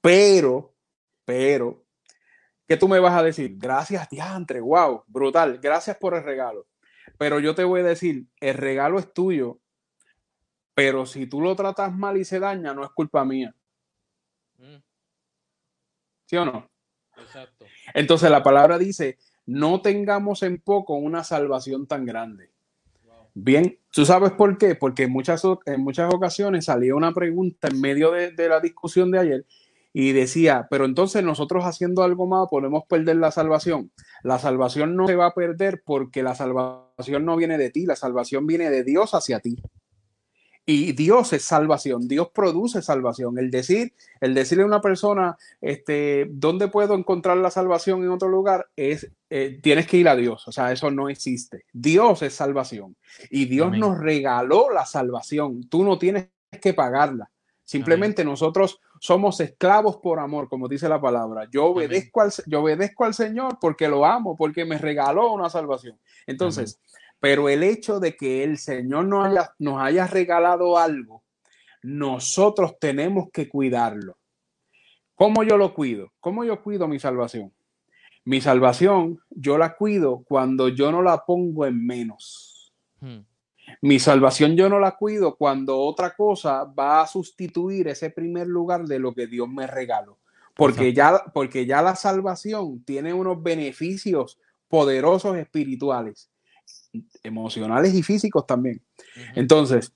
Pero, 0.00 0.74
pero, 1.24 1.84
¿qué 2.66 2.76
tú 2.76 2.88
me 2.88 2.98
vas 2.98 3.14
a 3.14 3.22
decir? 3.22 3.54
Gracias, 3.56 4.08
diantre, 4.08 4.60
wow, 4.60 5.04
brutal, 5.06 5.58
gracias 5.58 5.96
por 5.98 6.14
el 6.14 6.24
regalo. 6.24 6.66
Pero 7.18 7.38
yo 7.38 7.54
te 7.54 7.64
voy 7.64 7.80
a 7.80 7.84
decir, 7.84 8.26
el 8.40 8.54
regalo 8.54 8.98
es 8.98 9.12
tuyo, 9.12 9.60
pero 10.74 11.04
si 11.04 11.26
tú 11.26 11.40
lo 11.40 11.54
tratas 11.54 11.92
mal 11.92 12.16
y 12.16 12.24
se 12.24 12.40
daña, 12.40 12.72
no 12.72 12.82
es 12.84 12.90
culpa 12.90 13.24
mía. 13.24 13.54
Mm. 14.56 14.76
¿Sí 16.26 16.36
o 16.36 16.44
no? 16.44 16.70
Exacto. 17.18 17.66
Entonces 17.92 18.30
la 18.30 18.42
palabra 18.42 18.78
dice, 18.78 19.18
no 19.44 19.82
tengamos 19.82 20.42
en 20.42 20.60
poco 20.60 20.94
una 20.94 21.24
salvación 21.24 21.86
tan 21.86 22.06
grande. 22.06 22.50
Bien, 23.34 23.78
¿tú 23.92 24.06
sabes 24.06 24.32
por 24.32 24.56
qué? 24.56 24.74
Porque 24.74 25.04
en 25.04 25.12
muchas, 25.12 25.42
en 25.66 25.82
muchas 25.82 26.12
ocasiones 26.12 26.64
salía 26.64 26.94
una 26.94 27.12
pregunta 27.12 27.68
en 27.68 27.80
medio 27.80 28.10
de, 28.10 28.32
de 28.32 28.48
la 28.48 28.60
discusión 28.60 29.10
de 29.10 29.18
ayer 29.18 29.46
y 29.92 30.12
decía, 30.12 30.68
pero 30.70 30.84
entonces 30.84 31.24
nosotros 31.24 31.64
haciendo 31.64 32.02
algo 32.02 32.26
más 32.26 32.48
podemos 32.48 32.84
perder 32.88 33.16
la 33.16 33.30
salvación. 33.30 33.90
La 34.22 34.38
salvación 34.38 34.94
no 34.96 35.06
se 35.06 35.16
va 35.16 35.26
a 35.26 35.34
perder 35.34 35.82
porque 35.84 36.22
la 36.22 36.34
salvación 36.34 37.24
no 37.24 37.36
viene 37.36 37.58
de 37.58 37.70
ti, 37.70 37.86
la 37.86 37.96
salvación 37.96 38.46
viene 38.46 38.70
de 38.70 38.84
Dios 38.84 39.14
hacia 39.14 39.40
ti. 39.40 39.60
Y 40.66 40.92
Dios 40.92 41.32
es 41.32 41.42
salvación, 41.42 42.06
Dios 42.06 42.28
produce 42.32 42.82
salvación. 42.82 43.38
El 43.38 43.50
decir, 43.50 43.92
el 44.20 44.34
decirle 44.34 44.62
a 44.62 44.66
una 44.66 44.80
persona, 44.80 45.36
este, 45.60 46.28
¿dónde 46.30 46.68
puedo 46.68 46.94
encontrar 46.94 47.38
la 47.38 47.50
salvación 47.50 48.04
en 48.04 48.10
otro 48.10 48.28
lugar? 48.28 48.68
Es, 48.76 49.10
eh, 49.30 49.58
tienes 49.60 49.88
que 49.88 49.96
ir 49.96 50.08
a 50.08 50.14
Dios. 50.14 50.46
O 50.46 50.52
sea, 50.52 50.70
eso 50.70 50.92
no 50.92 51.08
existe. 51.08 51.64
Dios 51.72 52.22
es 52.22 52.34
salvación. 52.34 52.94
Y 53.30 53.46
Dios 53.46 53.76
nos 53.76 53.98
regaló 53.98 54.70
la 54.70 54.86
salvación. 54.86 55.68
Tú 55.68 55.82
no 55.82 55.98
tienes 55.98 56.28
que 56.62 56.72
pagarla. 56.72 57.30
Simplemente 57.64 58.24
nosotros 58.24 58.80
somos 59.00 59.40
esclavos 59.40 59.96
por 59.96 60.20
amor, 60.20 60.48
como 60.50 60.68
dice 60.68 60.86
la 60.86 61.00
palabra. 61.00 61.48
Yo 61.50 61.64
obedezco, 61.66 62.20
al, 62.20 62.30
yo 62.46 62.60
obedezco 62.60 63.06
al 63.06 63.14
Señor 63.14 63.58
porque 63.58 63.88
lo 63.88 64.04
amo, 64.04 64.36
porque 64.36 64.66
me 64.66 64.76
regaló 64.76 65.32
una 65.32 65.48
salvación. 65.48 65.98
Entonces, 66.26 66.78
pero 67.18 67.48
el 67.48 67.62
hecho 67.62 67.98
de 67.98 68.14
que 68.14 68.44
el 68.44 68.58
Señor 68.58 69.06
nos 69.06 69.26
haya, 69.26 69.54
nos 69.58 69.80
haya 69.80 70.06
regalado 70.06 70.76
algo, 70.76 71.22
nosotros 71.82 72.78
tenemos 72.78 73.30
que 73.32 73.48
cuidarlo. 73.48 74.18
¿Cómo 75.14 75.44
yo 75.44 75.56
lo 75.56 75.72
cuido? 75.72 76.12
¿Cómo 76.20 76.44
yo 76.44 76.62
cuido 76.62 76.86
mi 76.86 76.98
salvación? 76.98 77.54
Mi 78.26 78.42
salvación, 78.42 79.18
yo 79.30 79.56
la 79.56 79.76
cuido 79.76 80.24
cuando 80.28 80.68
yo 80.68 80.92
no 80.92 81.00
la 81.00 81.24
pongo 81.24 81.64
en 81.64 81.86
menos. 81.86 82.74
Hmm. 83.00 83.20
Mi 83.82 83.98
salvación 83.98 84.56
yo 84.56 84.68
no 84.68 84.78
la 84.78 84.96
cuido 84.96 85.36
cuando 85.36 85.78
otra 85.78 86.14
cosa 86.14 86.64
va 86.64 87.02
a 87.02 87.06
sustituir 87.06 87.88
ese 87.88 88.10
primer 88.10 88.46
lugar 88.46 88.84
de 88.84 88.98
lo 88.98 89.14
que 89.14 89.26
Dios 89.26 89.48
me 89.48 89.66
regaló. 89.66 90.18
Porque 90.54 90.92
ya, 90.92 91.24
porque 91.32 91.64
ya 91.64 91.80
la 91.80 91.96
salvación 91.96 92.82
tiene 92.84 93.14
unos 93.14 93.42
beneficios 93.42 94.38
poderosos 94.68 95.36
espirituales, 95.36 96.30
emocionales 97.22 97.94
y 97.94 98.02
físicos 98.02 98.46
también. 98.46 98.82
Entonces, 99.34 99.92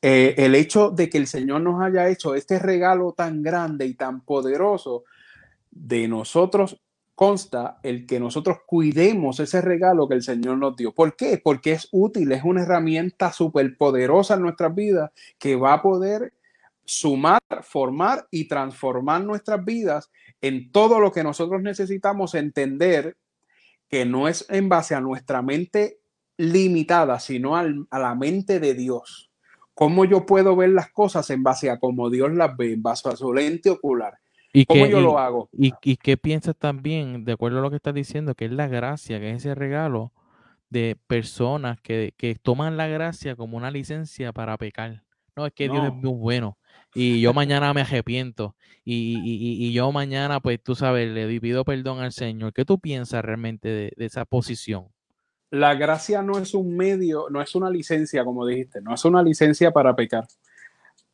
eh, 0.00 0.34
el 0.38 0.54
hecho 0.54 0.90
de 0.90 1.10
que 1.10 1.18
el 1.18 1.26
Señor 1.26 1.60
nos 1.60 1.82
haya 1.82 2.08
hecho 2.08 2.34
este 2.34 2.58
regalo 2.58 3.12
tan 3.12 3.42
grande 3.42 3.86
y 3.86 3.94
tan 3.94 4.22
poderoso 4.22 5.04
de 5.70 6.08
nosotros 6.08 6.80
consta 7.22 7.78
el 7.84 8.04
que 8.04 8.18
nosotros 8.18 8.62
cuidemos 8.66 9.38
ese 9.38 9.60
regalo 9.60 10.08
que 10.08 10.14
el 10.14 10.24
Señor 10.24 10.58
nos 10.58 10.74
dio. 10.74 10.92
¿Por 10.92 11.14
qué? 11.14 11.40
Porque 11.40 11.70
es 11.70 11.86
útil, 11.92 12.32
es 12.32 12.42
una 12.42 12.62
herramienta 12.62 13.32
súper 13.32 13.76
poderosa 13.76 14.34
en 14.34 14.42
nuestras 14.42 14.74
vidas 14.74 15.12
que 15.38 15.54
va 15.54 15.74
a 15.74 15.82
poder 15.82 16.32
sumar, 16.84 17.38
formar 17.62 18.26
y 18.32 18.48
transformar 18.48 19.22
nuestras 19.22 19.64
vidas 19.64 20.10
en 20.40 20.72
todo 20.72 20.98
lo 20.98 21.12
que 21.12 21.22
nosotros 21.22 21.62
necesitamos 21.62 22.34
entender 22.34 23.16
que 23.88 24.04
no 24.04 24.26
es 24.26 24.44
en 24.48 24.68
base 24.68 24.96
a 24.96 25.00
nuestra 25.00 25.42
mente 25.42 26.00
limitada, 26.36 27.20
sino 27.20 27.56
a 27.56 27.62
la 28.00 28.16
mente 28.16 28.58
de 28.58 28.74
Dios. 28.74 29.30
¿Cómo 29.74 30.04
yo 30.04 30.26
puedo 30.26 30.56
ver 30.56 30.70
las 30.70 30.90
cosas 30.90 31.30
en 31.30 31.44
base 31.44 31.70
a 31.70 31.78
cómo 31.78 32.10
Dios 32.10 32.32
las 32.32 32.56
ve, 32.56 32.72
en 32.72 32.82
base 32.82 33.08
a 33.08 33.14
su 33.14 33.32
lente 33.32 33.70
ocular? 33.70 34.18
¿Y 34.52 34.66
¿Cómo 34.66 34.86
yo 34.86 35.00
lo 35.00 35.18
hago? 35.18 35.48
Y, 35.52 35.72
y, 35.82 35.96
qué 35.96 36.16
piensas 36.16 36.54
también, 36.56 37.24
de 37.24 37.32
acuerdo 37.32 37.58
a 37.58 37.62
lo 37.62 37.70
que 37.70 37.76
estás 37.76 37.94
diciendo, 37.94 38.34
que 38.34 38.44
es 38.44 38.52
la 38.52 38.68
gracia, 38.68 39.18
que 39.18 39.30
es 39.30 39.38
ese 39.38 39.54
regalo 39.54 40.12
de 40.68 40.96
personas 41.06 41.80
que, 41.80 42.14
toman 42.42 42.76
la 42.76 42.86
gracia 42.86 43.36
como 43.36 43.56
una 43.56 43.70
licencia 43.70 44.32
para 44.32 44.56
pecar? 44.56 45.04
No, 45.36 45.46
es 45.46 45.52
que 45.54 45.68
Dios 45.68 45.86
es 45.86 45.94
muy 45.94 46.12
bueno. 46.12 46.58
Y 46.94 47.22
yo 47.22 47.32
mañana 47.32 47.72
me 47.72 47.80
arrepiento. 47.80 48.54
Y, 48.84 49.18
y, 49.24 49.72
yo 49.72 49.90
mañana, 49.92 50.40
pues 50.40 50.62
tú 50.62 50.74
sabes, 50.74 51.10
le 51.10 51.40
pido 51.40 51.64
perdón 51.64 52.00
al 52.00 52.12
Señor. 52.12 52.52
¿Qué 52.52 52.66
tú 52.66 52.78
piensas 52.78 53.24
realmente 53.24 53.68
de, 53.68 53.92
de 53.96 54.04
esa 54.04 54.26
posición? 54.26 54.88
La 55.50 55.74
gracia 55.74 56.22
no 56.22 56.38
es 56.38 56.54
un 56.54 56.76
medio, 56.76 57.28
no 57.30 57.40
es 57.40 57.54
una 57.54 57.70
licencia, 57.70 58.24
como 58.24 58.46
dijiste, 58.46 58.80
no 58.82 58.94
es 58.94 59.04
una 59.04 59.22
licencia 59.22 59.70
para 59.70 59.94
pecar 59.94 60.26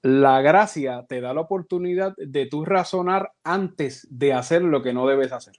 la 0.03 0.41
gracia 0.43 1.05
te 1.09 1.21
da 1.21 1.35
la 1.35 1.41
oportunidad 1.41 2.15
de 2.17 2.47
tú 2.47 2.65
razonar 2.65 3.33
antes 3.43 4.07
de 4.11 4.33
hacer 4.33 4.63
lo 4.63 4.83
que 4.83 4.93
no 4.93 5.07
debes 5.07 5.33
hacer. 5.33 5.55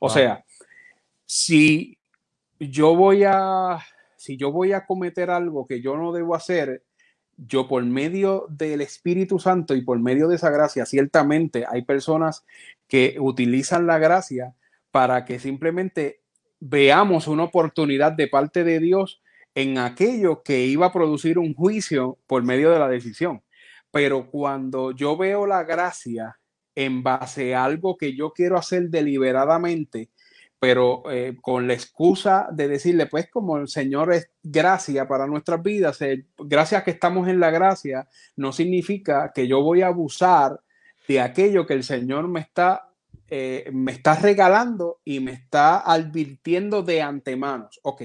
O 0.00 0.08
sea, 0.08 0.44
si 1.24 1.98
yo 2.58 2.94
voy 2.94 3.24
a 3.24 3.78
si 4.16 4.36
yo 4.36 4.52
voy 4.52 4.72
a 4.72 4.86
cometer 4.86 5.30
algo 5.30 5.66
que 5.66 5.82
yo 5.82 5.96
no 5.96 6.12
debo 6.12 6.34
hacer, 6.34 6.82
yo 7.36 7.68
por 7.68 7.84
medio 7.84 8.46
del 8.48 8.80
Espíritu 8.80 9.38
Santo 9.38 9.74
y 9.74 9.82
por 9.82 9.98
medio 9.98 10.28
de 10.28 10.36
esa 10.36 10.50
gracia, 10.50 10.86
ciertamente 10.86 11.64
hay 11.68 11.82
personas 11.82 12.44
que 12.88 13.16
utilizan 13.18 13.86
la 13.86 13.98
gracia 13.98 14.54
para 14.90 15.24
que 15.24 15.38
simplemente 15.38 16.20
veamos 16.60 17.28
una 17.28 17.44
oportunidad 17.44 18.12
de 18.12 18.28
parte 18.28 18.64
de 18.64 18.78
Dios 18.80 19.20
en 19.54 19.78
aquello 19.78 20.42
que 20.42 20.64
iba 20.64 20.86
a 20.86 20.92
producir 20.92 21.38
un 21.38 21.54
juicio 21.54 22.18
por 22.26 22.42
medio 22.42 22.70
de 22.70 22.78
la 22.78 22.88
decisión. 22.88 23.42
Pero 23.94 24.28
cuando 24.28 24.90
yo 24.90 25.16
veo 25.16 25.46
la 25.46 25.62
gracia 25.62 26.36
en 26.74 27.04
base 27.04 27.54
a 27.54 27.62
algo 27.62 27.96
que 27.96 28.16
yo 28.16 28.32
quiero 28.32 28.58
hacer 28.58 28.90
deliberadamente, 28.90 30.10
pero 30.58 31.08
eh, 31.12 31.36
con 31.40 31.68
la 31.68 31.74
excusa 31.74 32.48
de 32.50 32.66
decirle, 32.66 33.06
pues 33.06 33.30
como 33.30 33.56
el 33.56 33.68
Señor 33.68 34.12
es 34.12 34.30
gracia 34.42 35.06
para 35.06 35.28
nuestras 35.28 35.62
vidas, 35.62 36.00
gracias 36.36 36.82
que 36.82 36.90
estamos 36.90 37.28
en 37.28 37.38
la 37.38 37.52
gracia, 37.52 38.08
no 38.34 38.52
significa 38.52 39.30
que 39.32 39.46
yo 39.46 39.62
voy 39.62 39.82
a 39.82 39.88
abusar 39.88 40.58
de 41.06 41.20
aquello 41.20 41.64
que 41.64 41.74
el 41.74 41.84
Señor 41.84 42.26
me 42.26 42.40
está, 42.40 42.88
eh, 43.28 43.70
me 43.72 43.92
está 43.92 44.16
regalando 44.16 45.02
y 45.04 45.20
me 45.20 45.30
está 45.30 45.78
advirtiendo 45.78 46.82
de 46.82 47.00
antemano. 47.00 47.68
Ok, 47.82 48.02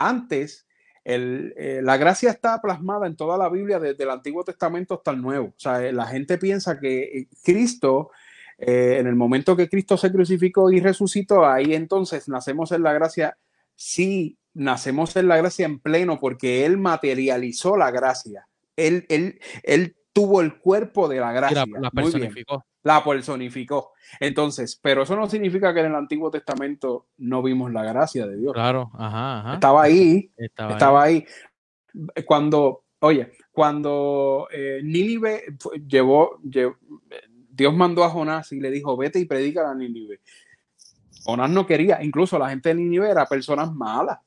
antes 0.00 0.66
eh, 1.04 1.80
la 1.82 1.96
gracia 1.96 2.30
está 2.30 2.60
plasmada 2.60 3.06
en 3.06 3.16
toda 3.16 3.36
la 3.36 3.48
Biblia, 3.48 3.78
desde 3.78 4.04
el 4.04 4.10
Antiguo 4.10 4.44
Testamento 4.44 4.94
hasta 4.94 5.10
el 5.10 5.20
Nuevo. 5.20 5.48
O 5.48 5.60
sea, 5.60 5.84
eh, 5.84 5.92
la 5.92 6.06
gente 6.06 6.38
piensa 6.38 6.78
que 6.78 7.02
eh, 7.02 7.28
Cristo, 7.42 8.10
en 8.58 9.08
el 9.08 9.16
momento 9.16 9.56
que 9.56 9.68
Cristo 9.68 9.96
se 9.96 10.12
crucificó 10.12 10.70
y 10.70 10.78
resucitó, 10.78 11.44
ahí 11.44 11.74
entonces 11.74 12.28
nacemos 12.28 12.70
en 12.70 12.84
la 12.84 12.92
gracia. 12.92 13.36
Sí, 13.74 14.38
nacemos 14.54 15.16
en 15.16 15.26
la 15.26 15.36
gracia 15.36 15.66
en 15.66 15.80
pleno 15.80 16.20
porque 16.20 16.64
Él 16.64 16.78
materializó 16.78 17.76
la 17.76 17.90
gracia. 17.90 18.46
Él, 18.76 19.04
él, 19.08 19.40
él 19.64 19.96
tuvo 20.12 20.40
el 20.42 20.58
cuerpo 20.58 21.08
de 21.08 21.18
la 21.18 21.32
gracia. 21.32 21.64
La, 21.80 21.90
personificó. 21.90 22.64
La 22.82 23.02
personificó. 23.04 23.92
Entonces, 24.18 24.78
pero 24.82 25.02
eso 25.02 25.16
no 25.16 25.28
significa 25.28 25.72
que 25.72 25.80
en 25.80 25.86
el 25.86 25.94
Antiguo 25.94 26.30
Testamento 26.30 27.06
no 27.18 27.42
vimos 27.42 27.72
la 27.72 27.84
gracia 27.84 28.26
de 28.26 28.36
Dios. 28.36 28.52
Claro, 28.52 28.90
ajá, 28.94 29.54
Estaba 29.54 29.82
ahí. 29.82 30.32
Estaba, 30.36 31.02
ahí. 31.02 31.24
Cuando, 32.26 32.84
oye, 33.00 33.32
cuando 33.52 34.48
eh, 34.50 34.80
Nínive 34.82 35.44
llevó, 35.86 36.40
Dios 36.42 37.74
mandó 37.74 38.04
a 38.04 38.10
Jonás 38.10 38.52
y 38.52 38.60
le 38.60 38.70
dijo, 38.70 38.96
vete 38.96 39.18
y 39.18 39.26
predica 39.26 39.70
a 39.70 39.74
Nínive. 39.74 40.20
Jonás 41.24 41.50
no 41.50 41.66
quería, 41.66 42.02
incluso 42.02 42.38
la 42.38 42.48
gente 42.48 42.70
de 42.70 42.74
Nínive 42.76 43.10
era 43.10 43.26
personas 43.26 43.72
malas, 43.72 44.18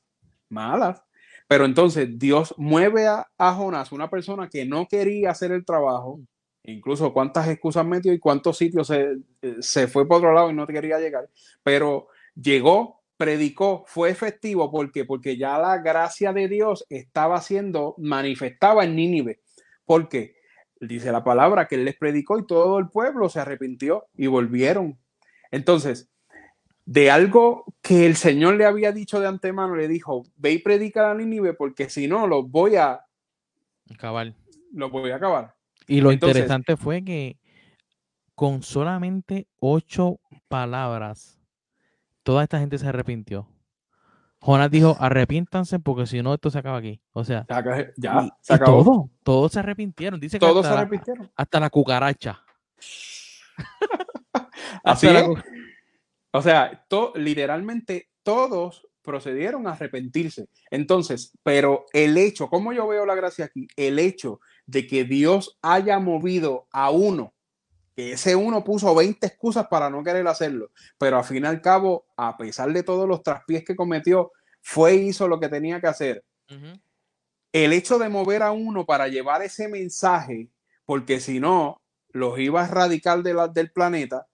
malas. 0.48 1.02
Pero 1.48 1.64
entonces 1.64 2.18
Dios 2.18 2.54
mueve 2.56 3.06
a, 3.06 3.52
Jonás, 3.54 3.92
una 3.92 4.10
persona 4.10 4.48
que 4.48 4.64
no 4.64 4.86
quería 4.88 5.30
hacer 5.30 5.52
el 5.52 5.64
trabajo, 5.64 6.20
incluso 6.66 7.12
cuántas 7.12 7.48
excusas 7.48 7.86
metió 7.86 8.12
y 8.12 8.18
cuántos 8.18 8.58
sitios 8.58 8.88
se, 8.88 9.16
se 9.60 9.88
fue 9.88 10.06
por 10.06 10.18
otro 10.18 10.32
lado 10.32 10.50
y 10.50 10.54
no 10.54 10.66
quería 10.66 10.98
llegar, 10.98 11.28
pero 11.62 12.08
llegó, 12.34 13.02
predicó, 13.16 13.84
fue 13.86 14.10
efectivo 14.10 14.70
porque 14.70 15.04
porque 15.04 15.36
ya 15.36 15.58
la 15.58 15.78
gracia 15.78 16.32
de 16.32 16.48
Dios 16.48 16.84
estaba 16.88 17.40
siendo 17.40 17.94
manifestada 17.98 18.84
en 18.84 18.96
Nínive. 18.96 19.40
porque 19.84 20.36
Dice 20.78 21.10
la 21.10 21.24
palabra 21.24 21.68
que 21.68 21.76
él 21.76 21.86
les 21.86 21.96
predicó 21.96 22.38
y 22.38 22.46
todo 22.46 22.78
el 22.78 22.88
pueblo 22.90 23.30
se 23.30 23.40
arrepintió 23.40 24.08
y 24.14 24.26
volvieron. 24.26 24.98
Entonces, 25.50 26.10
de 26.84 27.10
algo 27.10 27.64
que 27.80 28.04
el 28.04 28.16
Señor 28.16 28.56
le 28.56 28.66
había 28.66 28.92
dicho 28.92 29.18
de 29.18 29.26
antemano, 29.26 29.74
le 29.74 29.88
dijo, 29.88 30.24
ve 30.36 30.52
y 30.52 30.58
predica 30.58 31.10
a 31.10 31.14
Nínive 31.14 31.54
porque 31.54 31.88
si 31.88 32.08
no, 32.08 32.26
los 32.26 32.50
voy 32.50 32.76
a 32.76 33.00
acabar. 33.90 34.34
Los 34.72 34.90
voy 34.90 35.10
a 35.10 35.16
acabar. 35.16 35.55
Y 35.86 36.00
lo 36.00 36.12
interesante 36.12 36.76
fue 36.76 37.04
que 37.04 37.38
con 38.34 38.62
solamente 38.62 39.46
ocho 39.58 40.20
palabras, 40.48 41.38
toda 42.22 42.42
esta 42.42 42.58
gente 42.58 42.78
se 42.78 42.86
arrepintió. 42.86 43.48
Jonás 44.38 44.70
dijo, 44.70 44.96
arrepiéntanse 45.00 45.78
porque 45.78 46.06
si 46.06 46.22
no, 46.22 46.34
esto 46.34 46.50
se 46.50 46.58
acaba 46.58 46.78
aquí. 46.78 47.00
O 47.12 47.24
sea, 47.24 47.46
ya, 47.96 48.28
se 48.40 48.54
acabó. 48.54 48.84
todo, 48.84 49.10
todos 49.22 49.52
se 49.52 49.60
arrepintieron. 49.60 50.20
Dice 50.20 50.38
que 50.38 50.46
todos 50.46 50.66
se 50.66 50.72
arrepintieron. 50.72 51.30
hasta 51.34 51.58
la 51.58 51.70
cucaracha. 51.70 52.44
Así 54.84 55.08
es. 55.08 55.24
O 56.30 56.42
sea, 56.42 56.86
literalmente 57.14 58.10
todos 58.22 58.86
procedieron 59.02 59.66
a 59.66 59.72
arrepentirse. 59.72 60.48
Entonces, 60.70 61.32
pero 61.42 61.86
el 61.92 62.16
hecho, 62.18 62.48
¿cómo 62.48 62.72
yo 62.72 62.86
veo 62.86 63.06
la 63.06 63.14
gracia 63.14 63.46
aquí? 63.46 63.66
El 63.76 63.98
hecho 63.98 64.40
de 64.66 64.86
que 64.86 65.04
Dios 65.04 65.58
haya 65.62 65.98
movido 65.98 66.66
a 66.72 66.90
uno, 66.90 67.34
que 67.94 68.12
ese 68.12 68.36
uno 68.36 68.62
puso 68.64 68.94
20 68.94 69.26
excusas 69.26 69.68
para 69.68 69.88
no 69.88 70.02
querer 70.02 70.26
hacerlo, 70.28 70.70
pero 70.98 71.18
al 71.18 71.24
fin 71.24 71.44
y 71.44 71.46
al 71.46 71.62
cabo, 71.62 72.06
a 72.16 72.36
pesar 72.36 72.72
de 72.72 72.82
todos 72.82 73.08
los 73.08 73.22
traspiés 73.22 73.64
que 73.64 73.76
cometió, 73.76 74.32
fue 74.60 74.96
y 74.96 75.08
hizo 75.08 75.28
lo 75.28 75.40
que 75.40 75.48
tenía 75.48 75.80
que 75.80 75.86
hacer. 75.86 76.24
El 77.52 77.72
hecho 77.72 77.98
de 77.98 78.08
mover 78.08 78.42
a 78.42 78.52
uno 78.52 78.84
para 78.84 79.08
llevar 79.08 79.42
ese 79.42 79.68
mensaje, 79.68 80.50
porque 80.84 81.20
si 81.20 81.40
no, 81.40 81.80
los 82.10 82.38
iba 82.38 82.62
a 82.62 82.66
erradicar 82.66 83.22
de 83.22 83.34
la, 83.34 83.48
del 83.48 83.70
planeta, 83.70 84.26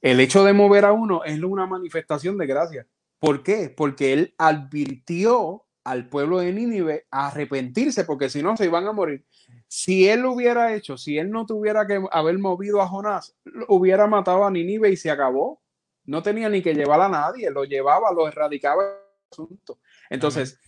el 0.00 0.20
hecho 0.20 0.44
de 0.44 0.52
mover 0.52 0.84
a 0.84 0.92
uno 0.92 1.24
es 1.24 1.42
una 1.42 1.66
manifestación 1.66 2.38
de 2.38 2.46
gracia. 2.46 2.86
¿Por 3.18 3.42
qué? 3.42 3.68
Porque 3.68 4.12
él 4.12 4.34
advirtió 4.38 5.64
al 5.88 6.06
pueblo 6.06 6.38
de 6.38 6.52
Nínive 6.52 7.06
a 7.10 7.28
arrepentirse, 7.28 8.04
porque 8.04 8.28
si 8.28 8.42
no 8.42 8.54
se 8.58 8.66
iban 8.66 8.86
a 8.86 8.92
morir. 8.92 9.24
Si 9.66 10.06
él 10.06 10.20
lo 10.20 10.32
hubiera 10.32 10.74
hecho, 10.74 10.98
si 10.98 11.16
él 11.16 11.30
no 11.30 11.46
tuviera 11.46 11.86
que 11.86 11.98
haber 12.10 12.38
movido 12.38 12.82
a 12.82 12.86
Jonás, 12.86 13.34
hubiera 13.68 14.06
matado 14.06 14.44
a 14.44 14.50
Nínive 14.50 14.90
y 14.90 14.98
se 14.98 15.10
acabó. 15.10 15.62
No 16.04 16.22
tenía 16.22 16.50
ni 16.50 16.60
que 16.60 16.74
llevar 16.74 17.00
a 17.00 17.08
nadie, 17.08 17.50
lo 17.50 17.64
llevaba, 17.64 18.12
lo 18.12 18.28
erradicaba 18.28 18.82
el 18.82 18.88
asunto. 19.32 19.78
Entonces, 20.10 20.58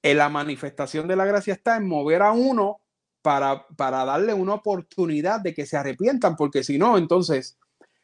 en 0.00 0.16
la 0.16 0.28
manifestación 0.28 1.08
de 1.08 1.16
la 1.16 1.24
gracia 1.24 1.54
está 1.54 1.76
en 1.76 1.88
mover 1.88 2.22
a 2.22 2.30
uno 2.30 2.80
para, 3.22 3.66
para 3.76 4.04
darle 4.04 4.32
una 4.32 4.54
oportunidad 4.54 5.40
de 5.40 5.54
que 5.54 5.66
se 5.66 5.76
arrepientan, 5.76 6.36
porque 6.36 6.62
si 6.62 6.78
no, 6.78 6.98
entonces 6.98 7.58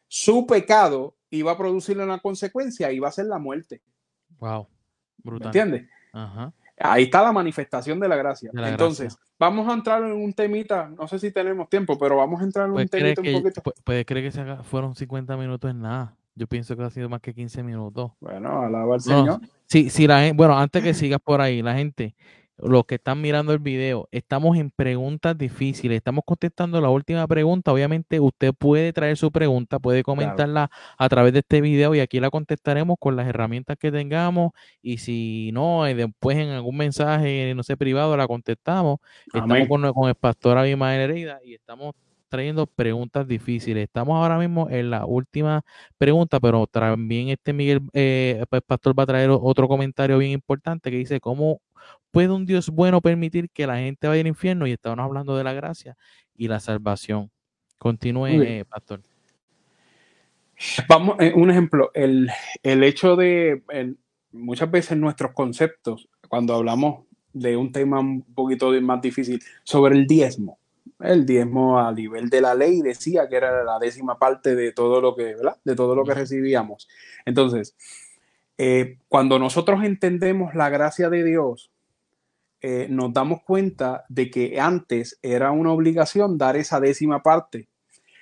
su 0.09 0.45
pecado 0.45 1.15
iba 1.31 1.53
a 1.53 1.59
producirle 1.59 2.03
una 2.03 2.19
consecuencia, 2.19 2.91
iba 2.91 3.07
a 3.07 3.13
ser 3.13 3.27
la 3.27 3.39
muerte. 3.39 3.81
Wow, 4.39 4.67
brutal. 5.19 5.47
¿Entiendes? 5.47 5.89
Ahí 6.79 7.05
está 7.05 7.23
la 7.23 7.33
manifestación 7.33 8.01
de 8.01 8.09
la 8.09 8.17
gracia. 8.17 8.51
Entonces, 8.55 9.17
vamos 9.39 9.69
a 9.69 9.75
entrar 9.75 10.03
en 10.03 10.13
un 10.13 10.33
temita, 10.33 10.89
no 10.89 11.07
sé 11.07 11.19
si 11.19 11.31
tenemos 11.31 11.69
tiempo, 11.69 11.99
pero 11.99 12.17
vamos 12.17 12.41
a 12.41 12.45
entrar 12.45 12.67
en 12.67 12.73
un 12.73 12.89
temita 12.89 13.21
un 13.21 13.43
poquito. 13.43 13.63
Puede 13.85 14.05
creer 14.05 14.27
que 14.27 14.33
se 14.33 14.57
fueron 14.65 14.95
50 14.95 15.37
minutos 15.37 15.71
en 15.71 15.81
nada. 15.81 16.17
Yo 16.35 16.47
pienso 16.47 16.77
que 16.77 16.83
ha 16.83 16.91
sido 16.91 17.09
más 17.09 17.21
que 17.21 17.35
15 17.35 17.63
minutos. 17.63 18.13
Bueno, 18.21 18.63
alaba 18.63 18.95
al 18.95 19.01
Señor. 19.01 19.41
sí, 19.67 19.91
sí, 19.91 20.07
la 20.07 20.33
bueno, 20.33 20.57
antes 20.59 20.83
que 20.83 20.95
sigas 20.95 21.21
por 21.23 21.43
ahí, 21.43 21.61
la 21.61 21.75
gente, 21.75 22.15
los 22.59 22.85
que 22.85 22.97
están 22.97 23.21
mirando 23.21 23.53
el 23.53 23.59
video, 23.59 24.09
estamos 24.13 24.57
en 24.57 24.71
preguntas 24.71 25.37
difíciles, 25.37 25.97
estamos 25.97 26.25
contestando 26.25 26.81
la 26.81 26.91
última 26.91 27.27
pregunta. 27.27 27.73
Obviamente 27.73 28.21
usted 28.21 28.53
puede 28.55 28.93
traer 28.93 29.17
su 29.17 29.33
pregunta, 29.33 29.79
puede 29.79 30.03
comentarla 30.03 30.71
a 30.99 31.09
través 31.09 31.33
de 31.33 31.41
este 31.41 31.61
video 31.61 31.95
y 31.95 32.01
aquí 32.01 32.21
la 32.21 32.31
contestaremos 32.31 32.97
con 33.01 33.17
las 33.17 33.27
herramientas 33.27 33.77
que 33.79 33.91
tengamos 33.91 34.53
y 34.81 34.99
si 34.99 35.51
no, 35.53 35.87
eh, 35.87 35.95
después 35.95 36.39
en 36.39 36.51
algún 36.51 36.77
mensaje, 36.77 37.53
no 37.55 37.63
sé, 37.63 37.77
privado, 37.77 38.17
la 38.17 38.27
contestamos. 38.27 38.99
Estamos 39.27 39.69
con, 39.69 40.09
el 40.09 40.15
pastor 40.15 40.59
Abimael 40.59 41.11
Herida 41.11 41.41
y 41.45 41.55
estamos 41.55 41.95
trayendo 42.33 42.67
preguntas 42.67 43.29
difíciles. 43.29 43.85
Estamos 43.85 44.17
ahora 44.17 44.39
mismo 44.39 44.69
en 44.71 44.91
la 44.91 45.05
última 45.05 45.63
pregunta, 45.99 46.41
pero 46.41 46.67
también 46.67 47.29
este 47.29 47.53
Miguel, 47.53 47.83
eh, 47.93 48.45
pues, 48.49 48.63
pastor 48.67 48.99
va 48.99 49.05
a 49.05 49.07
traer 49.07 49.31
otro 49.31 49.69
comentario 49.69 50.19
bien 50.19 50.33
importante 50.33 50.91
que 50.91 50.97
dice, 50.97 51.21
¿cómo 51.21 51.61
¿Puede 52.11 52.31
un 52.31 52.45
Dios 52.45 52.69
bueno 52.69 53.01
permitir 53.01 53.49
que 53.51 53.67
la 53.67 53.79
gente 53.79 54.07
vaya 54.07 54.21
al 54.21 54.27
infierno? 54.27 54.67
Y 54.67 54.73
estamos 54.73 54.99
hablando 54.99 55.37
de 55.37 55.45
la 55.45 55.53
gracia 55.53 55.97
y 56.37 56.49
la 56.49 56.61
salvación. 56.61 57.31
Continúe, 57.79 58.43
eh, 58.43 58.65
pastor. 58.69 59.01
Vamos, 60.89 61.17
eh, 61.21 61.33
un 61.35 61.51
ejemplo, 61.51 61.91
el, 61.95 62.31
hecho 62.63 63.17
de 63.17 63.63
muchas 64.31 64.71
veces 64.71 64.97
nuestros 64.99 65.33
conceptos, 65.33 66.09
cuando 66.29 66.55
hablamos 66.55 67.05
de 67.33 67.57
un 67.57 67.73
tema 67.73 67.99
un 67.99 68.23
poquito 68.23 68.71
más 68.83 69.01
difícil, 69.01 69.43
sobre 69.65 69.97
el 69.97 70.07
diezmo. 70.07 70.59
El 71.03 71.27
diezmo 71.27 71.79
a 71.79 71.93
nivel 71.93 72.31
de 72.31 72.41
la 72.41 72.55
ley 72.55 72.81
decía 72.81 73.29
que 73.29 73.37
era 73.37 73.65
la 73.65 73.79
décima 73.79 74.19
parte 74.19 74.55
de 74.55 74.73
todo 74.73 75.01
lo 75.01 75.17
que, 75.17 75.35
¿verdad? 75.35 75.57
De 75.65 75.75
todo 75.75 75.95
lo 75.95 76.05
que 76.05 76.15
recibíamos. 76.15 76.89
Entonces, 77.25 77.77
eh, 78.59 78.99
cuando 79.09 79.39
nosotros 79.39 79.83
entendemos 79.85 80.55
la 80.55 80.69
gracia 80.69 81.11
de 81.11 81.25
Dios, 81.25 81.73
eh, 82.61 82.87
nos 82.89 83.13
damos 83.13 83.43
cuenta 83.43 84.05
de 84.09 84.31
que 84.31 84.61
antes 84.61 85.19
era 85.23 85.51
una 85.51 85.73
obligación 85.73 86.39
dar 86.39 86.57
esa 86.57 86.79
décima 86.79 87.23
parte, 87.23 87.69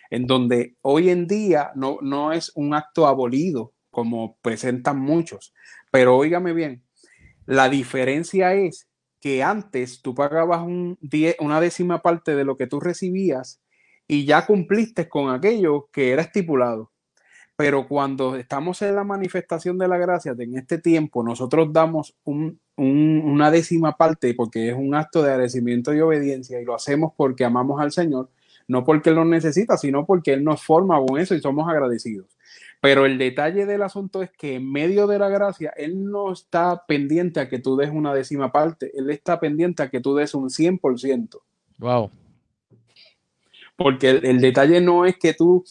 en 0.09 0.27
donde 0.27 0.77
hoy 0.81 1.11
en 1.11 1.27
día 1.27 1.73
no, 1.75 1.99
no 2.01 2.33
es 2.33 2.51
un 2.55 2.73
acto 2.73 3.07
abolido 3.07 3.73
como 3.91 4.37
presentan 4.41 4.99
muchos. 4.99 5.53
Pero 5.91 6.17
óigame 6.17 6.55
bien, 6.55 6.83
la 7.45 7.69
diferencia 7.69 8.55
es 8.55 8.89
que 9.21 9.43
antes 9.43 10.03
tú 10.03 10.15
pagabas 10.15 10.63
un 10.63 10.99
una 11.39 11.61
décima 11.61 12.03
parte 12.03 12.35
de 12.35 12.45
lo 12.45 12.57
que 12.57 12.67
tú 12.67 12.81
recibías 12.81 13.61
y 14.09 14.25
ya 14.25 14.47
cumpliste 14.47 15.09
con 15.09 15.31
aquello 15.31 15.89
que 15.93 16.11
era 16.11 16.23
estipulado. 16.23 16.91
Pero 17.57 17.87
cuando 17.87 18.37
estamos 18.37 18.81
en 18.81 18.97
la 18.97 19.05
manifestación 19.05 19.77
de 19.77 19.87
la 19.87 19.99
gracia, 19.99 20.35
en 20.37 20.57
este 20.57 20.79
tiempo, 20.79 21.23
nosotros 21.23 21.69
damos 21.73 22.17
una 22.25 23.51
décima 23.51 23.99
parte 23.99 24.33
porque 24.35 24.71
es 24.71 24.75
un 24.75 24.95
acto 24.95 25.23
de 25.23 25.31
agradecimiento 25.31 25.93
y 25.93 26.01
obediencia 26.01 26.59
y 26.59 26.65
lo 26.65 26.75
hacemos 26.75 27.13
porque 27.15 27.45
amamos 27.45 27.79
al 27.81 27.93
Señor, 27.93 28.31
no 28.67 28.83
porque 28.83 29.11
Él 29.11 29.17
nos 29.17 29.27
necesita, 29.27 29.77
sino 29.77 30.07
porque 30.07 30.33
Él 30.33 30.43
nos 30.43 30.63
forma 30.63 30.99
con 31.07 31.21
eso 31.21 31.35
y 31.35 31.41
somos 31.41 31.69
agradecidos. 31.69 32.27
Pero 32.81 33.05
el 33.05 33.19
detalle 33.19 33.67
del 33.67 33.83
asunto 33.83 34.23
es 34.23 34.31
que 34.31 34.55
en 34.55 34.71
medio 34.71 35.07
de 35.07 35.19
la 35.19 35.29
gracia, 35.29 35.73
Él 35.77 36.11
no 36.11 36.33
está 36.33 36.87
pendiente 36.87 37.39
a 37.39 37.49
que 37.49 37.59
tú 37.59 37.77
des 37.77 37.91
una 37.91 38.15
décima 38.15 38.51
parte, 38.51 38.91
Él 38.95 39.11
está 39.11 39.39
pendiente 39.39 39.83
a 39.83 39.91
que 39.91 40.01
tú 40.01 40.15
des 40.15 40.35
un 40.35 40.49
100%. 40.49 41.41
Wow. 41.79 42.11
Porque 43.77 44.11
el, 44.11 44.43
detalle 44.43 44.81
no 44.83 45.07
es 45.07 45.17
que 45.17 45.33
tú 45.33 45.65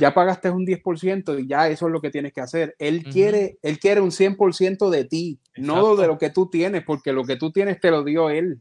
ya 0.00 0.12
pagaste 0.12 0.50
un 0.50 0.66
10% 0.66 1.40
y 1.40 1.46
ya 1.46 1.68
eso 1.68 1.86
es 1.86 1.92
lo 1.92 2.00
que 2.00 2.10
tienes 2.10 2.32
que 2.32 2.40
hacer. 2.40 2.74
Él, 2.80 3.04
quiere, 3.04 3.58
él 3.62 3.78
quiere 3.78 4.00
un 4.00 4.10
100% 4.10 4.90
de 4.90 5.04
ti, 5.04 5.38
no 5.56 5.94
de 5.94 6.08
lo 6.08 6.18
que 6.18 6.30
tú 6.30 6.50
tienes, 6.50 6.82
porque 6.82 7.12
lo 7.12 7.22
que 7.22 7.36
tú 7.36 7.52
tienes 7.52 7.78
te 7.78 7.92
lo 7.92 8.02
dio 8.02 8.30
Él. 8.30 8.60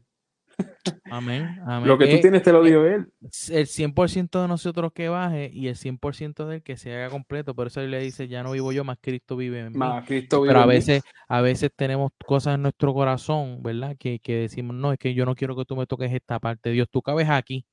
Amén. 1.11 1.59
Lo 1.83 1.97
que 1.97 2.07
tú 2.07 2.21
tienes 2.21 2.43
te 2.43 2.51
lo 2.51 2.63
dio 2.63 2.85
Él. 2.85 3.07
El 3.21 3.67
100% 3.67 4.41
de 4.41 4.47
nosotros 4.47 4.91
que 4.93 5.09
baje 5.09 5.49
y 5.53 5.67
el 5.67 5.75
100% 5.75 6.45
de 6.45 6.55
él 6.55 6.63
que 6.63 6.77
se 6.77 6.93
haga 6.93 7.09
completo. 7.09 7.55
Por 7.55 7.67
eso 7.67 7.81
él 7.81 7.91
le 7.91 7.99
dice, 7.99 8.27
ya 8.27 8.43
no 8.43 8.51
vivo 8.51 8.71
yo, 8.71 8.83
más 8.83 8.97
Cristo 9.01 9.35
vive 9.35 9.59
en 9.59 9.71
mí. 9.71 9.77
Más 9.77 10.05
Cristo 10.05 10.41
vive 10.41 10.53
Pero 10.53 10.61
a 10.61 10.65
veces, 10.65 11.03
a 11.27 11.41
veces 11.41 11.71
tenemos 11.75 12.11
cosas 12.25 12.55
en 12.55 12.63
nuestro 12.63 12.93
corazón, 12.93 13.63
¿verdad? 13.63 13.95
Que, 13.97 14.19
que 14.19 14.35
decimos, 14.35 14.75
no, 14.75 14.91
es 14.91 14.99
que 14.99 15.13
yo 15.13 15.25
no 15.25 15.35
quiero 15.35 15.55
que 15.55 15.65
tú 15.65 15.75
me 15.75 15.85
toques 15.85 16.11
esta 16.11 16.39
parte. 16.39 16.71
Dios, 16.71 16.87
tú 16.89 17.01
cabes 17.01 17.29
aquí 17.29 17.65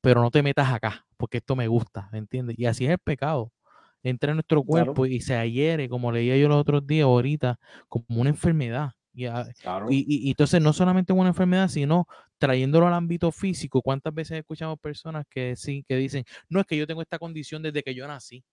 pero 0.00 0.22
no 0.22 0.30
te 0.30 0.42
metas 0.42 0.72
acá, 0.72 1.06
porque 1.16 1.38
esto 1.38 1.56
me 1.56 1.68
gusta, 1.68 2.08
¿me 2.12 2.18
entiendes? 2.18 2.58
Y 2.58 2.66
así 2.66 2.84
es 2.84 2.92
el 2.92 2.98
pecado. 2.98 3.52
Entra 4.02 4.30
en 4.30 4.36
nuestro 4.36 4.62
cuerpo 4.62 5.04
y 5.04 5.20
se 5.20 5.34
ahiere, 5.34 5.88
como 5.88 6.10
leía 6.10 6.36
yo 6.36 6.48
los 6.48 6.58
otros 6.58 6.86
días, 6.86 7.04
ahorita, 7.04 7.58
como 7.88 8.20
una 8.20 8.30
enfermedad. 8.30 8.92
Y, 9.12 10.04
y, 10.06 10.30
entonces 10.30 10.62
no 10.62 10.72
solamente 10.72 11.12
una 11.12 11.30
enfermedad, 11.30 11.68
sino 11.68 12.06
trayéndolo 12.38 12.86
al 12.86 12.94
ámbito 12.94 13.32
físico. 13.32 13.82
¿Cuántas 13.82 14.14
veces 14.14 14.38
escuchamos 14.38 14.78
personas 14.78 15.26
que, 15.28 15.56
sí, 15.56 15.84
que 15.86 15.96
dicen, 15.96 16.24
no 16.48 16.60
es 16.60 16.66
que 16.66 16.76
yo 16.76 16.86
tengo 16.86 17.02
esta 17.02 17.18
condición 17.18 17.62
desde 17.62 17.82
que 17.82 17.94
yo 17.94 18.06
nací? 18.06 18.44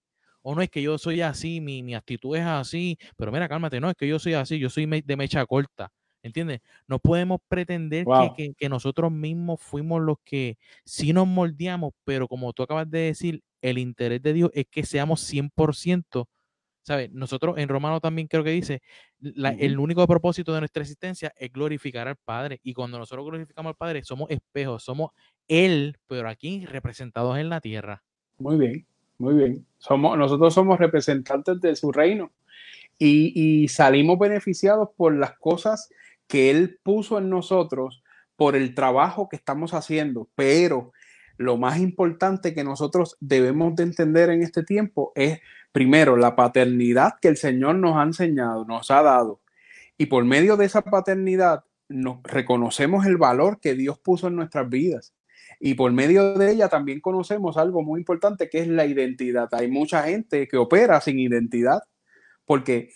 O 0.42 0.56
no 0.56 0.62
es 0.62 0.70
que 0.70 0.82
yo 0.82 0.98
soy 0.98 1.22
así, 1.22 1.62
mi, 1.62 1.84
mi 1.84 1.96
actitud 1.96 2.36
es 2.36 2.46
así, 2.46 2.98
pero 3.18 3.32
mira, 3.32 3.50
cálmate, 3.50 3.80
no 3.80 3.90
es 3.90 3.96
que 3.96 4.08
yo 4.08 4.20
soy 4.20 4.34
así, 4.34 4.60
yo 4.60 4.70
soy 4.70 4.86
de 4.86 5.16
mecha 5.18 5.46
corta. 5.46 5.92
¿Entiendes? 6.24 6.62
No 6.88 7.00
podemos 7.00 7.40
pretender 7.48 8.06
que, 8.36 8.70
nosotros 8.70 9.12
mismos 9.12 9.62
fuimos 9.62 10.02
los 10.02 10.18
que 10.26 10.58
sí 10.84 11.14
nos 11.14 11.28
moldeamos, 11.28 11.94
pero 12.04 12.28
como 12.28 12.52
tú 12.54 12.64
acabas 12.64 12.90
de 12.90 13.00
decir, 13.00 13.42
el 13.62 13.78
interés 13.78 14.22
de 14.22 14.34
Dios 14.34 14.52
es 14.54 14.66
que 14.70 14.84
seamos 14.84 15.22
100%. 15.22 16.28
¿Sabes? 16.88 17.12
Nosotros 17.12 17.58
en 17.58 17.68
Romano 17.68 18.00
también 18.00 18.30
creo 18.30 18.46
que 18.46 18.52
dice, 18.52 18.82
el 19.20 19.78
único 19.78 20.08
propósito 20.08 20.54
de 20.54 20.62
nuestra 20.62 20.84
existencia 20.84 21.34
es 21.36 21.52
glorificar 21.52 22.08
al 22.08 22.16
Padre. 22.16 22.62
Y 22.64 22.74
cuando 22.74 22.98
nosotros 22.98 23.26
glorificamos 23.26 23.72
al 23.72 23.76
Padre, 23.76 24.06
somos 24.06 24.32
espejos, 24.32 24.84
somos 24.84 25.12
Él, 25.50 25.98
pero 26.08 26.30
aquí 26.30 26.66
representados 26.66 27.38
en 27.40 27.50
la 27.50 27.60
tierra. 27.60 28.06
Muy 28.38 28.56
bien. 28.56 28.88
muy 29.18 29.34
bien. 29.34 29.66
Somos, 29.78 30.18
nosotros 30.18 30.54
somos 30.54 30.80
representantes 30.80 31.60
de 31.60 31.76
su 31.76 31.92
reino 31.92 32.32
y, 32.98 33.34
y 33.36 33.68
salimos 33.68 34.18
beneficiados 34.18 34.88
por 34.96 35.14
las 35.14 35.38
cosas 35.40 35.90
que 36.26 36.50
Él 36.52 36.80
puso 36.84 37.18
en 37.18 37.30
nosotros, 37.30 38.02
por 38.38 38.56
el 38.56 38.74
trabajo 38.74 39.28
que 39.28 39.36
estamos 39.36 39.74
haciendo, 39.74 40.30
pero 40.36 40.94
lo 41.36 41.58
más 41.58 41.80
importante 41.80 42.54
que 42.54 42.64
nosotros 42.64 43.18
debemos 43.20 43.76
de 43.76 43.84
entender 43.84 44.30
en 44.30 44.42
este 44.42 44.64
tiempo 44.64 45.12
es, 45.16 45.42
primero, 45.78 46.18
la 46.18 46.36
paternidad 46.36 47.20
que 47.22 47.28
el 47.28 47.38
Señor 47.38 47.76
nos 47.76 47.98
ha 47.98 48.02
enseñado, 48.02 48.66
nos 48.66 48.90
ha 48.90 49.04
dado. 49.04 49.42
Y 49.96 50.08
por 50.08 50.26
medio 50.26 50.58
de 50.58 50.66
esa 50.66 50.82
paternidad, 50.82 51.66
nos 51.88 52.24
reconocemos 52.24 53.06
el 53.06 53.18
valor 53.18 53.60
que 53.60 53.76
Dios 53.76 54.00
puso 54.00 54.26
en 54.28 54.38
nuestras 54.38 54.68
vidas. 54.68 55.14
Y 55.60 55.76
por 55.76 55.92
medio 55.92 56.34
de 56.34 56.52
ella 56.52 56.68
también 56.68 57.00
conocemos 57.00 57.58
algo 57.58 57.84
muy 57.84 58.00
importante 58.00 58.50
que 58.50 58.62
es 58.62 58.68
la 58.68 58.88
identidad. 58.88 59.50
Hay 59.52 59.70
mucha 59.70 60.02
gente 60.02 60.48
que 60.48 60.58
opera 60.58 61.00
sin 61.00 61.20
identidad, 61.20 61.84
porque 62.44 62.90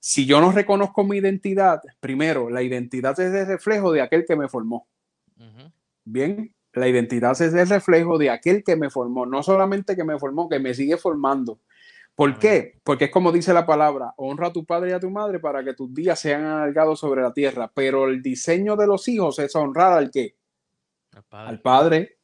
si 0.00 0.26
yo 0.26 0.40
no 0.40 0.50
reconozco 0.50 1.04
mi 1.04 1.18
identidad, 1.18 1.82
primero, 2.00 2.50
la 2.50 2.62
identidad 2.62 3.12
es 3.20 3.32
el 3.32 3.46
reflejo 3.46 3.92
de 3.92 4.00
aquel 4.02 4.24
que 4.26 4.34
me 4.34 4.48
formó. 4.48 4.88
Bien, 6.04 6.52
la 6.72 6.88
identidad 6.88 7.40
es 7.40 7.54
el 7.54 7.68
reflejo 7.68 8.18
de 8.18 8.30
aquel 8.30 8.64
que 8.64 8.74
me 8.74 8.90
formó, 8.90 9.24
no 9.24 9.44
solamente 9.44 9.94
que 9.94 10.02
me 10.02 10.18
formó, 10.18 10.48
que 10.48 10.58
me 10.58 10.74
sigue 10.74 10.96
formando. 10.96 11.60
¿Por 12.14 12.38
qué? 12.38 12.78
Porque 12.84 13.06
es 13.06 13.10
como 13.10 13.32
dice 13.32 13.52
la 13.52 13.66
palabra, 13.66 14.14
honra 14.16 14.48
a 14.48 14.52
tu 14.52 14.64
padre 14.64 14.90
y 14.90 14.92
a 14.92 15.00
tu 15.00 15.10
madre 15.10 15.40
para 15.40 15.64
que 15.64 15.74
tus 15.74 15.92
días 15.92 16.18
sean 16.20 16.44
alargados 16.44 17.00
sobre 17.00 17.22
la 17.22 17.32
tierra. 17.32 17.70
Pero 17.74 18.08
el 18.08 18.22
diseño 18.22 18.76
de 18.76 18.86
los 18.86 19.08
hijos 19.08 19.38
es 19.40 19.54
honrar 19.56 19.94
al 19.94 20.10
qué? 20.10 20.36
Al 21.30 21.60
Padre. 21.60 22.18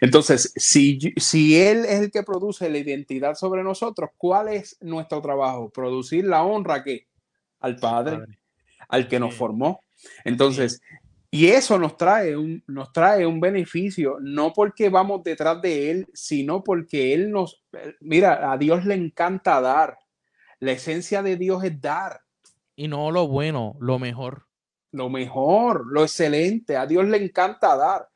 Entonces, 0.00 0.52
si, 0.56 0.98
si 1.16 1.58
Él 1.58 1.84
es 1.84 2.00
el 2.00 2.10
que 2.10 2.22
produce 2.22 2.68
la 2.70 2.78
identidad 2.78 3.34
sobre 3.34 3.62
nosotros, 3.62 4.10
¿cuál 4.16 4.48
es 4.48 4.76
nuestro 4.80 5.20
trabajo? 5.20 5.70
Producir 5.70 6.24
la 6.24 6.42
honra 6.42 6.82
que 6.82 7.06
al 7.60 7.76
Padre, 7.76 8.18
al 8.88 9.08
que 9.08 9.20
nos 9.20 9.34
formó. 9.34 9.84
Entonces, 10.24 10.80
y 11.32 11.46
eso 11.46 11.78
nos 11.78 11.96
trae, 11.96 12.36
un, 12.36 12.62
nos 12.66 12.92
trae 12.92 13.24
un 13.24 13.40
beneficio, 13.40 14.18
no 14.20 14.52
porque 14.52 14.88
vamos 14.88 15.22
detrás 15.22 15.62
de 15.62 15.90
Él, 15.90 16.08
sino 16.12 16.64
porque 16.64 17.14
Él 17.14 17.30
nos, 17.30 17.64
mira, 18.00 18.50
a 18.50 18.58
Dios 18.58 18.84
le 18.84 18.94
encanta 18.94 19.60
dar. 19.60 19.96
La 20.58 20.72
esencia 20.72 21.22
de 21.22 21.36
Dios 21.36 21.62
es 21.62 21.80
dar. 21.80 22.20
Y 22.74 22.88
no 22.88 23.12
lo 23.12 23.28
bueno, 23.28 23.76
lo 23.80 24.00
mejor. 24.00 24.46
Lo 24.90 25.08
mejor, 25.08 25.86
lo 25.92 26.02
excelente. 26.02 26.76
A 26.76 26.86
Dios 26.86 27.06
le 27.06 27.22
encanta 27.22 27.76
dar. 27.76 28.08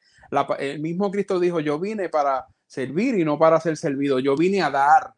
el 0.58 0.80
mismo 0.80 1.10
Cristo 1.12 1.38
dijo, 1.38 1.60
yo 1.60 1.78
vine 1.78 2.08
para 2.08 2.46
servir 2.66 3.16
y 3.16 3.24
no 3.24 3.38
para 3.38 3.60
ser 3.60 3.76
servido. 3.76 4.18
Yo 4.18 4.34
vine 4.36 4.60
a 4.60 4.70
dar 4.70 5.14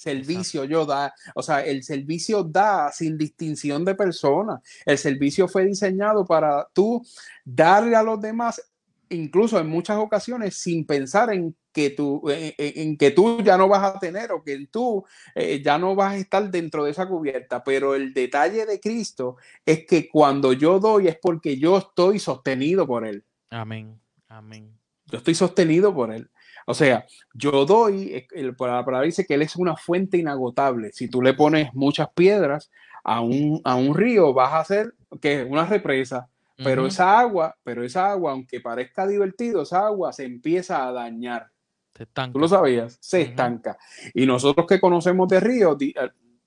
servicio 0.00 0.64
yo 0.64 0.86
da, 0.86 1.12
o 1.34 1.42
sea, 1.42 1.60
el 1.60 1.82
servicio 1.82 2.42
da 2.42 2.90
sin 2.90 3.18
distinción 3.18 3.84
de 3.84 3.94
personas. 3.94 4.60
El 4.86 4.96
servicio 4.96 5.46
fue 5.46 5.66
diseñado 5.66 6.24
para 6.24 6.66
tú 6.72 7.04
darle 7.44 7.96
a 7.96 8.02
los 8.02 8.18
demás, 8.20 8.62
incluso 9.10 9.58
en 9.58 9.68
muchas 9.68 9.98
ocasiones, 9.98 10.56
sin 10.56 10.86
pensar 10.86 11.32
en 11.34 11.54
que 11.72 11.90
tú, 11.90 12.22
en, 12.28 12.96
que 12.96 13.10
tú 13.10 13.42
ya 13.42 13.58
no 13.58 13.68
vas 13.68 13.94
a 13.94 13.98
tener 13.98 14.32
o 14.32 14.42
que 14.42 14.66
tú 14.68 15.04
eh, 15.34 15.60
ya 15.62 15.78
no 15.78 15.94
vas 15.94 16.14
a 16.14 16.16
estar 16.16 16.50
dentro 16.50 16.84
de 16.84 16.92
esa 16.92 17.06
cubierta. 17.06 17.62
Pero 17.62 17.94
el 17.94 18.14
detalle 18.14 18.64
de 18.64 18.80
Cristo 18.80 19.36
es 19.66 19.84
que 19.86 20.08
cuando 20.08 20.54
yo 20.54 20.80
doy 20.80 21.08
es 21.08 21.18
porque 21.20 21.58
yo 21.58 21.76
estoy 21.76 22.18
sostenido 22.18 22.86
por 22.86 23.06
Él. 23.06 23.22
Amén. 23.50 24.00
Amén. 24.28 24.72
Yo 25.06 25.18
estoy 25.18 25.34
sostenido 25.34 25.94
por 25.94 26.10
Él. 26.10 26.30
O 26.66 26.74
sea, 26.74 27.06
yo 27.34 27.64
doy, 27.64 28.26
la 28.32 28.54
palabra 28.84 29.02
dice 29.02 29.26
que 29.26 29.34
Él 29.34 29.42
es 29.42 29.56
una 29.56 29.76
fuente 29.76 30.18
inagotable. 30.18 30.92
Si 30.92 31.08
tú 31.08 31.22
le 31.22 31.34
pones 31.34 31.72
muchas 31.74 32.08
piedras 32.14 32.70
a 33.04 33.20
un, 33.20 33.60
a 33.64 33.74
un 33.74 33.94
río, 33.94 34.32
vas 34.32 34.52
a 34.52 34.60
hacer 34.60 34.94
que 35.20 35.44
una 35.44 35.66
represa. 35.66 36.28
Pero 36.62 36.86
esa 36.86 37.18
agua, 37.18 37.56
pero 37.62 37.82
esa 37.82 38.10
agua, 38.10 38.32
aunque 38.32 38.60
parezca 38.60 39.06
divertido, 39.06 39.62
esa 39.62 39.86
agua 39.86 40.12
se 40.12 40.24
empieza 40.24 40.86
a 40.86 40.92
dañar. 40.92 41.48
Se 41.94 42.02
estanca. 42.02 42.32
¿Tú 42.34 42.38
lo 42.38 42.48
sabías? 42.48 42.98
Se 43.00 43.22
estanca. 43.22 43.78
Y 44.12 44.26
nosotros 44.26 44.66
que 44.66 44.78
conocemos 44.78 45.26
de 45.28 45.40
río, 45.40 45.76
eh, 45.80 45.94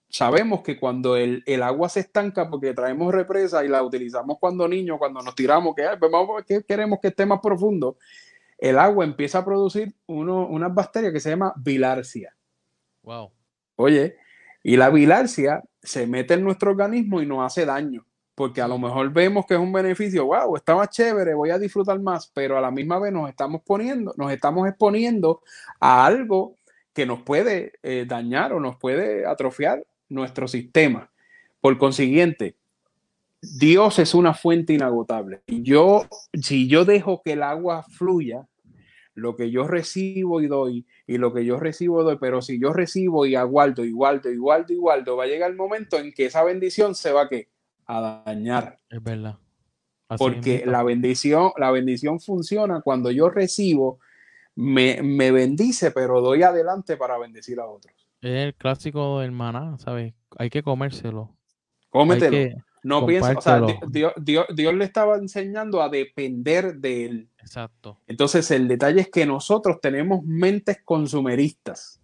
sabemos 0.08 0.62
que 0.62 0.80
cuando 0.80 1.18
el, 1.18 1.42
el, 1.48 1.64
agua 1.64 1.90
se 1.90 2.02
estanca 2.02 2.48
porque 2.48 2.74
traemos 2.76 3.12
represa 3.12 3.66
y 3.66 3.68
la 3.68 3.82
utilizamos 3.82 4.38
cuando 4.40 4.68
niños, 4.68 5.00
cuando 5.00 5.22
nos 5.22 5.34
tiramos, 5.34 5.74
que, 5.76 5.84
pues 6.00 6.46
que 6.46 6.64
queremos 6.64 7.00
que 7.02 7.08
esté 7.08 7.26
más 7.26 7.40
profundo, 7.42 7.98
el 8.64 8.80
agua 8.80 9.04
empieza 9.04 9.40
a 9.40 9.46
producir 9.46 9.94
uno, 10.06 10.48
unas 10.48 10.74
bacterias 10.74 11.12
que 11.12 11.20
se 11.20 11.32
llama 11.32 11.54
bilarcia. 11.58 12.34
Wow. 13.02 13.30
Oye, 13.76 14.16
y 14.64 14.78
la 14.78 14.90
bilarcia 14.90 15.62
se 15.82 16.08
mete 16.08 16.36
en 16.36 16.46
nuestro 16.46 16.72
organismo 16.72 17.22
y 17.22 17.26
nos 17.26 17.46
hace 17.46 17.66
daño, 17.66 18.06
porque 18.36 18.62
a 18.62 18.68
lo 18.70 18.80
mejor 18.80 19.12
vemos 19.12 19.46
que 19.46 19.56
es 19.56 19.60
un 19.60 19.74
beneficio, 19.74 20.28
wow, 20.28 20.56
está 20.56 20.78
más 20.78 20.90
chévere, 20.92 21.34
voy 21.34 21.50
a 21.50 21.60
disfrutar 21.60 22.00
más, 22.00 22.32
pero 22.34 22.58
a 22.58 22.62
la 22.62 22.72
misma 22.72 23.00
vez 23.00 23.12
nos 23.12 23.28
estamos 23.28 23.62
poniendo, 23.66 24.14
nos 24.16 24.32
estamos 24.32 24.66
exponiendo 24.66 25.42
a 25.82 26.06
algo 26.06 26.56
que 26.94 27.06
nos 27.06 27.22
puede 27.22 27.74
eh, 27.84 28.06
dañar 28.08 28.54
o 28.54 28.62
nos 28.62 28.78
puede 28.78 29.26
atrofiar 29.26 29.86
nuestro 30.08 30.48
sistema. 30.48 31.12
Por 31.60 31.78
consiguiente, 31.78 32.56
Dios 33.42 34.00
es 34.00 34.14
una 34.14 34.34
fuente 34.34 34.72
inagotable. 34.72 35.42
Y 35.48 35.64
yo, 35.64 36.08
si 36.32 36.70
yo 36.70 36.86
dejo 36.86 37.22
que 37.22 37.34
el 37.34 37.44
agua 37.44 37.84
fluya, 37.84 38.48
lo 39.16 39.36
que 39.36 39.52
yo 39.52 39.68
recibo 39.68 40.42
y 40.42 40.48
doy, 40.48 40.86
y 41.06 41.18
lo 41.18 41.34
que 41.34 41.46
yo 41.46 41.60
recibo 41.60 42.02
y 42.02 42.06
doy, 42.06 42.18
pero 42.20 42.42
si 42.42 42.60
yo 42.60 42.74
recibo 42.74 43.26
y 43.26 43.36
aguardo, 43.36 43.86
igualdo, 43.86 44.32
igualdo, 44.32 44.74
igualdo, 44.74 45.18
va 45.18 45.26
a 45.26 45.28
llegar 45.28 45.52
el 45.52 45.58
momento 45.58 45.98
en 45.98 46.12
que 46.12 46.26
esa 46.26 46.44
bendición 46.44 46.96
se 46.96 47.12
va 47.12 47.24
a, 47.24 47.98
a 47.98 48.24
dañar. 48.26 48.78
Es 48.90 49.04
verdad. 49.04 49.38
Porque 50.18 50.64
la 50.66 50.84
bendición, 50.84 51.52
la 51.58 51.72
bendición 51.72 52.20
funciona 52.20 52.82
cuando 52.82 53.10
yo 53.12 53.30
recibo, 53.30 54.00
me, 54.56 55.02
me, 55.02 55.32
bendice, 55.32 55.92
pero 55.92 56.22
doy 56.22 56.44
adelante 56.44 56.98
para 56.98 57.18
bendecir 57.18 57.60
a 57.60 57.66
otros. 57.66 57.96
Es 58.22 58.32
el 58.32 58.54
clásico 58.54 59.20
del 59.20 59.32
maná, 59.32 59.78
¿sabes? 59.80 60.14
Hay 60.38 60.50
que 60.50 60.62
comérselo. 60.62 61.36
Cómetelo. 61.90 62.64
No 62.84 63.06
piensa, 63.06 63.34
o 63.38 63.42
sea, 63.42 63.62
Dios, 63.90 64.14
Dios, 64.18 64.46
Dios, 64.54 64.74
le 64.74 64.86
estaba 64.86 65.16
enseñando 65.16 65.82
a 65.82 65.90
depender 65.90 66.76
de 66.76 67.06
él. 67.06 67.30
Exacto. 67.40 67.98
Entonces, 68.08 68.50
el 68.52 68.68
detalle 68.68 69.02
es 69.02 69.10
que 69.10 69.26
nosotros 69.26 69.80
tenemos 69.82 70.24
mentes 70.24 70.80
consumeristas. 70.84 72.00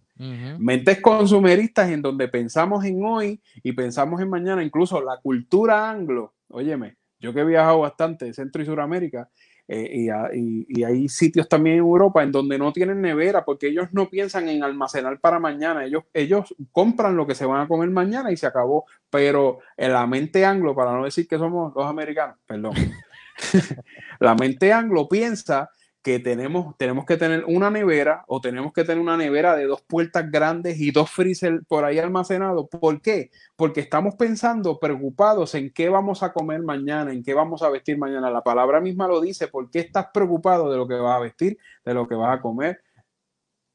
Mentes 0.58 1.00
consumeristas 1.00 1.90
en 1.90 2.02
donde 2.02 2.28
pensamos 2.28 2.84
en 2.84 3.02
hoy 3.02 3.40
y 3.62 3.72
pensamos 3.72 4.20
en 4.20 4.28
mañana, 4.28 4.62
incluso 4.62 5.00
la 5.00 5.16
cultura 5.16 5.88
anglo. 5.88 6.34
Óyeme, 6.48 6.98
yo 7.18 7.32
que 7.32 7.40
he 7.40 7.44
viajado 7.44 7.78
bastante 7.78 8.26
de 8.26 8.34
Centro 8.34 8.60
y 8.60 8.66
Suramérica, 8.66 9.30
eh, 9.68 10.08
y, 10.34 10.82
hay 10.82 11.08
sitios 11.08 11.48
también 11.48 11.76
en 11.76 11.80
Europa 11.80 12.22
en 12.22 12.32
donde 12.32 12.58
no 12.58 12.72
tienen 12.72 13.00
nevera 13.00 13.44
porque 13.44 13.68
ellos 13.68 13.88
no 13.92 14.08
piensan 14.08 14.48
en 14.48 14.62
almacenar 14.62 15.20
para 15.20 15.38
mañana. 15.38 15.84
Ellos, 15.84 16.04
ellos 16.12 16.54
compran 16.72 17.16
lo 17.16 17.26
que 17.26 17.34
se 17.34 17.46
van 17.46 17.62
a 17.62 17.68
comer 17.68 17.90
mañana 17.90 18.32
y 18.32 18.36
se 18.36 18.46
acabó. 18.46 18.86
Pero 19.10 19.58
en 19.76 19.92
la 19.92 20.06
mente 20.06 20.44
anglo, 20.44 20.74
para 20.74 20.92
no 20.92 21.04
decir 21.04 21.28
que 21.28 21.38
somos 21.38 21.72
los 21.74 21.86
americanos, 21.86 22.36
perdón, 22.46 22.74
la 24.20 24.34
mente 24.34 24.72
anglo 24.72 25.08
piensa 25.08 25.70
que 26.02 26.18
tenemos, 26.18 26.76
tenemos 26.78 27.04
que 27.04 27.16
tener 27.18 27.44
una 27.46 27.70
nevera 27.70 28.24
o 28.26 28.40
tenemos 28.40 28.72
que 28.72 28.84
tener 28.84 29.02
una 29.02 29.18
nevera 29.18 29.54
de 29.54 29.66
dos 29.66 29.82
puertas 29.82 30.30
grandes 30.30 30.80
y 30.80 30.90
dos 30.92 31.10
freezer 31.10 31.60
por 31.68 31.84
ahí 31.84 31.98
almacenados. 31.98 32.68
¿Por 32.68 33.02
qué? 33.02 33.30
Porque 33.54 33.80
estamos 33.80 34.14
pensando, 34.14 34.78
preocupados 34.78 35.54
en 35.54 35.70
qué 35.70 35.90
vamos 35.90 36.22
a 36.22 36.32
comer 36.32 36.62
mañana, 36.62 37.12
en 37.12 37.22
qué 37.22 37.34
vamos 37.34 37.62
a 37.62 37.68
vestir 37.68 37.98
mañana. 37.98 38.30
La 38.30 38.42
palabra 38.42 38.80
misma 38.80 39.08
lo 39.08 39.20
dice, 39.20 39.48
¿por 39.48 39.70
qué 39.70 39.80
estás 39.80 40.06
preocupado 40.12 40.70
de 40.70 40.78
lo 40.78 40.88
que 40.88 40.94
vas 40.94 41.16
a 41.16 41.20
vestir, 41.20 41.58
de 41.84 41.94
lo 41.94 42.08
que 42.08 42.14
vas 42.14 42.38
a 42.38 42.40
comer? 42.40 42.80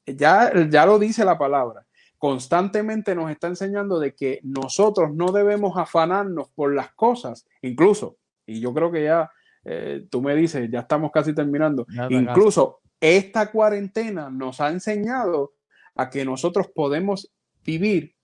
Ya, 0.04 0.52
ya 0.68 0.84
lo 0.84 0.98
dice 0.98 1.24
la 1.24 1.38
palabra. 1.38 1.86
Constantemente 2.18 3.14
nos 3.14 3.30
está 3.30 3.46
enseñando 3.46 4.00
de 4.00 4.14
que 4.14 4.40
nosotros 4.42 5.14
no 5.14 5.30
debemos 5.30 5.76
afanarnos 5.76 6.48
por 6.50 6.74
las 6.74 6.92
cosas, 6.94 7.46
incluso, 7.62 8.16
y 8.46 8.60
yo 8.60 8.72
creo 8.72 8.90
que 8.90 9.04
ya 9.04 9.30
eh, 9.68 10.06
tú 10.08 10.22
me 10.22 10.36
dices, 10.36 10.70
ya 10.70 10.80
estamos 10.80 11.10
casi 11.10 11.34
terminando. 11.34 11.86
Incluso 12.08 12.78
esta 13.00 13.50
cuarentena 13.50 14.30
nos 14.30 14.60
ha 14.60 14.70
enseñado 14.70 15.54
a 15.96 16.08
que 16.08 16.24
nosotros 16.24 16.68
podemos 16.72 17.32
vivir 17.64 18.14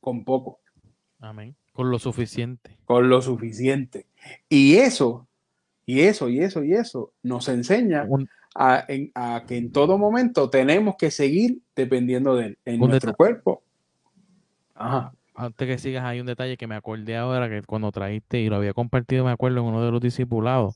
con 0.00 0.22
poco. 0.22 0.60
Amén. 1.18 1.56
Con 1.72 1.90
lo 1.90 1.98
suficiente. 1.98 2.76
Con 2.84 3.08
lo 3.08 3.22
suficiente. 3.22 4.06
Y 4.50 4.76
eso, 4.76 5.26
y 5.86 6.00
eso, 6.00 6.28
y 6.28 6.40
eso, 6.40 6.62
y 6.62 6.74
eso 6.74 7.14
nos 7.22 7.48
enseña 7.48 8.06
a, 8.54 8.86
que 9.46 9.56
en 9.56 9.72
todo 9.72 9.96
momento 9.96 10.50
tenemos 10.50 10.96
que 10.98 11.10
seguir 11.10 11.62
dependiendo 11.74 12.36
de 12.36 12.46
él, 12.48 12.58
en 12.66 12.80
nuestro 12.80 13.14
cuerpo. 13.14 13.62
Ajá 14.74 15.14
antes 15.34 15.66
que 15.68 15.78
sigas, 15.78 16.04
hay 16.04 16.20
un 16.20 16.26
detalle 16.26 16.56
que 16.56 16.66
me 16.66 16.74
acordé 16.74 17.16
ahora 17.16 17.48
que 17.48 17.62
cuando 17.62 17.90
traíste 17.92 18.40
y 18.40 18.48
lo 18.48 18.56
había 18.56 18.74
compartido, 18.74 19.24
me 19.24 19.30
acuerdo, 19.30 19.60
en 19.60 19.66
uno 19.66 19.84
de 19.84 19.90
los 19.90 20.00
discipulados. 20.00 20.74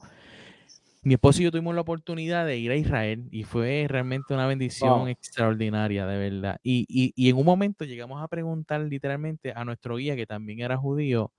mi 1.02 1.14
esposo 1.14 1.40
y 1.40 1.44
yo 1.44 1.50
tuvimos 1.52 1.74
la 1.74 1.82
oportunidad 1.82 2.46
de 2.46 2.58
ir 2.58 2.70
a 2.72 2.76
Israel 2.76 3.28
y 3.30 3.44
fue 3.44 3.86
realmente 3.88 4.34
una 4.34 4.46
bendición 4.46 5.08
extraordinaria, 5.08 6.06
de 6.06 6.18
verdad. 6.18 6.58
Y, 6.62 6.84
y, 6.88 7.12
y, 7.14 7.30
en 7.30 7.36
un 7.36 7.44
momento 7.44 7.84
llegamos 7.84 8.22
a 8.22 8.28
preguntar 8.28 8.80
literalmente 8.80 9.52
a 9.54 9.64
nuestro 9.64 9.96
guía, 9.96 10.16
que 10.16 10.26
también 10.26 10.60
era 10.60 10.76
judío, 10.76 11.32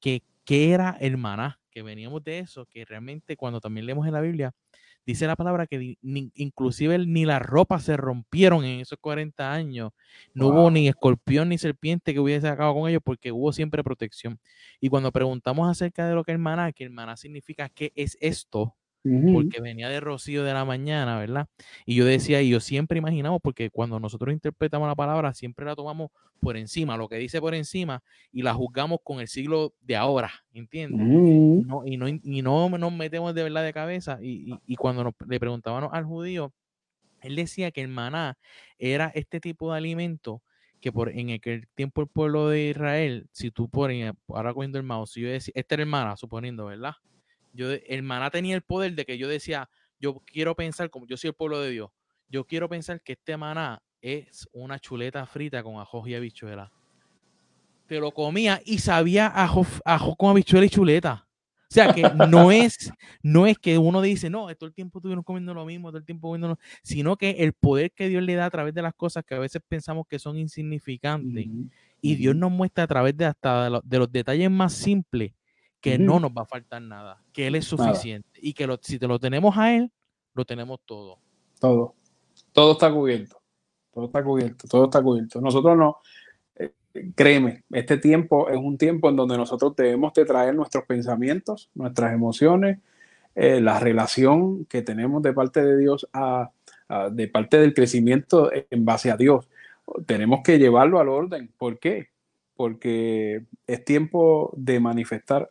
que 0.00 0.22
qué 0.44 0.72
era 0.72 0.96
el 1.00 1.16
maná, 1.18 1.60
que 1.70 1.82
veníamos 1.82 2.24
de 2.24 2.40
eso, 2.40 2.66
que 2.66 2.84
realmente 2.84 3.36
cuando 3.36 3.60
también 3.60 3.86
leemos 3.86 4.06
en 4.06 4.14
la 4.14 4.20
Biblia, 4.20 4.52
dice 5.06 5.26
la 5.26 5.36
palabra 5.36 5.66
que 5.66 5.96
inclusive 6.02 6.98
ni 6.98 7.24
las 7.24 7.42
ropas 7.42 7.84
se 7.84 7.96
rompieron 7.96 8.64
en 8.64 8.80
esos 8.80 8.98
40 9.00 9.52
años. 9.52 9.92
No 10.34 10.48
hubo 10.48 10.70
ni 10.70 10.88
escorpión 10.88 11.48
ni 11.50 11.58
serpiente 11.58 12.12
que 12.12 12.20
hubiese 12.20 12.48
acabado 12.48 12.74
con 12.74 12.88
ellos 12.88 13.02
porque 13.04 13.32
hubo 13.32 13.52
siempre 13.52 13.84
protección. 13.84 14.40
Y 14.80 14.88
cuando 14.88 15.12
preguntamos 15.12 15.68
acerca 15.70 16.08
de 16.08 16.14
lo 16.14 16.24
que 16.24 16.36
maná, 16.38 16.72
que 16.72 16.84
el 16.84 16.90
maná 16.90 17.16
significa 17.16 17.68
qué 17.68 17.92
es 17.94 18.16
esto, 18.20 18.74
porque 19.02 19.60
venía 19.60 19.88
de 19.88 20.00
rocío 20.00 20.44
de 20.44 20.52
la 20.52 20.64
mañana, 20.64 21.18
¿verdad? 21.18 21.46
Y 21.86 21.94
yo 21.94 22.04
decía, 22.04 22.42
y 22.42 22.50
yo 22.50 22.60
siempre 22.60 22.98
imaginamos, 22.98 23.40
porque 23.42 23.70
cuando 23.70 23.98
nosotros 23.98 24.32
interpretamos 24.32 24.88
la 24.88 24.94
palabra, 24.94 25.32
siempre 25.32 25.64
la 25.64 25.74
tomamos 25.74 26.10
por 26.40 26.56
encima, 26.56 26.96
lo 26.96 27.08
que 27.08 27.16
dice 27.16 27.40
por 27.40 27.54
encima, 27.54 28.02
y 28.32 28.42
la 28.42 28.54
juzgamos 28.54 28.98
con 29.02 29.20
el 29.20 29.28
siglo 29.28 29.74
de 29.80 29.96
ahora, 29.96 30.30
¿entiendes? 30.52 31.06
no, 31.06 31.86
y, 31.86 31.96
no, 31.96 32.08
y 32.08 32.42
no 32.42 32.68
nos 32.68 32.92
metemos 32.92 33.34
de 33.34 33.42
verdad 33.42 33.64
de 33.64 33.72
cabeza. 33.72 34.18
Y, 34.22 34.54
y, 34.66 34.76
cuando 34.76 35.14
le 35.26 35.40
preguntábamos 35.40 35.90
al 35.92 36.04
judío, 36.04 36.52
él 37.22 37.36
decía 37.36 37.70
que 37.70 37.82
el 37.82 37.88
maná 37.88 38.38
era 38.78 39.10
este 39.14 39.40
tipo 39.40 39.72
de 39.72 39.78
alimento 39.78 40.42
que 40.80 40.92
por 40.92 41.10
en 41.10 41.30
aquel 41.30 41.68
tiempo 41.74 42.00
el 42.00 42.08
pueblo 42.08 42.48
de 42.48 42.70
Israel, 42.70 43.28
si 43.32 43.50
tú 43.50 43.68
pones, 43.68 44.14
ahora 44.28 44.54
cogiendo 44.54 44.78
el 44.78 44.84
mouse, 44.84 45.12
si 45.12 45.20
yo 45.20 45.28
decía, 45.28 45.52
este 45.54 45.74
era 45.74 45.82
el 45.82 45.88
maná, 45.88 46.16
suponiendo, 46.16 46.66
¿verdad? 46.66 46.94
Yo, 47.52 47.70
el 47.70 48.02
maná 48.02 48.30
tenía 48.30 48.54
el 48.54 48.62
poder 48.62 48.94
de 48.94 49.04
que 49.04 49.18
yo 49.18 49.28
decía, 49.28 49.68
yo 49.98 50.22
quiero 50.24 50.54
pensar, 50.54 50.90
como 50.90 51.06
yo 51.06 51.16
soy 51.16 51.28
el 51.28 51.34
pueblo 51.34 51.60
de 51.60 51.70
Dios, 51.70 51.90
yo 52.28 52.44
quiero 52.44 52.68
pensar 52.68 53.02
que 53.02 53.12
este 53.12 53.36
maná 53.36 53.82
es 54.00 54.48
una 54.52 54.78
chuleta 54.78 55.26
frita 55.26 55.62
con 55.62 55.78
ajo 55.78 56.06
y 56.06 56.14
habichuela. 56.14 56.72
Te 57.86 57.98
lo 57.98 58.12
comía 58.12 58.62
y 58.64 58.78
sabía 58.78 59.26
ajo, 59.26 59.66
ajo 59.84 60.14
con 60.16 60.30
habichuela 60.30 60.66
y 60.66 60.70
chuleta. 60.70 61.26
O 61.70 61.72
sea 61.72 61.92
que 61.92 62.02
no 62.28 62.50
es, 62.50 62.92
no 63.22 63.46
es 63.46 63.56
que 63.56 63.78
uno 63.78 64.02
dice, 64.02 64.28
no, 64.28 64.52
todo 64.56 64.66
el 64.66 64.74
tiempo 64.74 64.98
estuvieron 64.98 65.22
comiendo 65.22 65.54
lo 65.54 65.64
mismo, 65.64 65.90
todo 65.90 65.98
el 65.98 66.04
tiempo 66.04 66.28
comiendo 66.28 66.48
lo 66.48 66.58
sino 66.82 67.16
que 67.16 67.30
el 67.30 67.52
poder 67.52 67.92
que 67.92 68.08
Dios 68.08 68.24
le 68.24 68.34
da 68.34 68.46
a 68.46 68.50
través 68.50 68.74
de 68.74 68.82
las 68.82 68.92
cosas 68.92 69.24
que 69.24 69.36
a 69.36 69.38
veces 69.38 69.62
pensamos 69.68 70.06
que 70.08 70.18
son 70.18 70.36
insignificantes, 70.36 71.46
y 72.00 72.14
Dios 72.16 72.34
nos 72.34 72.50
muestra 72.50 72.84
a 72.84 72.86
través 72.88 73.16
de 73.16 73.26
hasta 73.26 73.70
de 73.84 73.98
los 73.98 74.10
detalles 74.10 74.50
más 74.50 74.72
simples 74.72 75.32
que 75.80 75.98
no 75.98 76.20
nos 76.20 76.30
va 76.30 76.42
a 76.42 76.46
faltar 76.46 76.82
nada, 76.82 77.22
que 77.32 77.46
Él 77.46 77.54
es 77.54 77.64
suficiente 77.64 78.28
y 78.42 78.52
que 78.52 78.68
si 78.82 78.98
te 78.98 79.08
lo 79.08 79.18
tenemos 79.18 79.56
a 79.56 79.74
Él, 79.74 79.90
lo 80.34 80.44
tenemos 80.44 80.80
todo. 80.84 81.18
Todo. 81.58 81.94
Todo 82.52 82.72
está 82.72 82.92
cubierto. 82.92 83.40
Todo 83.92 84.06
está 84.06 84.22
cubierto. 84.22 84.68
Todo 84.68 84.84
está 84.84 85.02
cubierto. 85.02 85.40
Nosotros 85.40 85.76
no, 85.76 85.98
eh, 86.56 86.72
créeme, 87.14 87.64
este 87.70 87.96
tiempo 87.98 88.48
es 88.48 88.56
un 88.56 88.76
tiempo 88.76 89.08
en 89.08 89.16
donde 89.16 89.36
nosotros 89.36 89.74
debemos 89.76 90.12
de 90.14 90.24
traer 90.24 90.54
nuestros 90.54 90.84
pensamientos, 90.84 91.70
nuestras 91.74 92.12
emociones, 92.12 92.78
eh, 93.34 93.60
la 93.60 93.78
relación 93.78 94.64
que 94.66 94.82
tenemos 94.82 95.22
de 95.22 95.32
parte 95.32 95.64
de 95.64 95.78
Dios 95.78 96.08
a, 96.12 96.50
de 97.12 97.28
parte 97.28 97.58
del 97.58 97.72
crecimiento 97.72 98.50
en 98.52 98.84
base 98.84 99.10
a 99.10 99.16
Dios. 99.16 99.48
Tenemos 100.06 100.40
que 100.42 100.58
llevarlo 100.58 100.98
al 100.98 101.08
orden. 101.08 101.52
¿Por 101.56 101.78
qué? 101.78 102.08
Porque 102.54 103.44
es 103.66 103.84
tiempo 103.84 104.52
de 104.56 104.80
manifestar 104.80 105.50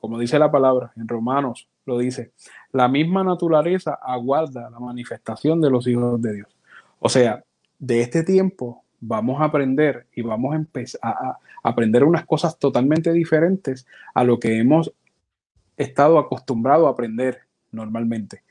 como 0.00 0.18
dice 0.18 0.38
la 0.38 0.50
palabra 0.50 0.92
en 0.96 1.08
Romanos, 1.08 1.68
lo 1.84 1.98
dice, 1.98 2.32
la 2.72 2.88
misma 2.88 3.24
naturaleza 3.24 3.98
aguarda 4.00 4.70
la 4.70 4.78
manifestación 4.78 5.60
de 5.60 5.70
los 5.70 5.86
hijos 5.86 6.22
de 6.22 6.34
Dios. 6.34 6.56
O 7.00 7.08
sea, 7.08 7.42
de 7.78 8.00
este 8.00 8.22
tiempo 8.22 8.84
vamos 9.00 9.40
a 9.40 9.44
aprender 9.44 10.06
y 10.14 10.22
vamos 10.22 10.52
a 10.52 10.56
empezar 10.56 11.00
a, 11.02 11.38
aprender 11.62 12.04
unas 12.04 12.24
cosas 12.24 12.58
totalmente 12.58 13.12
diferentes 13.12 13.86
a 14.14 14.22
lo 14.22 14.38
que 14.38 14.58
hemos 14.58 14.92
estado 15.76 16.18
acostumbrados 16.18 16.86
a 16.86 16.90
aprender 16.90 17.40
normalmente. 17.72 18.42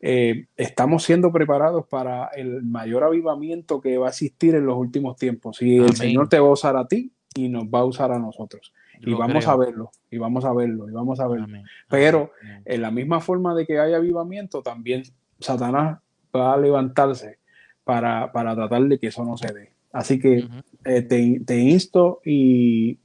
Eh, 0.00 0.46
estamos 0.56 1.04
siendo 1.04 1.32
preparados 1.32 1.86
para 1.86 2.28
el 2.28 2.62
mayor 2.62 3.04
avivamiento 3.04 3.80
que 3.80 3.98
va 3.98 4.06
a 4.06 4.10
existir 4.10 4.54
en 4.54 4.66
los 4.66 4.76
últimos 4.76 5.16
tiempos. 5.16 5.60
Y 5.60 5.76
el 5.78 5.94
Señor 5.94 6.28
te 6.28 6.40
va 6.40 6.48
a 6.48 6.52
usar 6.52 6.76
a 6.76 6.86
ti 6.86 7.12
y 7.34 7.48
nos 7.48 7.64
va 7.64 7.80
a 7.80 7.84
usar 7.84 8.12
a 8.12 8.18
nosotros 8.18 8.72
y 9.00 9.14
vamos 9.14 9.46
a 9.46 9.56
verlo, 9.56 9.90
y 10.10 10.18
vamos 10.18 10.44
a 10.44 10.52
verlo, 10.52 10.88
y 10.88 10.92
vamos 10.92 11.20
a 11.20 11.28
verlo. 11.28 11.46
Pero 11.88 12.32
en 12.64 12.82
la 12.82 12.90
misma 12.90 13.20
forma 13.20 13.54
de 13.54 13.66
que 13.66 13.78
hay 13.78 13.94
avivamiento, 13.94 14.62
también 14.62 15.02
Satanás 15.40 15.98
va 16.34 16.54
a 16.54 16.56
levantarse 16.56 17.38
para, 17.84 18.30
tratar 18.32 18.82
de 18.82 18.98
que 18.98 19.08
eso 19.08 19.24
no 19.24 19.36
se 19.36 19.52
dé. 19.52 19.72
Así 19.92 20.18
que 20.18 20.46
eh, 20.84 21.02
te, 21.02 21.58
insto 21.58 22.20
y, 22.24 22.98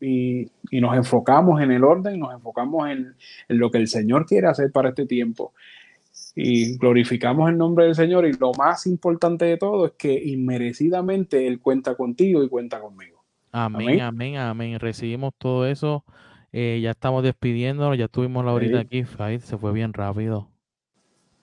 nos 0.71 0.95
enfocamos 0.97 1.61
en 1.61 1.71
el 1.71 1.83
orden, 1.83 2.19
nos 2.19 2.33
enfocamos 2.33 2.89
en, 2.89 3.15
en, 3.47 3.57
lo 3.57 3.71
que 3.71 3.77
el 3.77 3.87
Señor 3.87 4.25
quiere 4.25 4.47
hacer 4.47 4.71
para 4.71 4.89
este 4.89 5.05
tiempo. 5.05 5.53
Y 6.35 6.77
glorificamos 6.77 7.49
el 7.49 7.57
nombre 7.57 7.85
del 7.85 7.95
Señor. 7.95 8.25
Y 8.25 8.33
lo 8.33 8.51
más 8.53 8.87
importante 8.87 9.45
de 9.45 9.57
todo 9.57 9.85
es 9.85 9.91
que 9.93 10.13
inmerecidamente 10.13 11.47
Él 11.47 11.59
cuenta 11.59 11.95
contigo 11.95 12.43
y 12.43 12.49
cuenta 12.49 12.79
conmigo. 12.79 13.20
Amén, 13.51 14.01
amén, 14.01 14.37
amén. 14.37 14.79
Recibimos 14.79 15.33
todo 15.37 15.67
eso. 15.67 16.05
Eh, 16.53 16.79
ya 16.81 16.91
estamos 16.91 17.23
despidiéndonos, 17.23 17.97
ya 17.97 18.07
tuvimos 18.07 18.43
la 18.43 18.53
horita 18.53 18.79
aquí, 18.79 19.03
se 19.05 19.57
fue 19.57 19.71
bien 19.71 19.93
rápido. 19.93 20.49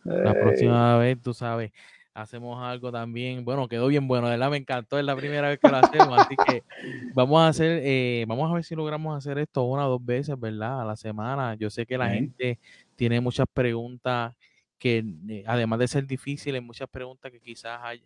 La 0.05 0.33
próxima 0.33 0.99
vez, 0.99 1.21
tú 1.21 1.35
sabes, 1.35 1.73
hacemos 2.15 2.63
algo 2.63 2.91
también. 2.91 3.45
Bueno, 3.45 3.69
quedó 3.69 3.89
bien 3.89 4.09
bueno, 4.09 4.29
¿verdad? 4.29 4.51
Me 4.51 4.57
encantó, 4.57 4.99
es 4.99 5.05
la 5.05 5.17
primera 5.17 5.49
vez 5.49 5.59
que 5.59 5.69
lo 5.69 5.77
hacemos, 5.77 6.19
así 6.19 6.35
que 6.47 6.63
vamos 7.15 7.41
a 7.41 7.49
hacer, 7.49 7.81
eh, 7.85 8.25
vamos 8.27 8.51
a 8.51 8.55
ver 8.55 8.65
si 8.65 8.75
logramos 8.75 9.17
hacer 9.17 9.39
esto 9.39 9.65
una 9.65 9.87
o 9.87 9.91
dos 9.91 10.05
veces, 10.05 10.39
¿verdad? 10.39 10.83
A 10.83 10.85
la 10.85 10.97
semana. 10.97 11.55
Yo 11.57 11.71
sé 11.71 11.87
que 11.87 11.99
la 11.99 12.11
gente 12.11 12.59
tiene 12.97 13.21
muchas 13.21 13.47
preguntas 13.53 14.35
que, 14.79 15.05
eh, 15.29 15.45
además 15.47 15.79
de 15.79 15.89
ser 15.89 16.07
difíciles, 16.07 16.63
muchas 16.63 16.89
preguntas 16.89 17.33
que 17.33 17.41
quizás 17.41 17.81
hay, 17.83 18.03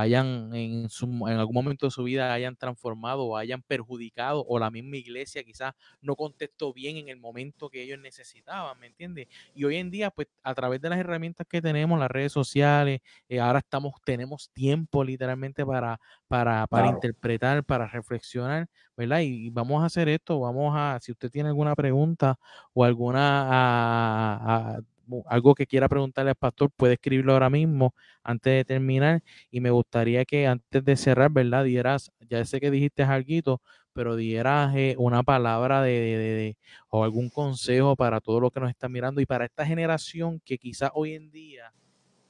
hayan 0.00 0.54
en, 0.54 0.88
su, 0.88 1.06
en 1.06 1.38
algún 1.38 1.54
momento 1.54 1.86
de 1.86 1.90
su 1.90 2.04
vida 2.04 2.32
hayan 2.32 2.56
transformado 2.56 3.24
o 3.24 3.36
hayan 3.36 3.62
perjudicado 3.62 4.44
o 4.46 4.58
la 4.58 4.70
misma 4.70 4.96
iglesia 4.96 5.42
quizás 5.44 5.74
no 6.00 6.16
contestó 6.16 6.72
bien 6.72 6.96
en 6.96 7.08
el 7.08 7.16
momento 7.16 7.68
que 7.70 7.82
ellos 7.82 7.98
necesitaban, 7.98 8.78
¿me 8.78 8.86
entiendes? 8.86 9.28
Y 9.54 9.64
hoy 9.64 9.76
en 9.76 9.90
día, 9.90 10.10
pues 10.10 10.28
a 10.42 10.54
través 10.54 10.80
de 10.80 10.90
las 10.90 10.98
herramientas 10.98 11.46
que 11.48 11.60
tenemos, 11.62 11.98
las 11.98 12.10
redes 12.10 12.32
sociales, 12.32 13.00
eh, 13.28 13.40
ahora 13.40 13.60
estamos, 13.60 13.94
tenemos 14.04 14.50
tiempo 14.50 15.04
literalmente 15.04 15.64
para, 15.64 16.00
para, 16.26 16.66
para 16.66 16.88
interpretar, 16.88 17.64
para 17.64 17.86
reflexionar, 17.86 18.68
¿verdad? 18.96 19.20
Y, 19.20 19.50
vamos 19.50 19.82
a 19.82 19.86
hacer 19.86 20.08
esto, 20.08 20.40
vamos 20.40 20.74
a, 20.76 20.98
si 21.00 21.12
usted 21.12 21.30
tiene 21.30 21.48
alguna 21.48 21.74
pregunta 21.74 22.38
o 22.72 22.84
alguna 22.84 24.78
algo 25.26 25.54
que 25.54 25.66
quiera 25.66 25.88
preguntarle 25.88 26.30
al 26.30 26.36
pastor, 26.36 26.70
puede 26.76 26.94
escribirlo 26.94 27.32
ahora 27.32 27.50
mismo 27.50 27.94
antes 28.22 28.52
de 28.52 28.64
terminar. 28.64 29.22
Y 29.50 29.60
me 29.60 29.70
gustaría 29.70 30.24
que 30.24 30.46
antes 30.46 30.84
de 30.84 30.96
cerrar, 30.96 31.30
¿verdad? 31.30 31.64
Dieras, 31.64 32.10
ya 32.28 32.44
sé 32.44 32.60
que 32.60 32.70
dijiste 32.70 33.02
algo, 33.02 33.60
pero 33.92 34.14
dieras 34.14 34.74
eh, 34.76 34.94
una 34.96 35.22
palabra 35.24 35.82
de, 35.82 36.56
o 36.88 37.02
algún 37.02 37.30
consejo 37.30 37.96
para 37.96 38.20
todos 38.20 38.40
los 38.40 38.52
que 38.52 38.60
nos 38.60 38.70
están 38.70 38.92
mirando 38.92 39.20
y 39.20 39.26
para 39.26 39.44
esta 39.44 39.66
generación 39.66 40.40
que 40.44 40.56
quizás 40.56 40.90
hoy 40.94 41.14
en 41.14 41.30
día 41.32 41.72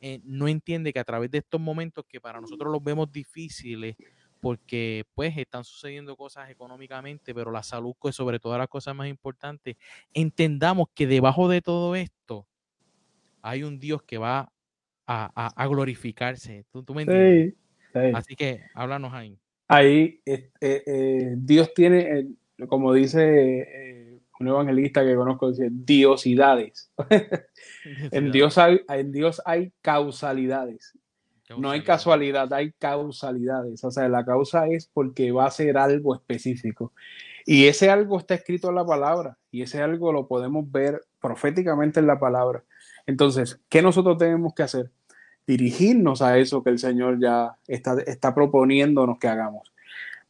eh, 0.00 0.20
no 0.24 0.48
entiende 0.48 0.92
que 0.92 0.98
a 0.98 1.04
través 1.04 1.30
de 1.30 1.38
estos 1.38 1.60
momentos 1.60 2.04
que 2.08 2.20
para 2.20 2.40
nosotros 2.40 2.72
los 2.72 2.82
vemos 2.82 3.12
difíciles, 3.12 3.96
porque 4.40 5.04
pues 5.14 5.36
están 5.36 5.64
sucediendo 5.64 6.16
cosas 6.16 6.48
económicamente, 6.48 7.34
pero 7.34 7.50
la 7.50 7.62
salud 7.62 7.94
es 8.04 8.14
sobre 8.14 8.38
todas 8.38 8.58
las 8.58 8.68
cosas 8.68 8.94
más 8.94 9.08
importantes, 9.08 9.76
entendamos 10.14 10.86
que 10.94 11.06
debajo 11.06 11.48
de 11.48 11.60
todo 11.60 11.96
esto 11.96 12.46
hay 13.42 13.62
un 13.62 13.78
Dios 13.78 14.02
que 14.02 14.18
va 14.18 14.52
a, 15.06 15.66
glorificarse. 15.68 16.64
¿Tú, 16.70 16.94
me 16.94 17.02
entiendes? 17.02 17.54
Así 18.14 18.36
que 18.36 18.62
háblanos 18.74 19.12
ahí. 19.12 19.38
Ahí 19.68 20.20
eh, 20.24 20.50
eh, 20.60 21.34
Dios 21.36 21.74
tiene, 21.74 22.28
como 22.68 22.92
dice 22.92 23.60
eh, 23.60 24.20
un 24.40 24.48
evangelista 24.48 25.04
que 25.04 25.14
conozco, 25.14 25.50
dice 25.50 25.68
diosidades. 25.70 26.90
en, 28.12 28.32
Dios 28.32 28.56
hay, 28.58 28.80
en 28.88 29.12
Dios 29.12 29.42
hay 29.44 29.72
causalidades. 29.82 30.94
No 31.56 31.70
hay 31.70 31.82
casualidad, 31.82 32.52
hay 32.52 32.72
causalidades. 32.72 33.82
O 33.82 33.90
sea, 33.90 34.08
la 34.08 34.24
causa 34.24 34.66
es 34.68 34.90
porque 34.92 35.32
va 35.32 35.46
a 35.46 35.50
ser 35.50 35.78
algo 35.78 36.14
específico. 36.14 36.92
Y 37.46 37.66
ese 37.66 37.88
algo 37.88 38.18
está 38.18 38.34
escrito 38.34 38.68
en 38.68 38.74
la 38.74 38.84
palabra. 38.84 39.38
Y 39.50 39.62
ese 39.62 39.80
algo 39.80 40.12
lo 40.12 40.28
podemos 40.28 40.70
ver 40.70 41.00
proféticamente 41.20 42.00
en 42.00 42.06
la 42.06 42.20
palabra. 42.20 42.64
Entonces, 43.08 43.58
¿qué 43.70 43.80
nosotros 43.80 44.18
tenemos 44.18 44.52
que 44.54 44.62
hacer? 44.62 44.90
Dirigirnos 45.46 46.20
a 46.20 46.36
eso 46.36 46.62
que 46.62 46.68
el 46.68 46.78
Señor 46.78 47.18
ya 47.18 47.56
está, 47.66 47.96
está 48.06 48.34
proponiéndonos 48.34 49.18
que 49.18 49.28
hagamos. 49.28 49.72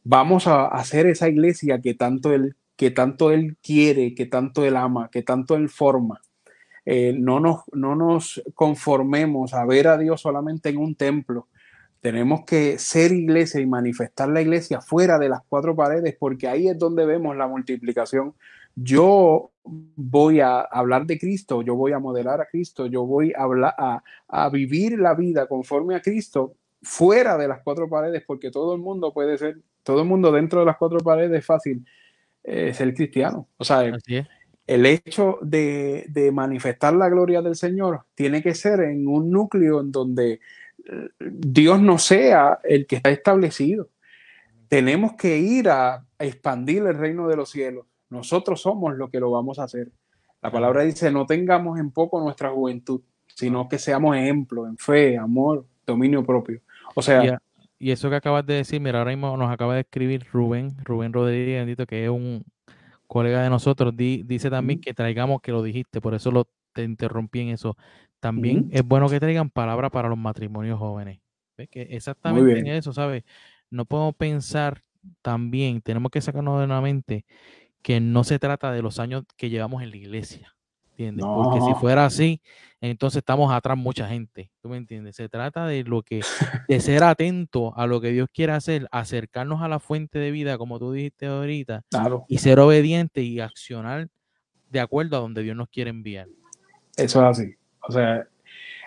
Vamos 0.05 0.47
a 0.47 0.65
hacer 0.67 1.05
esa 1.05 1.27
iglesia 1.27 1.81
que 1.81 1.93
tanto 1.93 2.33
Él, 2.33 2.55
que 2.77 2.89
tanto 2.89 3.31
él 3.31 3.57
quiere, 3.61 4.15
que 4.15 4.25
tanto 4.25 4.63
Él 4.65 4.77
ama, 4.77 5.09
que 5.11 5.23
tanto 5.23 5.55
Él 5.55 5.67
forma. 5.67 6.21
eh, 6.85 7.13
no, 7.19 7.41
nos, 7.41 7.63
no 7.73 7.95
nos 7.95 8.41
conformemos 8.55 9.53
a 9.53 9.65
ver 9.65 9.87
a 9.89 9.97
Dios 9.97 10.21
solamente 10.21 10.69
en 10.69 10.77
un 10.77 10.95
templo. 10.95 11.47
Tenemos 11.99 12.45
que 12.45 12.79
ser 12.79 13.11
iglesia 13.11 13.59
y 13.59 13.65
manifestar 13.67 14.29
la 14.29 14.41
iglesia 14.41 14.79
fuera 14.79 15.19
de 15.19 15.27
las 15.27 15.41
cuatro 15.49 15.75
paredes, 15.75 16.15
porque 16.17 16.47
ahí 16.47 16.69
es 16.69 16.79
donde 16.79 17.05
vemos 17.05 17.35
la 17.35 17.47
multiplicación. 17.47 18.35
Yo 18.75 19.51
voy 19.63 20.39
a 20.39 20.61
hablar 20.61 21.05
de 21.05 21.19
Cristo, 21.19 21.61
yo 21.61 21.75
voy 21.75 21.91
a 21.91 21.99
modelar 21.99 22.41
a 22.41 22.47
Cristo, 22.47 22.87
yo 22.87 23.05
voy 23.05 23.33
a, 23.33 23.43
hablar, 23.43 23.75
a, 23.77 24.03
a 24.27 24.49
vivir 24.49 24.97
la 24.97 25.13
vida 25.13 25.47
conforme 25.47 25.95
a 25.95 26.01
Cristo 26.01 26.55
fuera 26.81 27.37
de 27.37 27.47
las 27.47 27.61
cuatro 27.63 27.89
paredes, 27.89 28.23
porque 28.25 28.51
todo 28.51 28.73
el 28.73 28.81
mundo 28.81 29.13
puede 29.13 29.37
ser, 29.37 29.57
todo 29.83 30.01
el 30.01 30.07
mundo 30.07 30.31
dentro 30.31 30.61
de 30.61 30.65
las 30.65 30.77
cuatro 30.77 30.99
paredes 30.99 31.39
es 31.39 31.45
fácil 31.45 31.85
eh, 32.43 32.73
ser 32.73 32.93
cristiano. 32.93 33.47
O 33.57 33.63
sea, 33.63 33.91
el 34.65 34.85
hecho 34.85 35.39
de, 35.41 36.05
de, 36.09 36.31
manifestar 36.31 36.93
la 36.93 37.09
gloria 37.09 37.41
del 37.41 37.55
Señor 37.55 38.05
tiene 38.15 38.41
que 38.41 38.55
ser 38.55 38.81
en 38.81 39.07
un 39.07 39.29
núcleo 39.29 39.81
en 39.81 39.91
donde 39.91 40.33
eh, 40.85 41.09
Dios 41.19 41.81
no 41.81 41.97
sea 41.97 42.59
el 42.63 42.87
que 42.87 42.97
está 42.97 43.09
establecido. 43.09 43.89
Tenemos 44.67 45.13
que 45.13 45.37
ir 45.37 45.69
a, 45.69 45.95
a 45.95 46.25
expandir 46.25 46.83
el 46.83 46.97
reino 46.97 47.27
de 47.27 47.35
los 47.35 47.49
cielos. 47.49 47.85
Nosotros 48.09 48.61
somos 48.61 48.95
lo 48.95 49.09
que 49.09 49.19
lo 49.19 49.31
vamos 49.31 49.59
a 49.59 49.63
hacer. 49.63 49.91
La 50.41 50.51
palabra 50.51 50.83
dice, 50.83 51.11
no 51.11 51.25
tengamos 51.25 51.79
en 51.79 51.91
poco 51.91 52.19
nuestra 52.21 52.49
juventud, 52.49 53.01
sino 53.27 53.67
que 53.67 53.77
seamos 53.77 54.15
ejemplo 54.15 54.67
en 54.67 54.77
fe, 54.77 55.17
amor, 55.17 55.65
dominio 55.85 56.25
propio. 56.25 56.61
O 56.95 57.01
sea... 57.01 57.39
Y, 57.77 57.91
eso 57.91 58.09
que 58.09 58.17
acabas 58.17 58.45
de 58.45 58.55
decir, 58.55 58.81
mira, 58.81 58.99
ahora 58.99 59.11
mismo 59.11 59.37
nos 59.37 59.49
acaba 59.49 59.75
de 59.75 59.81
escribir 59.81 60.25
Rubén, 60.33 60.75
Rubén 60.83 61.13
Rodríguez, 61.13 61.61
bendito, 61.61 61.85
que 61.85 62.03
es 62.03 62.09
un 62.09 62.43
colega 63.07 63.41
de 63.41 63.49
nosotros, 63.49 63.95
dice 63.95 64.49
también 64.49 64.81
que 64.81 64.93
traigamos, 64.93 65.41
que 65.41 65.53
lo 65.53 65.63
dijiste, 65.63 66.01
por 66.01 66.13
eso 66.13 66.29
lo, 66.29 66.49
te 66.73 66.83
interrumpí 66.83 67.39
en 67.39 67.49
eso. 67.49 67.77
También 68.19 68.67
es 68.71 68.83
bueno 68.83 69.07
que 69.07 69.19
traigan 69.19 69.49
palabras 69.49 69.91
para 69.91 70.09
los 70.09 70.17
matrimonios 70.17 70.77
jóvenes. 70.77 71.19
¿Ves? 71.57 71.69
Que 71.69 71.83
exactamente 71.83 72.59
en 72.59 72.67
eso, 72.67 72.91
¿sabes? 72.91 73.23
No 73.69 73.85
podemos 73.85 74.13
pensar 74.15 74.83
también, 75.21 75.81
tenemos 75.81 76.11
que 76.11 76.19
sacarnos 76.19 76.59
de 76.59 76.67
la 76.67 76.81
mente 76.81 77.25
que 77.81 77.99
no 77.99 78.23
se 78.23 78.39
trata 78.39 78.71
de 78.71 78.81
los 78.81 78.99
años 78.99 79.23
que 79.37 79.49
llevamos 79.49 79.83
en 79.83 79.91
la 79.91 79.97
iglesia. 79.97 80.55
¿Entiendes? 80.91 81.25
Porque 81.25 81.61
si 81.61 81.73
fuera 81.75 82.05
así, 82.05 82.41
entonces 82.81 83.19
estamos 83.19 83.53
atrás 83.53 83.77
mucha 83.77 84.07
gente. 84.09 84.51
¿Tú 84.61 84.67
me 84.67 84.75
entiendes? 84.75 85.15
Se 85.15 85.29
trata 85.29 85.65
de 85.65 85.85
lo 85.85 86.03
que, 86.03 86.21
de 86.67 86.79
ser 86.81 87.03
atento 87.05 87.73
a 87.77 87.87
lo 87.87 88.01
que 88.01 88.11
Dios 88.11 88.27
quiere 88.33 88.51
hacer, 88.51 88.85
acercarnos 88.91 89.61
a 89.61 89.69
la 89.69 89.79
fuente 89.79 90.19
de 90.19 90.31
vida, 90.31 90.57
como 90.57 90.77
tú 90.77 90.91
dijiste 90.91 91.27
ahorita, 91.27 91.83
y 92.27 92.39
ser 92.39 92.59
obediente 92.59 93.21
y 93.21 93.39
accionar 93.39 94.09
de 94.69 94.79
acuerdo 94.81 95.15
a 95.15 95.19
donde 95.21 95.41
Dios 95.41 95.55
nos 95.55 95.69
quiere 95.69 95.89
enviar. 95.89 96.27
Eso 96.97 97.21
es 97.21 97.39
así. 97.39 97.55
O 97.87 97.91
sea, 97.93 98.27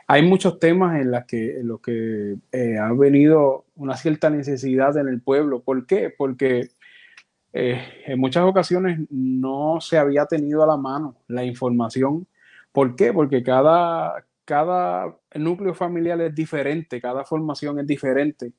hay 0.06 0.22
muchos 0.22 0.58
temas 0.58 1.00
en 1.00 1.10
los 1.10 1.24
que, 1.24 1.60
en 1.60 1.78
que 1.78 2.36
eh, 2.52 2.78
ha 2.78 2.92
venido 2.92 3.64
una 3.74 3.96
cierta 3.96 4.28
necesidad 4.28 4.96
en 4.98 5.08
el 5.08 5.22
pueblo. 5.22 5.62
¿Por 5.62 5.86
qué? 5.86 6.12
Porque 6.16 6.68
eh, 7.52 7.82
en 8.06 8.18
muchas 8.18 8.44
ocasiones 8.44 9.00
no 9.10 9.80
se 9.80 9.98
había 9.98 10.26
tenido 10.26 10.62
a 10.62 10.66
la 10.66 10.76
mano 10.76 11.16
la 11.28 11.44
información. 11.44 12.26
¿Por 12.72 12.96
qué? 12.96 13.12
Porque 13.12 13.42
cada, 13.42 14.24
cada 14.44 15.16
núcleo 15.34 15.74
familiar 15.74 16.20
es 16.20 16.34
diferente, 16.34 17.00
cada 17.00 17.24
formación 17.24 17.78
es 17.78 17.86
diferente, 17.86 18.52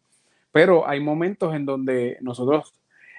pero 0.52 0.88
hay 0.88 1.00
momentos 1.00 1.56
en 1.56 1.66
donde 1.66 2.18
nosotros 2.22 2.74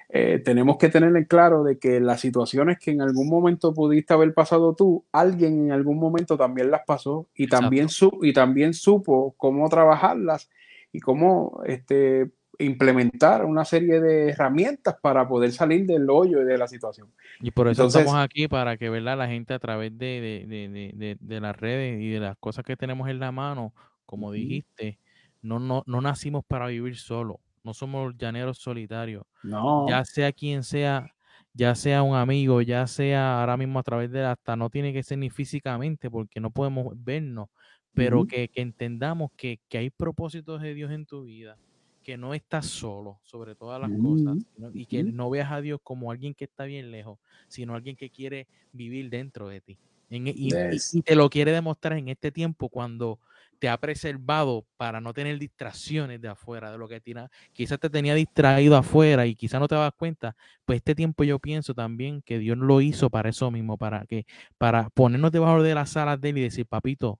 eh, 0.09 0.39
tenemos 0.43 0.77
que 0.77 0.89
tener 0.89 1.15
en 1.15 1.25
claro 1.25 1.63
de 1.63 1.79
que 1.79 1.99
las 1.99 2.21
situaciones 2.21 2.77
que 2.79 2.91
en 2.91 3.01
algún 3.01 3.27
momento 3.27 3.73
pudiste 3.73 4.13
haber 4.13 4.33
pasado 4.33 4.75
tú, 4.75 5.03
alguien 5.11 5.65
en 5.65 5.71
algún 5.71 5.99
momento 5.99 6.37
también 6.37 6.71
las 6.71 6.83
pasó 6.85 7.27
y 7.35 7.47
también, 7.47 7.89
su, 7.89 8.19
y 8.21 8.31
también 8.31 8.73
supo 8.73 9.33
cómo 9.37 9.67
trabajarlas 9.67 10.49
y 10.93 10.99
cómo 10.99 11.59
este, 11.65 12.29
implementar 12.59 13.45
una 13.45 13.65
serie 13.65 13.99
de 13.99 14.29
herramientas 14.29 14.95
para 15.01 15.27
poder 15.27 15.51
salir 15.51 15.85
del 15.85 16.09
hoyo 16.09 16.41
y 16.41 16.45
de 16.45 16.57
la 16.57 16.67
situación. 16.67 17.11
Y 17.39 17.51
por 17.51 17.67
eso 17.67 17.87
estamos 17.87 18.15
aquí, 18.15 18.47
para 18.47 18.77
que 18.77 18.89
¿verdad? 18.89 19.17
la 19.17 19.27
gente 19.27 19.53
a 19.53 19.59
través 19.59 19.97
de, 19.97 20.45
de, 20.47 20.93
de, 20.95 21.17
de, 21.19 21.41
las 21.41 21.55
redes 21.55 22.01
y 22.01 22.09
de 22.09 22.19
las 22.19 22.37
cosas 22.37 22.63
que 22.65 22.77
tenemos 22.77 23.09
en 23.09 23.19
la 23.19 23.31
mano, 23.31 23.73
como 24.05 24.31
dijiste, 24.31 24.99
no, 25.41 25.59
no, 25.59 25.83
no 25.85 26.01
nacimos 26.01 26.43
para 26.45 26.67
vivir 26.67 26.97
solo, 26.97 27.39
no 27.63 27.73
somos 27.73 28.15
llaneros 28.17 28.57
solitarios. 28.59 29.23
No. 29.43 29.87
Ya 29.89 30.05
sea 30.05 30.31
quien 30.31 30.63
sea, 30.63 31.11
ya 31.53 31.75
sea 31.75 32.03
un 32.03 32.15
amigo, 32.15 32.61
ya 32.61 32.87
sea 32.87 33.39
ahora 33.39 33.57
mismo 33.57 33.79
a 33.79 33.83
través 33.83 34.11
de 34.11 34.23
hasta 34.23 34.55
no 34.55 34.69
tiene 34.69 34.93
que 34.93 35.03
ser 35.03 35.17
ni 35.17 35.29
físicamente 35.29 36.09
porque 36.09 36.39
no 36.39 36.51
podemos 36.51 36.93
vernos, 36.95 37.49
pero 37.93 38.25
que, 38.25 38.49
que, 38.49 38.61
entendamos 38.61 39.31
que, 39.37 39.59
que 39.69 39.77
hay 39.77 39.89
propósitos 39.89 40.61
de 40.61 40.73
Dios 40.73 40.91
en 40.91 41.05
tu 41.05 41.23
vida 41.23 41.57
que 42.05 42.17
no 42.17 42.35
estás 42.35 42.67
solo 42.67 43.19
sobre 43.23 43.55
todas 43.55 43.81
las 43.81 43.89
cosas 43.99 44.37
y 44.75 44.85
que 44.85 45.03
no 45.03 45.31
veas 45.31 45.51
a 45.51 45.59
Dios 45.59 45.79
como 45.81 46.11
alguien 46.11 46.35
que 46.35 46.45
está 46.45 46.65
bien 46.65 46.91
lejos, 46.91 47.17
sino 47.47 47.73
alguien 47.73 47.95
que 47.95 48.11
quiere 48.11 48.47
vivir 48.71 49.09
dentro 49.09 49.47
de 49.49 49.59
ti. 49.59 49.79
E, 50.11 50.21
y, 50.23 51.01
te 51.01 51.15
lo 51.15 51.31
quiere 51.31 51.51
demostrar 51.51 51.97
en 51.97 52.09
este 52.09 52.31
tiempo 52.31 52.69
cuando 52.69 53.19
te 53.57 53.69
ha 53.69 53.77
preservado 53.79 54.67
para 54.77 55.01
no 55.01 55.15
tener 55.15 55.39
distracciones 55.39 56.21
de 56.21 56.27
afuera, 56.27 56.71
de 56.71 56.77
lo 56.77 56.87
que 56.87 57.01
tira, 57.01 57.31
quizás 57.53 57.79
te 57.79 57.89
tenía 57.89 58.13
distraído 58.13 58.77
afuera 58.77 59.25
y 59.25 59.33
quizás 59.33 59.59
no 59.59 59.67
te 59.67 59.73
das 59.73 59.93
cuenta, 59.97 60.35
pues 60.63 60.77
este 60.77 60.93
tiempo 60.93 61.23
yo 61.23 61.39
pienso 61.39 61.73
también 61.73 62.21
que 62.21 62.37
Dios 62.37 62.55
lo 62.55 62.81
hizo 62.81 63.09
para 63.09 63.29
eso 63.29 63.49
mismo, 63.49 63.77
para 63.79 64.05
que 64.05 64.27
para 64.59 64.91
ponernos 64.91 65.31
debajo 65.31 65.63
de 65.63 65.73
las 65.73 65.97
alas 65.97 66.21
de 66.21 66.29
él 66.29 66.37
y 66.37 66.41
decir, 66.41 66.67
papito, 66.67 67.19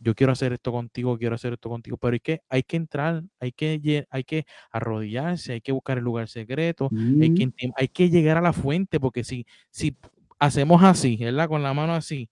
yo 0.00 0.14
quiero 0.14 0.32
hacer 0.32 0.52
esto 0.52 0.72
contigo, 0.72 1.18
quiero 1.18 1.34
hacer 1.34 1.52
esto 1.52 1.68
contigo, 1.68 1.96
pero 1.98 2.14
hay 2.14 2.20
que, 2.20 2.42
hay 2.48 2.62
que 2.62 2.76
entrar, 2.76 3.22
hay 3.38 3.52
que, 3.52 4.06
hay 4.10 4.24
que 4.24 4.46
arrodillarse, 4.72 5.52
hay 5.52 5.60
que 5.60 5.72
buscar 5.72 5.98
el 5.98 6.04
lugar 6.04 6.28
secreto, 6.28 6.88
hay, 7.20 7.34
que, 7.34 7.46
mm. 7.46 7.72
hay 7.76 7.88
que 7.88 8.08
llegar 8.08 8.38
a 8.38 8.40
la 8.40 8.54
fuente, 8.54 8.98
porque 8.98 9.22
si, 9.22 9.46
si 9.70 9.94
hacemos 10.38 10.82
así, 10.82 11.16
¿verdad? 11.18 11.48
Con 11.48 11.62
la 11.62 11.74
mano 11.74 11.94
así, 11.94 12.30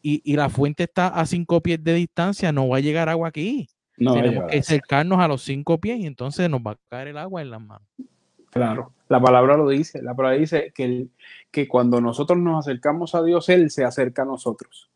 y, 0.00 0.22
y 0.24 0.36
la 0.36 0.48
fuente 0.48 0.84
está 0.84 1.08
a 1.08 1.26
cinco 1.26 1.60
pies 1.60 1.84
de 1.84 1.94
distancia, 1.94 2.50
no 2.50 2.68
va 2.68 2.78
a 2.78 2.80
llegar 2.80 3.08
agua 3.08 3.28
aquí. 3.28 3.68
No 3.98 4.14
Tenemos 4.14 4.50
que 4.50 4.58
acercarnos 4.58 5.20
a 5.20 5.28
los 5.28 5.42
cinco 5.42 5.78
pies 5.78 6.00
y 6.00 6.06
entonces 6.06 6.48
nos 6.48 6.60
va 6.60 6.72
a 6.72 6.78
caer 6.88 7.08
el 7.08 7.18
agua 7.18 7.42
en 7.42 7.50
las 7.50 7.60
manos. 7.60 7.86
Claro, 8.50 8.92
la 9.08 9.20
palabra 9.20 9.56
lo 9.56 9.68
dice, 9.68 10.02
la 10.02 10.14
palabra 10.14 10.38
dice 10.38 10.72
que, 10.74 11.06
que 11.50 11.68
cuando 11.68 12.00
nosotros 12.00 12.38
nos 12.38 12.66
acercamos 12.66 13.14
a 13.14 13.22
Dios, 13.22 13.48
Él 13.48 13.70
se 13.70 13.84
acerca 13.84 14.22
a 14.22 14.26
nosotros. 14.26 14.91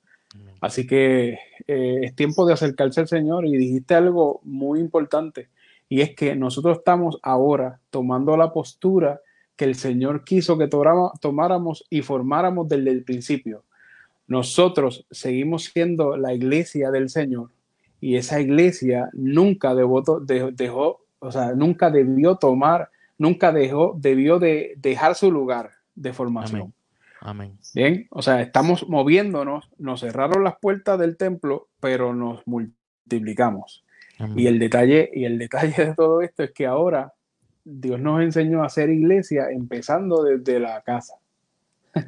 Así 0.61 0.87
que 0.87 1.39
eh, 1.67 2.01
es 2.03 2.15
tiempo 2.15 2.47
de 2.47 2.55
acercarse 2.55 3.01
al 3.01 3.09
Señor 3.09 3.47
y 3.47 3.57
dijiste 3.57 3.95
algo 3.95 4.41
muy 4.45 4.81
importante 4.81 5.49
y 5.89 6.01
es 6.01 6.15
que 6.15 6.35
nosotros 6.35 6.79
estamos 6.79 7.19
ahora 7.23 7.81
tomando 7.91 8.37
la 8.37 8.53
postura 8.53 9.21
que 9.57 9.65
el 9.65 9.75
Señor 9.75 10.25
quiso 10.25 10.59
que 10.59 10.69
tomáramos 10.69 11.85
y 11.89 12.03
formáramos 12.03 12.69
desde 12.69 12.91
el 12.91 13.05
principio. 13.05 13.65
Nosotros 14.27 15.07
seguimos 15.11 15.65
siendo 15.65 16.17
la 16.17 16.35
iglesia 16.35 16.91
del 16.91 17.09
Señor 17.09 17.51
y 18.01 18.17
esa 18.17 18.41
iglesia 18.41 19.09
nunca 19.13 19.75
dejó, 19.75 21.05
o 21.21 21.33
sea, 21.33 21.55
nunca 21.55 21.91
debió 21.91 22.37
tomar, 22.37 22.91
nunca 23.17 23.53
dejó, 23.53 23.97
debió 23.99 24.39
de 24.39 24.75
dejar 24.77 25.15
su 25.15 25.31
lugar 25.31 25.71
de 25.95 26.13
formación. 26.13 26.75
Bien, 27.75 28.07
o 28.11 28.23
sea, 28.23 28.41
estamos 28.41 28.89
moviéndonos, 28.89 29.71
nos 29.79 30.01
cerraron 30.01 30.45
las 30.45 30.59
puertas 30.59 30.99
del 30.99 31.17
templo, 31.17 31.69
pero 31.81 32.15
nos 32.15 32.47
multiplicamos. 32.47 33.85
Y 34.35 34.47
el 34.47 34.59
detalle, 34.59 35.11
y 35.13 35.25
el 35.25 35.39
detalle 35.39 35.87
de 35.87 35.95
todo 35.95 36.23
esto 36.23 36.43
es 36.43 36.53
que 36.53 36.67
ahora 36.67 37.13
Dios 37.65 38.01
nos 38.01 38.23
enseñó 38.23 38.63
a 38.63 38.67
hacer 38.67 38.91
iglesia 38.91 39.51
empezando 39.51 40.23
desde 40.23 40.61
la 40.61 40.81
casa. 40.83 41.15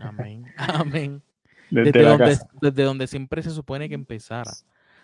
Amén. 0.00 0.44
Amén. 0.56 1.22
Desde, 1.70 2.02
donde, 2.02 2.38
desde 2.62 2.82
donde 2.82 3.06
siempre 3.06 3.42
se 3.42 3.50
supone 3.50 3.88
que 3.88 3.94
empezara. 3.94 4.50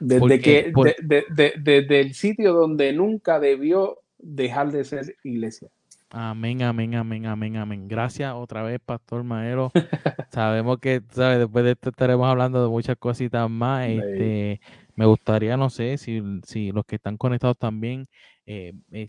Desde 0.01 0.41
que, 0.41 0.73
desde 1.03 2.01
el 2.01 2.15
sitio 2.15 2.53
donde 2.55 2.93
nunca 2.93 3.39
debió 3.39 3.99
dejar 4.19 4.71
de 4.73 4.85
ser 4.85 5.17
iglesia. 5.25 5.69
Amén, 6.17 6.63
amén, 6.63 6.95
amén, 6.95 7.27
amén, 7.27 7.57
amén. 7.57 7.89
Gracias 7.89 8.33
otra 8.35 8.63
vez, 8.63 8.79
Pastor 8.79 9.25
Maero. 9.25 9.73
Sabemos 10.31 10.79
que, 10.79 11.03
¿sabes? 11.11 11.41
Después 11.41 11.65
de 11.65 11.73
esto 11.73 11.91
estaremos 11.91 12.29
hablando 12.29 12.63
de 12.63 12.69
muchas 12.69 12.97
cositas 12.97 13.51
más. 13.51 13.89
Este, 13.89 14.61
me 14.95 15.07
gustaría, 15.07 15.57
no 15.57 15.71
sé, 15.71 15.99
si, 15.99 16.23
si 16.45 16.71
los 16.71 16.85
que 16.85 16.97
están 16.97 17.17
conectados 17.17 17.59
también, 17.59 18.07
eh, 18.47 18.75
eh, 18.93 19.09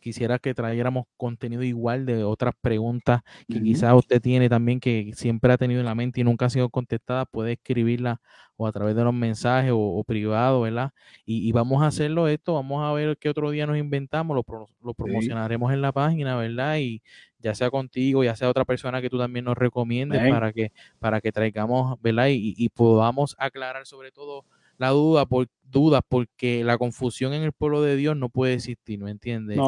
quisiera 0.00 0.38
que 0.38 0.54
trayéramos 0.54 1.06
contenido 1.16 1.62
igual 1.62 2.06
de 2.06 2.24
otras 2.24 2.54
preguntas 2.60 3.22
que 3.48 3.62
quizás 3.62 3.94
usted 3.94 4.20
tiene 4.20 4.48
también 4.48 4.80
que 4.80 5.12
siempre 5.14 5.52
ha 5.52 5.58
tenido 5.58 5.80
en 5.80 5.86
la 5.86 5.94
mente 5.94 6.20
y 6.20 6.24
nunca 6.24 6.46
ha 6.46 6.50
sido 6.50 6.68
contestada, 6.68 7.24
puede 7.24 7.52
escribirla 7.52 8.20
o 8.56 8.66
a 8.66 8.72
través 8.72 8.94
de 8.94 9.02
los 9.02 9.14
mensajes 9.14 9.72
o, 9.74 10.04
privado, 10.04 10.60
¿verdad? 10.60 10.92
Y, 11.24 11.50
vamos 11.52 11.82
a 11.82 11.86
hacerlo 11.86 12.28
esto, 12.28 12.54
vamos 12.54 12.84
a 12.84 12.92
ver 12.92 13.16
qué 13.18 13.28
otro 13.28 13.50
día 13.50 13.66
nos 13.66 13.78
inventamos, 13.78 14.36
lo, 14.36 14.44
lo 14.82 14.94
promocionaremos 14.94 15.72
en 15.72 15.82
la 15.82 15.92
página, 15.92 16.36
¿verdad? 16.36 16.78
Y 16.78 17.02
ya 17.38 17.54
sea 17.54 17.70
contigo, 17.70 18.22
ya 18.22 18.36
sea 18.36 18.48
otra 18.48 18.64
persona 18.64 19.00
que 19.00 19.10
tú 19.10 19.18
también 19.18 19.44
nos 19.44 19.56
recomiendes 19.56 20.30
para 20.30 20.52
que, 20.52 20.70
para 20.98 21.20
que 21.20 21.32
traigamos, 21.32 22.00
¿verdad? 22.00 22.28
Y, 22.28 22.54
y 22.56 22.68
podamos 22.68 23.34
aclarar 23.38 23.86
sobre 23.86 24.12
todo 24.12 24.44
la 24.78 24.90
duda 24.90 25.26
por 25.26 25.48
dudas 25.72 26.02
porque 26.06 26.62
la 26.62 26.78
confusión 26.78 27.32
en 27.32 27.42
el 27.42 27.52
pueblo 27.52 27.82
de 27.82 27.96
Dios 27.96 28.16
no 28.16 28.28
puede 28.28 28.54
existir, 28.54 28.98
¿no 28.98 29.08
entiendes? 29.08 29.58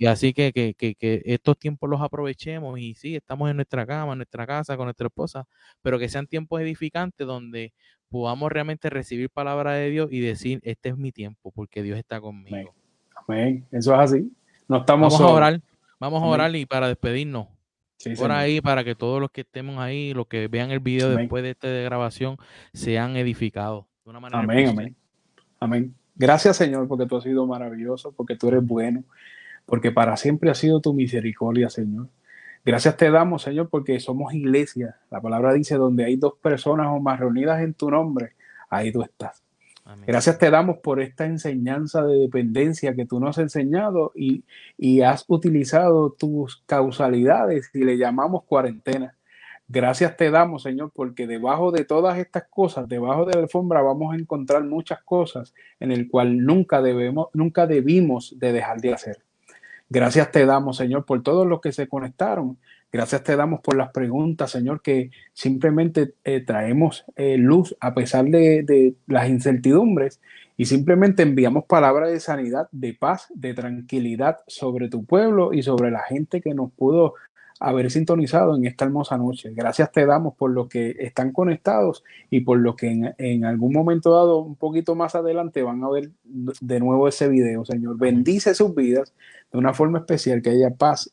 Y 0.00 0.06
así 0.06 0.32
que, 0.32 0.52
que, 0.52 0.74
que, 0.74 1.22
estos 1.26 1.58
tiempos 1.58 1.88
los 1.88 2.00
aprovechemos 2.00 2.78
y 2.80 2.94
sí, 2.94 3.14
estamos 3.14 3.50
en 3.50 3.56
nuestra 3.56 3.86
cama, 3.86 4.12
en 4.12 4.18
nuestra 4.18 4.46
casa, 4.46 4.76
con 4.76 4.86
nuestra 4.86 5.06
esposa, 5.06 5.46
pero 5.82 5.98
que 5.98 6.08
sean 6.08 6.26
tiempos 6.26 6.60
edificantes 6.60 7.26
donde 7.26 7.72
podamos 8.08 8.50
realmente 8.50 8.90
recibir 8.90 9.30
palabra 9.30 9.74
de 9.74 9.90
Dios 9.90 10.08
y 10.10 10.20
decir, 10.20 10.60
este 10.64 10.88
es 10.88 10.96
mi 10.96 11.12
tiempo 11.12 11.52
porque 11.52 11.82
Dios 11.82 11.98
está 11.98 12.20
conmigo. 12.20 12.74
Amén. 13.14 13.66
Eso 13.70 13.94
es 13.94 14.00
así. 14.00 14.32
No 14.66 14.78
estamos 14.78 15.12
Vamos 15.12 15.30
a 15.30 15.34
orar. 15.34 15.60
Vamos 16.00 16.22
a 16.22 16.26
orar 16.26 16.56
y 16.56 16.64
para 16.64 16.88
despedirnos. 16.88 17.48
por 18.18 18.32
ahí 18.32 18.62
para 18.62 18.82
que 18.82 18.94
todos 18.94 19.20
los 19.20 19.30
que 19.30 19.42
estemos 19.42 19.78
ahí, 19.78 20.14
los 20.14 20.26
que 20.26 20.48
vean 20.48 20.70
el 20.70 20.80
video 20.80 21.10
después 21.10 21.42
de 21.42 21.50
esta 21.50 21.68
grabación, 21.68 22.38
sean 22.72 23.16
edificados. 23.16 23.89
Amén, 24.32 24.68
amén. 24.68 24.96
Amén. 25.58 25.94
Gracias, 26.16 26.56
Señor, 26.56 26.88
porque 26.88 27.06
tú 27.06 27.16
has 27.16 27.24
sido 27.24 27.46
maravilloso, 27.46 28.12
porque 28.12 28.36
tú 28.36 28.48
eres 28.48 28.64
bueno, 28.64 29.04
porque 29.66 29.90
para 29.90 30.16
siempre 30.16 30.50
ha 30.50 30.54
sido 30.54 30.80
tu 30.80 30.92
misericordia, 30.92 31.70
Señor. 31.70 32.08
Gracias 32.64 32.96
te 32.96 33.10
damos, 33.10 33.42
Señor, 33.42 33.68
porque 33.70 33.98
somos 34.00 34.34
iglesia. 34.34 34.96
La 35.10 35.20
palabra 35.20 35.52
dice, 35.52 35.76
donde 35.76 36.04
hay 36.04 36.16
dos 36.16 36.34
personas 36.42 36.88
o 36.90 37.00
más 37.00 37.18
reunidas 37.18 37.62
en 37.62 37.72
tu 37.74 37.90
nombre, 37.90 38.34
ahí 38.68 38.92
tú 38.92 39.02
estás. 39.02 39.42
Gracias 40.06 40.38
te 40.38 40.50
damos 40.50 40.78
por 40.78 41.00
esta 41.00 41.24
enseñanza 41.26 42.04
de 42.04 42.18
dependencia 42.18 42.94
que 42.94 43.06
tú 43.06 43.18
nos 43.18 43.38
has 43.38 43.42
enseñado 43.42 44.12
y, 44.14 44.44
y 44.76 45.00
has 45.00 45.24
utilizado 45.26 46.12
tus 46.12 46.62
causalidades 46.66 47.70
y 47.74 47.82
le 47.84 47.96
llamamos 47.96 48.44
cuarentena. 48.44 49.16
Gracias 49.72 50.16
te 50.16 50.32
damos, 50.32 50.64
Señor, 50.64 50.90
porque 50.92 51.28
debajo 51.28 51.70
de 51.70 51.84
todas 51.84 52.18
estas 52.18 52.42
cosas, 52.50 52.88
debajo 52.88 53.24
de 53.24 53.34
la 53.34 53.42
alfombra, 53.42 53.80
vamos 53.82 54.12
a 54.12 54.16
encontrar 54.16 54.64
muchas 54.64 55.00
cosas 55.04 55.54
en 55.78 55.92
el 55.92 56.08
cual 56.08 56.44
nunca 56.44 56.82
debemos, 56.82 57.28
nunca 57.34 57.68
debimos 57.68 58.36
de 58.40 58.52
dejar 58.52 58.80
de 58.80 58.92
hacer. 58.92 59.18
Gracias 59.88 60.32
te 60.32 60.44
damos, 60.44 60.76
Señor, 60.76 61.04
por 61.04 61.22
todos 61.22 61.46
los 61.46 61.60
que 61.60 61.70
se 61.70 61.86
conectaron. 61.86 62.58
Gracias 62.90 63.22
te 63.22 63.36
damos 63.36 63.60
por 63.60 63.76
las 63.76 63.92
preguntas, 63.92 64.50
Señor, 64.50 64.82
que 64.82 65.12
simplemente 65.32 66.14
eh, 66.24 66.40
traemos 66.40 67.04
eh, 67.14 67.36
luz 67.38 67.76
a 67.78 67.94
pesar 67.94 68.24
de, 68.24 68.64
de 68.64 68.94
las 69.06 69.28
incertidumbres 69.28 70.20
y 70.56 70.64
simplemente 70.64 71.22
enviamos 71.22 71.64
palabras 71.66 72.10
de 72.10 72.18
sanidad, 72.18 72.68
de 72.72 72.92
paz, 72.92 73.28
de 73.36 73.54
tranquilidad 73.54 74.38
sobre 74.48 74.88
tu 74.88 75.04
pueblo 75.04 75.52
y 75.52 75.62
sobre 75.62 75.92
la 75.92 76.00
gente 76.00 76.40
que 76.40 76.54
nos 76.54 76.72
pudo 76.72 77.14
haber 77.60 77.90
sintonizado 77.90 78.56
en 78.56 78.64
esta 78.64 78.86
hermosa 78.86 79.18
noche. 79.18 79.52
Gracias 79.54 79.92
te 79.92 80.06
damos 80.06 80.34
por 80.34 80.50
lo 80.50 80.66
que 80.66 80.96
están 80.98 81.30
conectados 81.30 82.02
y 82.30 82.40
por 82.40 82.58
lo 82.58 82.74
que 82.74 83.12
en, 83.16 83.44
algún 83.44 83.74
momento 83.74 84.12
dado, 84.12 84.38
un 84.38 84.56
poquito 84.56 84.94
más 84.94 85.14
adelante, 85.14 85.62
van 85.62 85.84
a 85.84 85.90
ver 85.90 86.10
de 86.24 86.80
nuevo 86.80 87.06
ese 87.06 87.28
video, 87.28 87.66
Señor. 87.66 87.98
Bendice 87.98 88.54
sus 88.54 88.74
vidas 88.74 89.12
de 89.52 89.58
una 89.58 89.74
forma 89.74 89.98
especial, 89.98 90.40
que 90.40 90.50
haya 90.50 90.70
paz 90.70 91.12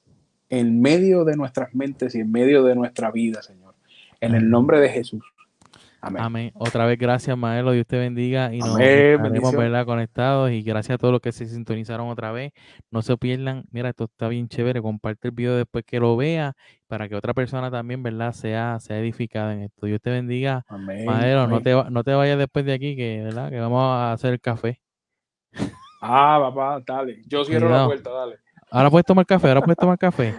en 0.50 0.82
medio 0.82 1.26
de 1.26 1.36
nuestras 1.36 1.76
mentes 1.76 2.16
y 2.16 2.22
en 2.22 2.32
medio 2.32 2.64
de 2.64 2.76
nuestra 2.76 3.12
vida, 3.12 3.42
Señor. 3.42 3.76
En 4.22 4.34
el 4.34 4.50
nombre 4.50 4.80
de 4.80 4.88
Jesús. 4.88 5.24
Amén. 6.02 6.52
Otra 6.56 6.86
vez 6.86 6.98
gracias, 6.98 7.38
Maelo. 7.38 7.72
Dios 7.72 7.86
te 7.88 7.98
bendiga 7.98 8.54
y 8.54 8.60
nos 8.60 8.80
estaremos 8.80 9.86
conectados. 9.86 10.52
Y 10.52 10.62
gracias 10.62 10.96
a 10.96 10.98
todos 10.98 11.12
los 11.12 11.22
que 11.22 11.32
se 11.32 11.46
sintonizaron 11.46 12.10
otra 12.10 12.32
vez. 12.32 12.54
No 12.92 13.02
se 13.02 13.18
pierdan. 13.18 13.66
Mira, 13.72 13.90
esto 13.90 14.06
está 14.06 14.28
bien 14.28 14.48
chévere. 14.48 14.82
Comparte 14.82 15.30
el 15.30 15.34
video 15.34 15.56
después 15.56 15.84
que 15.86 16.00
lo 16.00 16.16
vea 16.16 16.54
para 16.88 17.10
que 17.10 17.16
otra 17.16 17.34
persona 17.34 17.72
también, 17.72 18.04
¿verdad? 18.04 18.34
Sea, 18.34 18.80
sea 18.80 19.00
edificada 19.00 19.54
en 19.54 19.64
esto. 19.64 19.86
Dios 19.86 20.02
te 20.02 20.12
bendiga. 20.12 20.64
Amén. 20.68 21.06
no 21.06 21.62
te, 21.62 21.74
no 21.90 22.04
te 22.04 22.14
vayas 22.14 22.38
después 22.38 22.66
de 22.66 22.74
aquí, 22.74 22.96
que, 22.96 23.22
¿verdad? 23.24 23.50
Que 23.50 23.60
vamos 23.60 23.84
a 23.84 24.14
hacer 24.14 24.34
el 24.34 24.42
café. 24.42 24.82
Ah, 26.02 26.38
papá, 26.40 26.82
dale. 26.86 27.24
Yo 27.26 27.44
cierro 27.44 27.70
la 27.70 27.86
puerta, 27.86 28.12
dale. 28.12 28.38
Ahora 28.70 28.92
puedes 28.92 29.06
tomar 29.06 29.26
café, 29.26 29.48
ahora 29.48 29.62
puedes 29.62 29.78
tomar 29.78 29.98
café. 29.98 30.36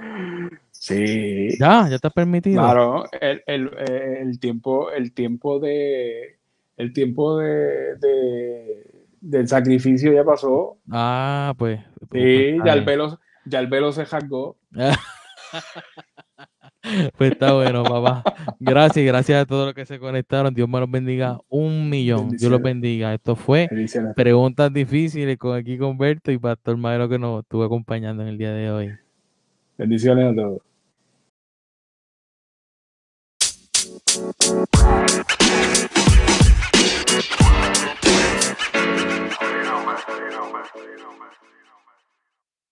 Sí. 0.89 1.51
Ya, 1.59 1.89
ya 1.89 1.97
está 1.97 2.11
permitido. 2.11 2.63
Claro, 2.63 3.05
el, 3.21 3.43
el, 3.47 3.71
el 3.79 4.41
tiempo, 4.41 4.91
el 4.91 5.13
tiempo 5.13 5.61
de 5.61 6.39
el 6.79 6.93
tiempo 6.93 7.39
de, 7.39 7.97
de, 7.97 8.91
del 9.21 9.49
sacrificio 9.49 10.13
ya 10.13 10.25
pasó. 10.25 10.79
Ah, 10.91 11.53
pues. 11.59 11.81
pues 12.09 12.23
sí, 12.23 12.55
pues, 12.55 12.65
ya 12.65 12.73
el 12.73 12.85
velo, 12.85 13.21
ya 13.45 13.59
el 13.59 13.67
velo 13.67 13.93
se 13.93 14.07
jagó. 14.07 14.57
pues 17.19 17.33
está 17.33 17.53
bueno, 17.53 17.83
papá. 17.83 18.23
Gracias, 18.61 19.05
gracias 19.05 19.43
a 19.43 19.47
todos 19.47 19.67
los 19.67 19.75
que 19.75 19.87
se 19.87 19.99
conectaron. 19.99 20.55
Dios 20.55 20.69
me 20.69 20.81
los 20.81 20.91
bendiga 20.91 21.41
un 21.49 21.91
millón. 21.91 22.31
Dios 22.31 22.51
los 22.51 22.63
bendiga. 22.63 23.13
Esto 23.13 23.35
fue 23.35 23.69
preguntas 24.15 24.73
difíciles 24.73 25.37
con 25.37 25.57
aquí 25.57 25.77
con 25.77 25.99
Berto 25.99 26.31
y 26.31 26.39
Pastor 26.39 26.77
Madero 26.77 27.09
que 27.09 27.19
nos 27.19 27.43
estuvo 27.43 27.65
acompañando 27.65 28.23
en 28.23 28.29
el 28.29 28.39
día 28.39 28.53
de 28.53 28.71
hoy. 28.71 28.93
Bendiciones 29.77 30.33
a 30.33 30.35
todos. 30.35 30.68
You 34.17 34.23
know, 34.23 34.33
man. 39.85 41.29
You. 41.43 41.48